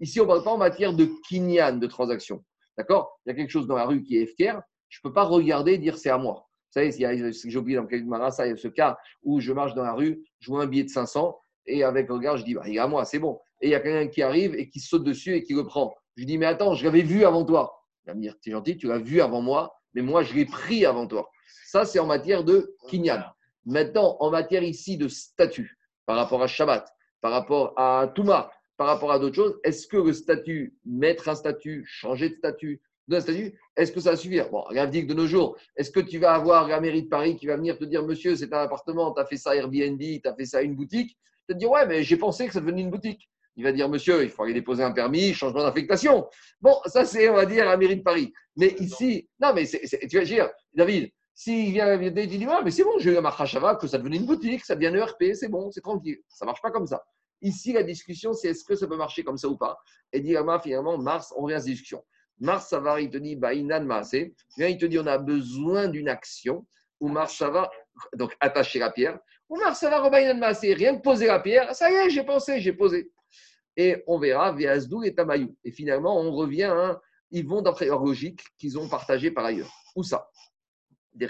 [0.00, 2.42] Ici, on ne parle pas en matière de kinyan, de transaction.
[2.78, 3.20] D'accord?
[3.24, 4.60] Il y a quelque chose dans la rue qui est FKR,
[4.90, 6.46] je ne peux pas regarder et dire c'est à moi.
[6.74, 9.74] Vous savez, j'ai oublié dans quel Marassa, il y a ce cas où je marche
[9.74, 11.36] dans la rue, je vois un billet de 500
[11.66, 13.40] et avec regard, je dis, bah, il est à moi, c'est bon.
[13.60, 15.94] Et il y a quelqu'un qui arrive et qui saute dessus et qui le prend.
[16.16, 17.84] Je dis, mais attends, je l'avais vu avant toi.
[18.04, 20.44] Il va me dire, t'es gentil, tu l'as vu avant moi, mais moi, je l'ai
[20.44, 21.30] pris avant toi.
[21.66, 23.22] Ça, c'est en matière de kinyan.
[23.64, 26.88] Maintenant, en matière ici de statut, par rapport à Shabbat,
[27.20, 31.34] par rapport à Touma, par rapport à d'autres choses, est-ce que le statut, mettre un
[31.34, 32.80] statut, changer de statut,
[33.16, 34.50] est-ce que ça va suffire?
[34.50, 37.08] Bon, regarde dit que de nos jours, est-ce que tu vas avoir la mairie de
[37.08, 40.00] Paris qui va venir te dire, monsieur, c'est un appartement, tu as fait ça Airbnb,
[40.00, 42.52] tu as fait ça une boutique Tu vas te dire, ouais, mais j'ai pensé que
[42.52, 43.28] ça devenait une boutique.
[43.56, 46.26] Il va dire, monsieur, il faut aller déposer un permis, changement d'affectation.
[46.60, 48.32] Bon, ça, c'est, on va dire, la mairie de Paris.
[48.56, 52.62] Mais ici, non, mais c'est- c'est- tu vas dire, David, s'il vient, il dit, ouais,
[52.64, 55.34] mais c'est bon, j'ai eu un marchava, que ça devenait une boutique, ça devient ERP,
[55.34, 56.18] c'est bon, c'est tranquille.
[56.28, 57.02] Ça marche pas comme ça.
[57.42, 59.78] Ici, la discussion, c'est est-ce que ça peut marcher comme ça ou pas?
[60.12, 62.04] Et dit, finalement, Mars, on revient à cette discussion.
[62.40, 64.34] Mars, ça va, il te dit, bah, inan maasé.
[64.56, 66.66] Il te dit, on a besoin d'une action.
[66.98, 67.70] Ou Mars, ça va,
[68.14, 69.18] donc attacher la pierre.
[69.48, 70.74] Ou Mars, Robainan maasé.
[70.74, 73.10] Rien que poser la pierre, ça y est, j'ai pensé, j'ai posé.
[73.76, 75.56] Et on verra, Véasdou et Tamayou.
[75.64, 76.96] Et finalement, on revient,
[77.30, 79.72] ils vont d'après leur logique qu'ils ont partagée par ailleurs.
[79.96, 80.28] Où ça?
[81.14, 81.28] Une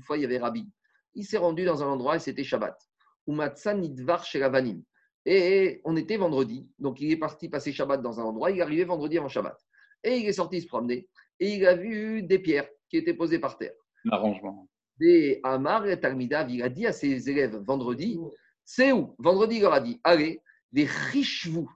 [0.00, 0.68] fois, il y avait Rabbi.
[1.14, 2.78] Il s'est rendu dans un endroit et c'était Shabbat.
[3.26, 4.82] Umatsa nidvar chez Ravanim.
[5.26, 8.50] Et on était vendredi, donc il est parti passer Shabbat dans un endroit.
[8.50, 9.58] Il est arrivé vendredi avant Shabbat.
[10.02, 11.08] Et il est sorti se promener.
[11.38, 13.74] Et il a vu des pierres qui étaient posées par terre.
[14.04, 14.68] L'arrangement.
[14.98, 18.18] Des Amar et Talmidav, il a dit à ses élèves vendredi,
[18.64, 19.14] c'est où?
[19.18, 20.40] Vendredi, il leur a dit, allez,
[20.72, 21.70] les riches-vous,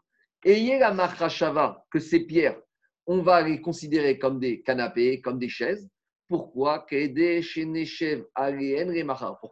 [0.44, 2.60] ayez la machashava, que ces pierres,
[3.06, 5.88] on va les considérer comme des canapés, comme des chaises.
[6.28, 6.86] Pourquoi?
[6.86, 6.88] Pour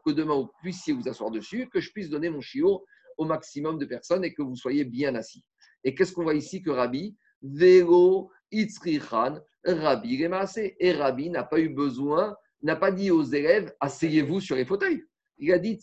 [0.02, 2.84] que demain vous puissiez vous asseoir dessus, que je puisse donner mon chiot
[3.18, 5.44] au maximum de personnes et que vous soyez bien assis.
[5.84, 10.76] Et qu'est-ce qu'on voit ici que Rabbi Vélo, Itzrichan, Rabbi Remassé.
[10.78, 15.04] Et Rabbi n'a pas eu besoin, n'a pas dit aux élèves, asseyez-vous sur les fauteuils.
[15.38, 15.78] Il a dit,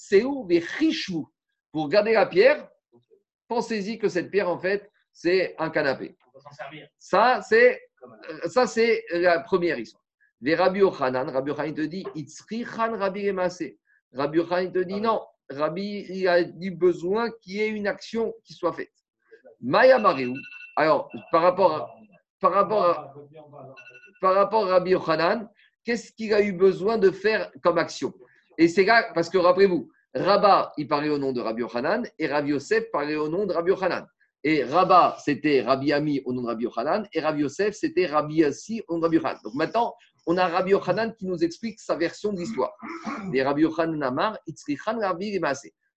[0.47, 1.30] les riches-vous
[1.71, 2.69] Pour garder la pierre,
[3.47, 6.15] pensez-y que cette pierre, en fait, c'est un canapé.
[6.27, 6.88] On va s'en servir.
[6.97, 10.03] Ça, c'est euh, ça, c'est la première histoire.
[10.41, 13.77] Les Rabbi Yochanan, Rabbi Yochanan te dit, Itzri Khan Rabbi Remassé.
[14.13, 18.34] Rabbi Yochanan te dit, non, Rabbi, il a dit besoin qu'il y ait une action
[18.43, 18.93] qui soit faite.
[19.62, 20.36] Maya Mariou,
[20.76, 21.89] alors, par rapport à,
[22.39, 23.14] par rapport à,
[24.22, 25.50] par rapport Rabbi Yochanan,
[25.84, 28.14] qu'est-ce qu'il a eu besoin de faire comme action?
[28.58, 32.28] Et c'est là, parce que rappelez-vous, Rabat, il parlait au nom de Rabbi Yochanan et
[32.28, 34.08] Rabbi Yosef parlait au nom de Rabbi Yochanan.
[34.43, 38.36] Et Rabat, c'était Rabbi Ami au nom de Rabbi Yochanan et Rabbi Yosef, c'était Rabbi
[38.36, 39.39] Yassi au nom de Rabbi Yochanan.
[39.43, 39.93] Donc maintenant,
[40.26, 42.74] on a Rabbi Yochanan qui nous explique sa version de l'histoire.
[43.34, 44.38] Et Rabbi Yochanan Amar,
[45.01, 45.39] Rabbi.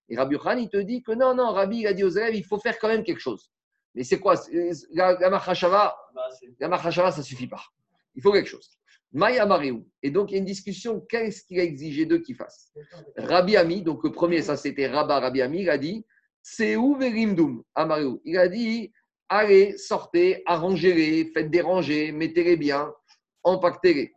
[0.09, 2.35] Et Rabbi Yochanan, il te dit que non, non, Rabbi, il a dit aux élèves,
[2.35, 3.51] il faut faire quand même quelque chose.
[3.95, 4.35] Mais c'est quoi?
[4.93, 5.97] La, la Machashava,
[6.59, 7.63] ça ne suffit pas.
[8.15, 8.79] Il faut quelque chose.
[9.13, 9.87] Maya Mariou.
[10.03, 11.01] Et donc, il y a une discussion.
[11.01, 12.73] Qu'est-ce qu'il a exigé d'eux qu'ils fassent
[13.17, 16.07] Rabbi Ami, donc le premier, ça c'était Rabba Rabbi Ami, il a dit
[16.43, 18.93] C'est où Verimdum à Mariou Il a dit
[19.29, 22.93] Allez, sortez, arrangez-les, faites déranger, mettez-les bien,
[23.45, 24.13] empaquetez-les.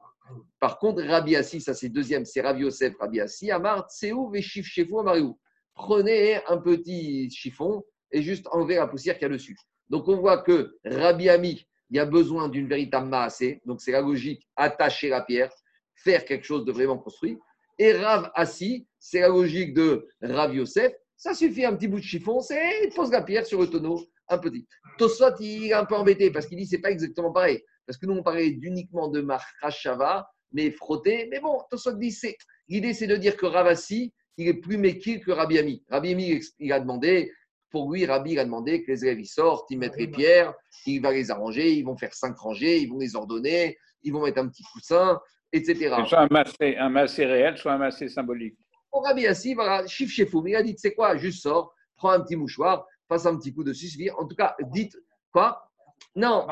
[0.59, 4.65] Par contre, Rabbi Assi, ça c'est deuxième, c'est Rabbi Yosef, Rabbi Assi, Amar, où Veshif
[4.65, 5.38] chez vous à Mariou
[5.76, 9.57] Prenez un petit chiffon et juste enlevez la poussière qu'il y a dessus.
[9.89, 13.91] Donc on voit que Rabbi Ami, il y a besoin d'une véritable maasé, donc c'est
[13.91, 15.51] la logique, attacher la pierre,
[15.95, 17.38] faire quelque chose de vraiment construit.
[17.78, 22.03] Et Rav Assi, c'est la logique de Rav Yosef, ça suffit un petit bout de
[22.03, 24.68] chiffon, c'est il pose la pierre sur le tonneau, un petit.
[24.97, 27.64] Tosot, il est un peu embêté parce qu'il dit c'est pas exactement pareil.
[27.86, 31.28] Parce que nous, on parlait uniquement de Mahashava, mais frotté.
[31.32, 32.38] Mais bon, Tosot dit c'est.
[32.68, 35.84] L'idée, c'est de dire que Ravassi, il est plus méquille que Rabbi Ami.
[35.90, 37.32] Rabbi Ami, il a demandé,
[37.70, 40.53] pour lui, Rabbi, il a demandé que les élèves ils sortent, ils mettent les pierres,
[40.86, 44.24] il va les arranger, ils vont faire cinq rangées, ils vont les ordonner, ils vont
[44.24, 45.20] mettre un petit coussin,
[45.52, 45.95] etc.
[45.98, 48.57] Que Soit un massé, un massé réel, soit un massé symbolique.
[48.91, 50.41] Pour Rabbi Assi, voilà, chiffre chez fou.
[50.41, 53.38] Mais il a dit, tu sais quoi, juste sors, prends un petit mouchoir, passe un
[53.38, 54.10] petit coup dessus, suffit.
[54.12, 54.98] En tout cas, dites
[55.32, 55.70] quoi?
[56.16, 56.48] Non.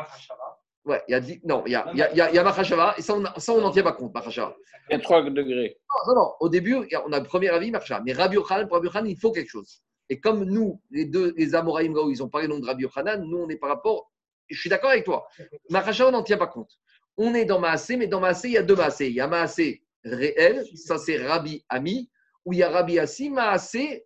[0.85, 2.95] Ouais, il y a non, il y a, il y a, il y a, Mahashava,
[2.97, 4.55] et ça, on ça, on n'en tient pas compte, Mahashava.
[4.89, 5.77] Il y a 3 degrés.
[5.89, 8.01] Non, non, non, au début, on a le premier avis, Mahashava.
[8.05, 9.81] Mais Rabbi Yochanan, pour Rabbi Yochanan, il faut quelque chose.
[10.09, 13.37] Et comme nous, les deux, les Amoraïm, ils ont parlé nom de Rabbi Yochanan, nous,
[13.37, 14.11] on est par rapport.
[14.49, 15.27] Je suis d'accord avec toi.
[15.69, 16.71] Mahashava, on n'en tient pas compte.
[17.17, 19.07] On est dans Maasé, mais dans Maasé, il y a deux Maasé.
[19.07, 22.09] Il y a Maasé réel, ça c'est Rabbi Ami,
[22.43, 24.05] où il y a Rabbi Assi Maasé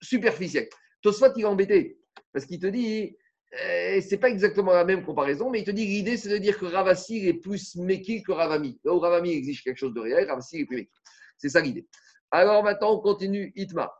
[0.00, 0.68] superficiel.
[1.02, 1.98] Tosfot, il est embêté,
[2.32, 3.16] parce qu'il te dit,
[3.52, 6.66] c'est pas exactement la même comparaison, mais il te dit l'idée c'est de dire que
[6.66, 8.78] Ravassi est plus méquille que Ravami.
[8.84, 10.92] Là où Ravami exige quelque chose de réel, Ravassi est plus méquille.
[11.38, 11.86] C'est ça l'idée.
[12.30, 13.92] Alors maintenant, on continue Itma.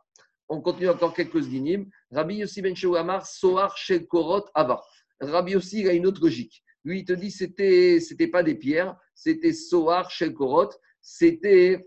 [0.49, 1.89] On continue encore quelques dynimes.
[2.11, 4.81] Rabbi Yossi ben Amar, Soar Shel Korot Ava.
[5.19, 6.63] Rabbi Yossi, il a une autre logique.
[6.83, 10.69] Lui, il te dit c'était c'était pas des pierres, c'était Soar Shel Korot,
[11.01, 11.85] c'était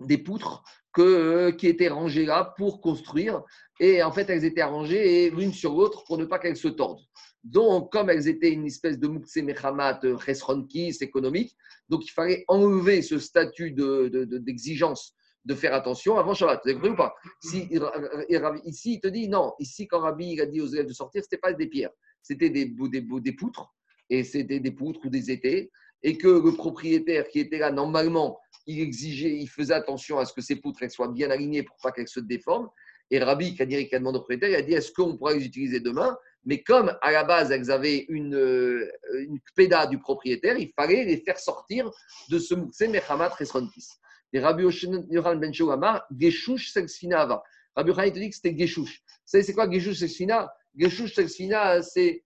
[0.00, 0.62] des poutres
[0.92, 3.42] que, qui étaient rangées là pour construire.
[3.80, 7.00] Et en fait, elles étaient arrangées l'une sur l'autre pour ne pas qu'elles se tordent.
[7.44, 11.56] Donc, comme elles étaient une espèce de Moukse Mechamat Chesronkis économique,
[11.88, 15.14] donc il fallait enlever ce statut d'exigence
[15.44, 16.60] de, de, faire attention avant Shabbat.
[16.62, 17.14] Vous avez compris ou pas?
[17.42, 19.54] Ici, il te dit non.
[19.58, 21.90] Ici, quand Rabbi a dit aux élèves de sortir, ce n'était pas des pierres,
[22.22, 23.74] c'était des, des, des poutres.
[24.08, 25.72] Et c'était des poutres ou des étés.
[26.04, 30.32] Et que le propriétaire qui était là, normalement, il exigeait, il faisait attention à ce
[30.32, 32.68] que ces poutres soient bien alignées pour pas qu'elles se déforment.
[33.10, 35.80] Et Rabbi, qui a directement au propriétaire, il a dit est-ce qu'on pourra les utiliser
[35.80, 36.16] demain?
[36.44, 39.38] Mais comme à la base, elles avaient une, euh, une
[39.90, 41.90] du propriétaire, il fallait les faire sortir
[42.30, 43.88] de ce moukse Mechamat Resronkis.
[44.32, 44.64] Et Rabbi
[45.10, 47.42] Yoran Ben Amar, Geshush Sexfina.
[47.76, 49.02] Rabbi Yohan, te dit que c'était Geshush.
[49.06, 50.50] Vous savez, c'est quoi Geshush Sexfina.
[50.74, 52.22] Geshush Sexfina, c'est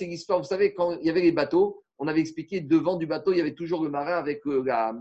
[0.00, 0.40] l'histoire.
[0.40, 3.38] Vous savez, quand il y avait les bateaux, on avait expliqué devant du bateau, il
[3.38, 4.94] y avait toujours le marin avec euh, la,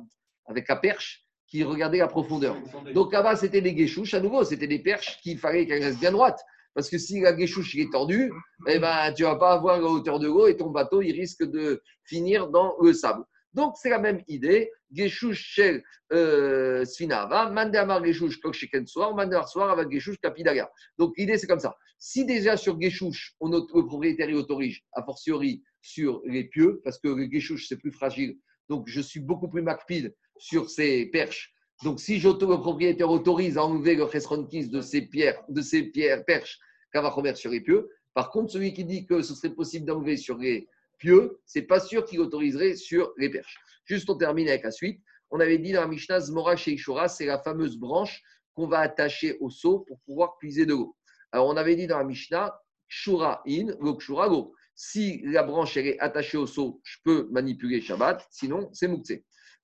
[0.47, 2.57] avec la perche qui regardait la profondeur.
[2.93, 6.11] Donc là-bas, c'était des guéchouches, à nouveau, c'était des perches qu'il fallait qu'elles restent bien
[6.11, 6.41] droites.
[6.73, 8.31] Parce que si la guéchouche est tordue,
[8.67, 11.13] eh ben, tu ne vas pas avoir la hauteur de l'eau et ton bateau, il
[11.13, 13.23] risque de finir dans le sable.
[13.53, 14.69] Donc, c'est la même idée.
[14.91, 15.81] Guéchouche chez
[16.11, 20.69] euh, Sfinava, Mandamar Guéchouche Koksheken Soir, Mandamar Soir avec Guéchouche Kapidaga.
[20.97, 21.77] Donc, l'idée, c'est comme ça.
[21.97, 26.99] Si déjà sur Guéchouche, on, le propriétaire y autorise, a fortiori sur les pieux, parce
[26.99, 31.53] que le Guéchouche, c'est plus fragile, donc je suis beaucoup plus macpile sur ces perches.
[31.84, 36.24] Donc, si le propriétaire autorise à enlever le chesronkis de ces pierres, de ces pierres
[36.26, 36.60] perches
[36.91, 40.38] qu'Avachomer sur les pieux, par contre, celui qui dit que ce serait possible d'enlever sur
[40.38, 43.57] les pieux, c'est pas sûr qu'il autoriserait sur les perches.
[43.86, 45.02] Juste, on termine avec la suite.
[45.32, 46.78] On avait dit dans la Mishnah, Zmora chez
[47.10, 48.22] c'est la fameuse branche
[48.53, 50.95] qu'on va attacher au seau pour pouvoir puiser de l'eau.
[51.32, 52.57] Alors, on avait dit dans la Mishnah,
[52.88, 53.68] Shura in,
[53.99, 54.53] Shura go.
[54.76, 59.14] Si la branche est attachée au seau, je peux manipuler Shabbat, sinon c'est Moukse.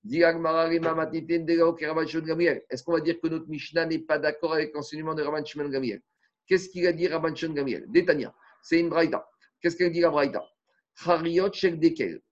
[0.03, 0.33] Est-ce
[2.83, 6.01] qu'on va dire que notre Mishnah n'est pas d'accord avec l'enseignement de Rabban Shimon Gamiel
[6.47, 8.33] Qu'est-ce qu'il a dit Rabban Shimon Gamiel Détania,
[8.63, 9.27] c'est une braïda.
[9.61, 10.43] Qu'est-ce qu'elle dit la braïda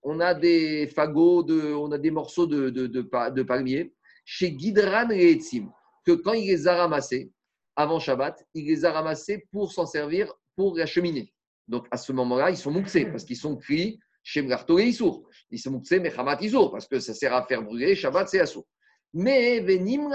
[0.02, 3.92] on a des fagots, de, on a des morceaux de, de, de, palmier.
[4.24, 5.70] Chez Gidran Etzim,
[6.04, 7.32] que quand il les a ramassés,
[7.74, 11.32] avant Shabbat, il les a ramassés pour s'en servir pour la cheminée.
[11.66, 13.98] Donc à ce moment-là, ils sont mouxés parce qu'ils sont cuits
[14.30, 15.28] chez Mgarto et Issour.
[15.50, 17.96] Ils sont mouxés, mais Hamat Issour, parce que ça sert à faire brûler.
[17.96, 18.64] Shabbat, c'est Assour.
[19.12, 20.08] Mais Venim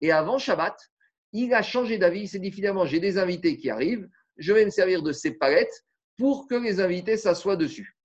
[0.00, 0.76] Et avant Shabbat,
[1.32, 2.20] il a changé d'avis.
[2.20, 5.32] Il s'est dit finalement, j'ai des invités qui arrivent, je vais me servir de ces
[5.32, 5.84] palettes
[6.16, 7.96] pour que les invités s'assoient dessus.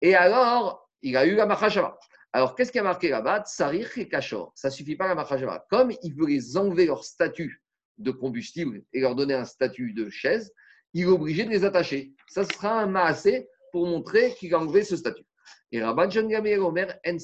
[0.00, 1.98] Et alors, il a eu la Machashava.
[2.32, 3.42] Alors, qu'est-ce qui a marqué là-bas?
[3.46, 4.52] Sarir et Kachor.
[4.54, 5.66] Ça suffit pas la Machashava.
[5.70, 7.62] Comme il veut les enlever leur statut
[7.98, 10.52] de combustible et leur donner un statut de chaise,
[10.92, 12.12] il est obligé de les attacher.
[12.28, 15.24] Ça sera un maasé pour montrer qu'il a enlevé ce statut.
[15.72, 17.16] Et Rabban Gamir Omer En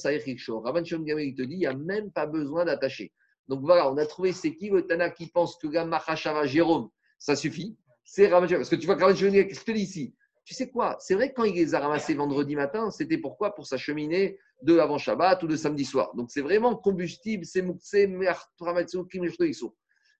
[0.60, 3.12] Rabban Gamir, il te dit il n'y a même pas besoin d'attacher.
[3.46, 6.88] Donc voilà, on a trouvé c'est qui le Tana qui pense que la Jérôme,
[7.20, 7.78] ça suffit.
[8.02, 10.12] C'est Rabban Parce que tu vois, Rabban Gamir, qu'est-ce que je te dis ici?
[10.44, 10.96] Tu sais quoi?
[10.98, 14.78] C'est vrai que quand il les a ramassés vendredi matin, c'était pourquoi Pour s'acheminer de
[14.78, 16.12] avant Shabbat ou de samedi soir.
[16.16, 17.76] Donc c'est vraiment combustible, c'est Mais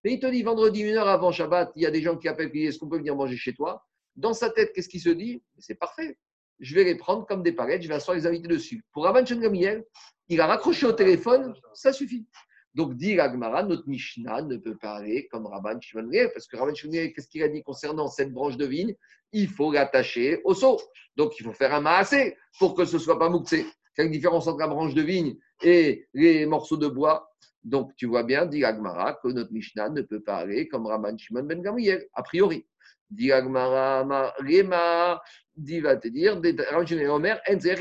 [0.04, 2.52] il te dit vendredi, une heure avant Shabbat, il y a des gens qui appellent,
[2.54, 3.84] est-ce qu'on peut venir manger chez toi?
[4.20, 5.42] Dans sa tête, qu'est-ce qu'il se dit?
[5.58, 6.18] C'est parfait.
[6.58, 8.84] Je vais les prendre comme des palettes, je vais asseoir les invités dessus.
[8.92, 9.82] Pour Rabban Gamiel,
[10.28, 12.26] il a raccroché au téléphone, ça suffit.
[12.74, 16.74] Donc, dit Agmara, notre Mishnah ne peut pas aller comme Rabban Shimon parce que Rabban
[16.74, 18.94] Shimon qu'est-ce qu'il a dit concernant cette branche de vigne?
[19.32, 20.78] Il faut l'attacher au seau.
[21.16, 23.64] Donc, il faut faire un maassé pour que ce ne soit pas mouxé.
[23.96, 27.26] Quelle différence entre la branche de vigne et les morceaux de bois?
[27.64, 31.16] Donc, tu vois bien, dit Agmara, que notre Mishnah ne peut pas aller comme Rabban
[31.16, 32.66] Shimon ben Gamriel, a priori.
[33.10, 35.20] Dit Agmara, Rema,
[35.56, 37.76] dit va te dire, Shimon Omer, Enzer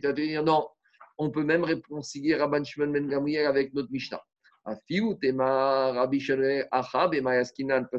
[0.00, 0.66] te dire non
[1.18, 4.22] on peut même réconcilier Rabban Shimon Ben Gamriel avec notre Mishnah.
[4.64, 4.80] Parce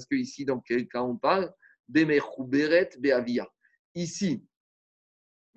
[0.05, 1.53] que ici, dans quel cas on parle?
[3.95, 4.45] Ici,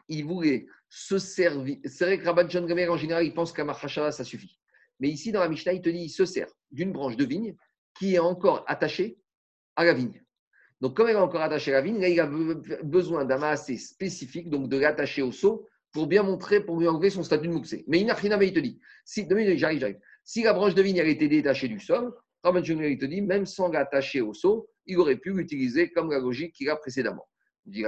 [0.09, 1.79] il voulait se servir.
[1.85, 4.59] C'est vrai que Rabban Shimon Gamriel, en général, il pense qu'à Machashava, ça suffit.
[5.01, 7.57] Mais ici, dans la Mishnah, il te dit il se sert d'une branche de vigne
[7.99, 9.19] qui est encore attachée
[9.77, 10.23] à la vigne.
[10.81, 12.29] Donc, comme elle est encore attachée à la vigne, il a
[12.83, 17.09] besoin d'un assez spécifique, donc de l'attacher au seau pour bien montrer, pour lui enlever
[17.09, 17.85] son statut de Mouxé.
[17.89, 19.27] Mais Inachina, il te dit, si,
[19.57, 19.99] j'arrive, j'arrive.
[20.25, 22.13] Si la branche de vigne elle était détachée du sol,
[22.43, 26.19] Rabban il te dit, même sans l'attacher au seau, il aurait pu l'utiliser comme la
[26.19, 27.27] logique qu'il a précédemment.
[27.65, 27.85] Mais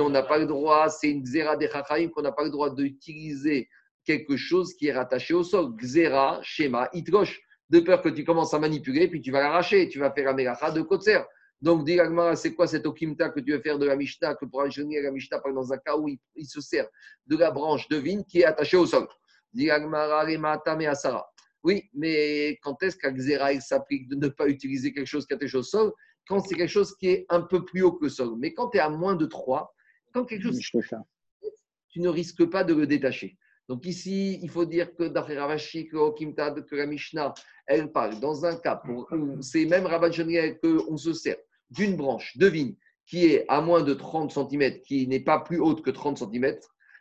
[0.00, 2.74] on n'a pas le droit, c'est une Xéra des Chachaim qu'on n'a pas le droit
[2.74, 3.68] d'utiliser
[4.04, 5.74] quelque chose qui est rattaché au sol.
[5.76, 7.38] Xéra, schéma, itroche.
[7.70, 10.34] De peur que tu commences à manipuler, puis tu vas l'arracher, tu vas faire un
[10.34, 11.20] mélacha de Kotser.
[11.60, 11.98] Donc, dit
[12.36, 15.10] c'est quoi cette okimta que tu veux faire de la Mishnah, que pour ingénier la
[15.10, 16.86] Mishnah, par dans un cas où il, il, se sert
[17.26, 19.08] de la branche de vigne qui est attachée au sol?
[19.52, 21.26] Dit Asara.
[21.64, 25.32] Oui, mais quand est-ce qu'à Xéra, il s'applique de ne pas utiliser quelque chose qui
[25.32, 25.92] est attaché au sol
[26.28, 28.36] Quand c'est quelque chose qui est un peu plus haut que le sol?
[28.38, 29.74] Mais quand tu es à moins de 3,
[30.12, 30.60] quand quelque chose.
[31.90, 33.36] Tu ne risques pas de le détacher.
[33.68, 37.34] Donc ici, il faut dire que d'après Ravashi, que, que la Mishnah,
[37.66, 41.36] elle parle dans un cas où c'est même Rabban qu'on se sert
[41.70, 42.74] d'une branche de vigne
[43.08, 46.58] qui est à moins de 30 cm, qui n'est pas plus haute que 30 cm,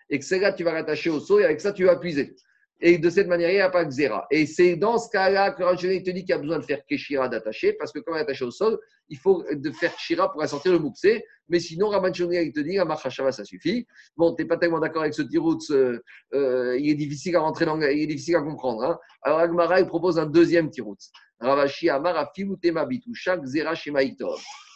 [0.10, 2.36] et que celle-là, tu vas rattacher au sol et avec ça, tu vas puiser.
[2.80, 4.28] Et de cette manière, il n'y a pas de zéra.
[4.30, 6.86] Et c'est dans ce cas-là que Rachel te dit qu'il y a besoin de faire
[6.86, 8.78] Keshira d'attacher, parce que quand on est attaché au sol,
[9.10, 11.24] il faut de faire Shira pour sortir le Mouxé.
[11.50, 13.88] Mais sinon, Rabban il te dit, la Machashava, ça suffit.
[14.16, 16.00] Bon, tu n'es pas tellement d'accord avec ce tirout, euh,
[16.34, 18.84] euh, il est difficile à rentrer dans, il est difficile à comprendre.
[18.84, 19.00] Hein.
[19.24, 20.98] Alors, Agmara, propose un deuxième tirout.
[21.40, 24.02] Ravashi Amar Afimutema Bitusha Xera Shema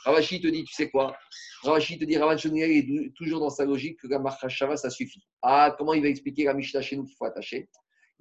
[0.06, 1.16] Ravashi te dit, tu sais quoi?
[1.64, 5.22] Ravashi te dit, Rabban est toujours dans sa logique que la Machashava, ça suffit.
[5.42, 7.70] Ah, comment il va expliquer la Mishnah chez nous qu'il faut attacher?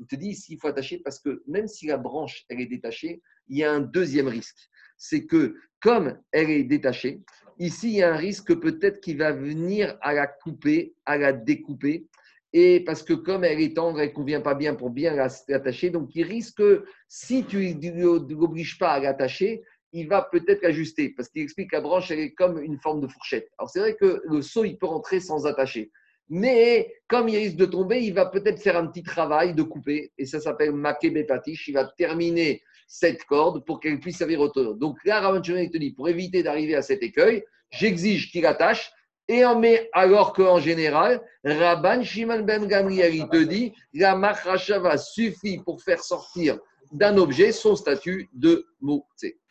[0.00, 3.22] Il te dit s'il faut attacher parce que même si la branche elle est détachée,
[3.48, 4.68] il y a un deuxième risque.
[4.96, 7.20] C'est que comme elle est détachée,
[7.58, 11.32] ici il y a un risque peut-être qu'il va venir à la couper, à la
[11.32, 12.06] découper.
[12.52, 15.90] Et parce que comme elle est tendre, elle ne convient pas bien pour bien l'attacher,
[15.90, 16.62] donc il risque,
[17.06, 19.62] si tu ne l'obliges pas à l'attacher,
[19.92, 21.10] il va peut-être l'ajuster.
[21.10, 23.48] Parce qu'il explique que la branche, est comme une forme de fourchette.
[23.58, 25.92] Alors c'est vrai que le seau, il peut rentrer sans attacher.
[26.30, 30.12] Mais comme il risque de tomber, il va peut-être faire un petit travail de couper,
[30.16, 31.66] et ça s'appelle makebe patish.
[31.66, 35.90] Il va terminer cette corde pour qu'elle puisse servir au Donc là, Ravan te dit,
[35.92, 38.92] pour éviter d'arriver à cet écueil, j'exige qu'il attache,
[39.26, 45.58] et en met, alors qu'en général, Rabban Shimon Ben Gamriel, te dit, la machrachava suffit
[45.58, 46.58] pour faire sortir
[46.92, 49.04] d'un objet son statut de mot.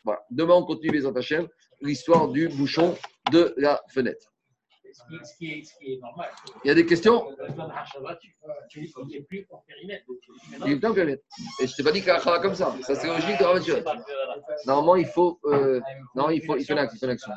[0.04, 0.20] Voilà.
[0.30, 1.46] Demain, on continue les Hachem,
[1.82, 2.96] l'histoire du bouchon
[3.32, 4.30] de la fenêtre
[4.92, 6.30] ce qui, est, ce qui est normal.
[6.64, 7.26] Il y a des questions
[8.68, 10.04] Tu n'es plus en périmètre.
[10.66, 11.22] Il est plus en périmètre.
[11.60, 12.74] Et je ne t'ai pas dit qu'il y comme ça.
[12.82, 14.04] Ça, c'est logique de Rav
[14.66, 15.40] Normalement, il faut.
[15.44, 15.80] Euh,
[16.14, 17.08] non, il faut, il faut une action.
[17.08, 17.32] action.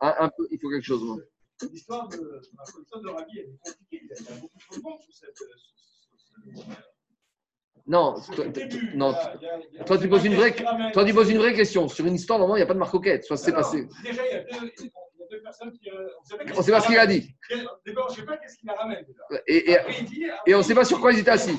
[0.00, 1.22] Un, un, peu, il faut quelque chose.
[1.70, 4.02] L'histoire de, de Rabbi est compliquée.
[4.02, 5.38] Il y a beaucoup de sur cette.
[7.86, 8.44] Non, toi,
[8.94, 9.14] non,
[9.84, 10.54] toi tu poses une vraie,
[10.92, 12.38] toi tu poses une vraie question sur une histoire.
[12.38, 13.24] Normalement, il n'y a pas de marcoquette.
[13.24, 13.88] Soit c'est passé.
[14.04, 14.70] Déjà, il y a deux,
[15.40, 15.88] personnes qui.
[15.90, 16.08] Euh,
[16.54, 17.34] on ne sait pas ce qu'il a dit.
[17.86, 19.06] D'abord, je ne sais pas qu'est-ce qu'il a ramené.
[19.46, 19.76] Et, et,
[20.46, 21.56] et on ne sait pas sur quoi ils étaient assis.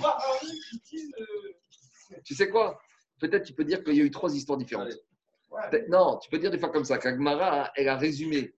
[2.24, 2.80] Tu sais quoi?
[3.20, 4.94] Peut-être tu peux dire qu'il y a eu trois histoires différentes.
[5.88, 8.54] Non, tu peux dire des fois comme ça, qu'Agmara, elle a résumé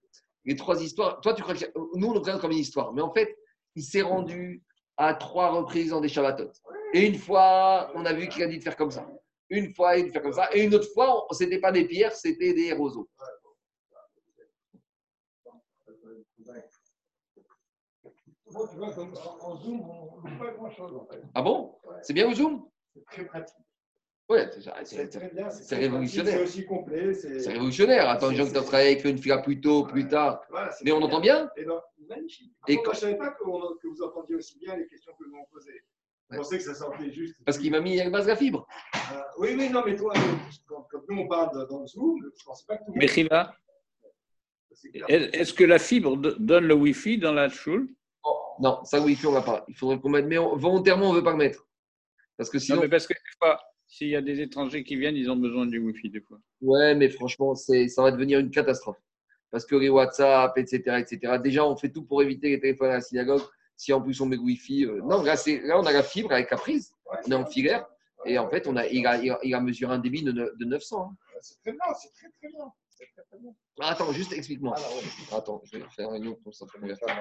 [0.45, 1.19] les trois histoires.
[1.21, 1.65] Toi, tu crois que
[1.95, 2.93] nous, on le présente comme une histoire.
[2.93, 3.35] Mais en fait,
[3.75, 4.63] il s'est rendu
[4.97, 6.51] à trois reprises dans des Shabbatot.
[6.93, 9.05] Et une fois, on a vu qu'il a dit de faire comme ça.
[9.49, 10.49] Une fois, il a dit de faire comme ça.
[10.53, 13.09] Et une autre fois, ce n'était pas des pierres, c'était des roseaux.
[18.55, 21.21] En Zoom, on ne pas grand-chose en fait.
[21.33, 21.75] Ah bon?
[22.01, 22.65] C'est bien au Zoom?
[22.93, 23.55] C'est très pratique.
[24.27, 24.39] Oui,
[24.83, 26.37] c'est révolutionnaire.
[26.37, 27.13] C'est aussi complet.
[27.13, 28.09] C'est révolutionnaire.
[28.09, 30.41] Attends, les gens qui travaillé avec une fila plus tôt, plus tard.
[30.83, 31.79] Mais on entend bien Et ben,
[32.09, 32.51] magnifique.
[32.67, 32.93] Et quand...
[32.93, 35.83] je ne savais pas que, vous entendiez aussi bien les questions que nous on posait.
[36.31, 37.35] Je pensais que ça sortait juste.
[37.45, 38.65] Parce qu'il m'a mis une base la fibre.
[38.95, 40.11] Euh, oui, oui, non, mais toi,
[40.65, 43.47] quand, nous on parle dans le Zoom, je ne pensais pas que tout le monde.
[45.07, 47.89] Est-ce que la fibre donne le Wi-Fi dans la choule
[48.59, 49.65] Non, ça Wi-Fi, on ne va pas.
[49.67, 51.67] Il faudrait qu'on mette, mais volontairement, on ne veut pas le mettre.
[52.37, 52.77] Parce que sinon.
[52.77, 55.35] Non, mais parce que des fois, s'il y a des étrangers qui viennent, ils ont
[55.35, 56.39] besoin du Wi-Fi des fois.
[56.61, 58.97] Ouais, mais franchement, ça va devenir une catastrophe.
[59.51, 61.37] Parce que les WhatsApp, etc., etc.
[61.41, 63.41] Déjà, on fait tout pour éviter les téléphones à la synagogue.
[63.77, 64.85] Si en plus on met Wi-Fi.
[64.85, 66.93] Euh, non, là, là, on a la fibre avec la prise.
[67.25, 67.85] On est en filaire.
[68.25, 71.09] Et en fait, on a, il, a, il a mesuré un débit de, de 900.
[71.11, 71.15] Hein.
[71.41, 72.73] C'est très bien, c'est très très bien.
[73.81, 74.73] Ah, attends, juste explique-moi.
[74.77, 76.65] Ah, Attends, je vais faire un autre pour ça.